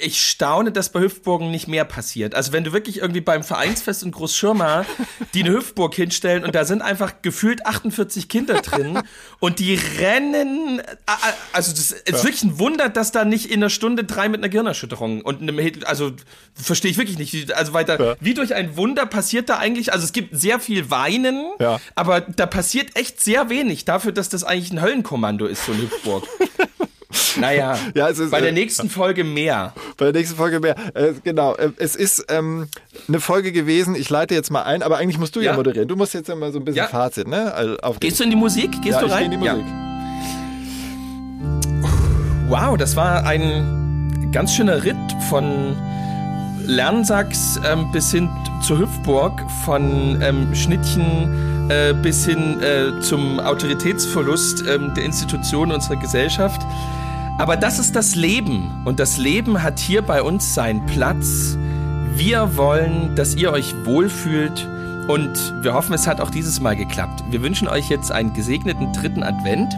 ich 0.00 0.22
staune, 0.22 0.72
dass 0.72 0.90
bei 0.90 1.00
Hüpfburgen 1.00 1.50
nicht 1.50 1.68
mehr 1.68 1.84
passiert. 1.84 2.34
Also 2.34 2.52
wenn 2.52 2.64
du 2.64 2.72
wirklich 2.72 2.98
irgendwie 2.98 3.20
beim 3.20 3.42
Vereinsfest 3.42 4.02
in 4.02 4.10
Großschirma 4.10 4.86
die 5.34 5.42
eine 5.42 5.52
Hüpfburg 5.52 5.94
hinstellen 5.94 6.44
und 6.44 6.54
da 6.54 6.64
sind 6.64 6.80
einfach 6.80 7.20
gefühlt 7.20 7.66
48 7.66 8.21
Kinder 8.28 8.54
drin 8.62 9.00
und 9.40 9.58
die 9.58 9.74
rennen, 9.98 10.82
also 11.52 11.70
das 11.72 11.92
ist 11.92 12.24
wirklich 12.24 12.42
ein 12.44 12.58
Wunder, 12.58 12.88
dass 12.88 13.12
da 13.12 13.24
nicht 13.24 13.46
in 13.46 13.56
einer 13.60 13.70
Stunde 13.70 14.04
drei 14.04 14.28
mit 14.28 14.40
einer 14.40 14.48
Gehirnerschütterung 14.48 15.20
und 15.22 15.42
einem, 15.42 15.58
Hit- 15.58 15.86
also 15.86 16.12
verstehe 16.54 16.90
ich 16.90 16.98
wirklich 16.98 17.18
nicht. 17.18 17.52
Also 17.54 17.72
weiter, 17.72 18.00
Ja. 18.00 18.16
wie 18.20 18.34
durch 18.34 18.54
ein 18.54 18.76
Wunder 18.76 19.06
passiert 19.06 19.48
da 19.48 19.58
eigentlich, 19.58 19.92
also 19.92 20.04
es 20.04 20.12
gibt 20.12 20.38
sehr 20.38 20.60
viel 20.60 20.90
Weinen, 20.90 21.44
Ja. 21.60 21.80
aber 21.94 22.20
da 22.20 22.46
passiert 22.46 22.96
echt 22.96 23.20
sehr 23.22 23.48
wenig 23.50 23.84
dafür, 23.84 24.12
dass 24.12 24.28
das 24.28 24.44
eigentlich 24.44 24.72
ein 24.72 24.82
Höllenkommando 24.82 25.46
ist, 25.46 25.66
so 25.66 25.72
eine 25.72 25.82
Hüpfburg. 25.82 26.26
Naja, 27.40 27.76
Ja, 27.94 28.08
es 28.08 28.18
ist, 28.18 28.30
bei 28.30 28.40
der 28.40 28.50
äh, 28.50 28.52
nächsten 28.52 28.88
Folge 28.90 29.24
mehr. 29.24 29.72
Bei 29.96 30.06
der 30.06 30.14
nächsten 30.14 30.36
Folge 30.36 30.60
mehr. 30.60 30.74
Äh, 30.94 31.12
genau, 31.22 31.54
äh, 31.54 31.70
es 31.78 31.96
ist 31.96 32.26
ähm, 32.28 32.68
eine 33.08 33.20
Folge 33.20 33.52
gewesen, 33.52 33.94
ich 33.94 34.10
leite 34.10 34.34
jetzt 34.34 34.50
mal 34.50 34.62
ein, 34.62 34.82
aber 34.82 34.98
eigentlich 34.98 35.18
musst 35.18 35.36
du 35.36 35.40
ja, 35.40 35.52
Ja. 35.52 35.56
moderieren. 35.56 35.88
Du 35.88 35.96
musst 35.96 36.14
jetzt 36.14 36.28
ja 36.28 36.34
mal 36.34 36.52
so 36.52 36.58
ein 36.58 36.64
bisschen 36.64 36.78
Ja. 36.78 36.88
Fazit, 36.88 37.28
ne? 37.28 37.52
Also 37.54 37.76
Gehst 38.00 38.20
du 38.20 38.24
in 38.24 38.30
die 38.30 38.36
Musik? 38.36 38.70
Gehst 38.82 38.94
ja, 38.94 39.00
du 39.00 39.06
ich 39.06 39.12
rein? 39.12 39.30
geh 39.30 39.34
in 39.36 39.40
die 39.42 39.48
Musik. 39.48 39.64
Wow, 42.48 42.76
das 42.76 42.96
war 42.96 43.24
ein 43.24 44.30
ganz 44.32 44.54
schöner 44.54 44.84
Ritt 44.84 44.96
von 45.30 45.74
Lernsachs 46.66 47.58
ähm, 47.66 47.90
bis 47.92 48.10
hin 48.10 48.28
zur 48.62 48.78
Hüpfburg, 48.78 49.40
von 49.64 50.20
ähm, 50.22 50.54
Schnittchen 50.54 51.68
äh, 51.70 51.94
bis 51.94 52.24
hin 52.26 52.60
äh, 52.62 53.00
zum 53.00 53.40
Autoritätsverlust 53.40 54.64
ähm, 54.68 54.92
der 54.94 55.04
Institutionen 55.04 55.72
unserer 55.72 55.96
Gesellschaft. 55.96 56.60
Aber 57.42 57.56
das 57.56 57.80
ist 57.80 57.96
das 57.96 58.14
Leben 58.14 58.70
und 58.84 59.00
das 59.00 59.18
Leben 59.18 59.64
hat 59.64 59.80
hier 59.80 60.02
bei 60.02 60.22
uns 60.22 60.54
seinen 60.54 60.86
Platz. 60.86 61.58
Wir 62.14 62.56
wollen, 62.56 63.16
dass 63.16 63.34
ihr 63.34 63.50
euch 63.50 63.74
wohlfühlt 63.84 64.68
und 65.08 65.52
wir 65.60 65.74
hoffen, 65.74 65.92
es 65.92 66.06
hat 66.06 66.20
auch 66.20 66.30
dieses 66.30 66.60
Mal 66.60 66.76
geklappt. 66.76 67.24
Wir 67.30 67.42
wünschen 67.42 67.66
euch 67.66 67.88
jetzt 67.88 68.12
einen 68.12 68.32
gesegneten 68.32 68.92
dritten 68.92 69.24
Advent 69.24 69.76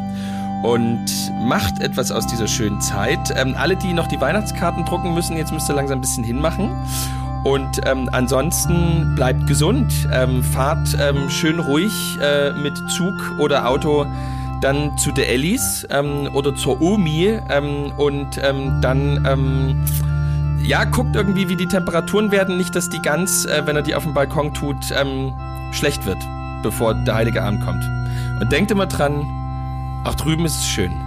und 0.63 1.07
macht 1.49 1.81
etwas 1.81 2.13
aus 2.13 2.27
dieser 2.27 2.49
schönen 2.49 2.83
Zeit. 2.83 3.33
Ähm, 3.35 3.55
alle, 3.57 3.77
die 3.77 3.95
noch 3.95 4.09
die 4.09 4.21
Weihnachtskarten 4.21 4.85
drucken 4.85 5.15
müssen, 5.15 5.39
jetzt 5.39 5.51
müsst 5.51 5.67
ihr 5.71 5.75
langsam 5.75 6.01
ein 6.01 6.03
bisschen 6.03 6.23
hinmachen. 6.23 6.69
Und 7.45 7.81
ähm, 7.87 8.11
ansonsten 8.13 9.15
bleibt 9.15 9.47
gesund, 9.47 9.91
ähm, 10.13 10.43
fahrt 10.43 10.99
ähm, 11.01 11.31
schön 11.31 11.61
ruhig 11.61 12.19
äh, 12.21 12.53
mit 12.53 12.77
Zug 12.91 13.15
oder 13.39 13.67
Auto 13.67 14.05
dann 14.65 14.97
zu 14.97 15.13
der 15.13 15.29
Ellis 15.29 15.87
ähm, 15.91 16.31
oder 16.33 16.57
zur 16.57 16.81
Omi 16.81 17.39
ähm, 17.51 17.93
und 17.99 18.41
ähm, 18.43 18.81
dann 18.81 19.25
ähm, 19.29 19.85
ja, 20.65 20.85
guckt 20.85 21.15
irgendwie, 21.15 21.51
wie 21.51 21.57
die 21.57 21.69
Temperaturen 21.69 22.31
werden. 22.31 22.57
Nicht, 22.57 22.75
dass 22.75 22.89
die 22.89 23.03
Gans, 23.03 23.45
äh, 23.45 23.63
wenn 23.67 23.77
er 23.77 23.83
die 23.83 23.95
auf 23.95 24.05
dem 24.05 24.15
Balkon 24.15 24.55
tut, 24.55 24.91
ähm, 24.99 25.35
schlecht 25.73 26.07
wird, 26.07 26.19
bevor 26.63 26.95
der 26.95 27.15
heilige 27.15 27.43
Abend 27.43 27.63
kommt. 27.63 27.85
Und 28.41 28.51
denkt 28.51 28.71
immer 28.71 28.87
dran, 28.87 29.27
auch 30.05 30.15
drüben 30.15 30.47
ist 30.47 30.57
es 30.57 30.67
schön. 30.67 31.04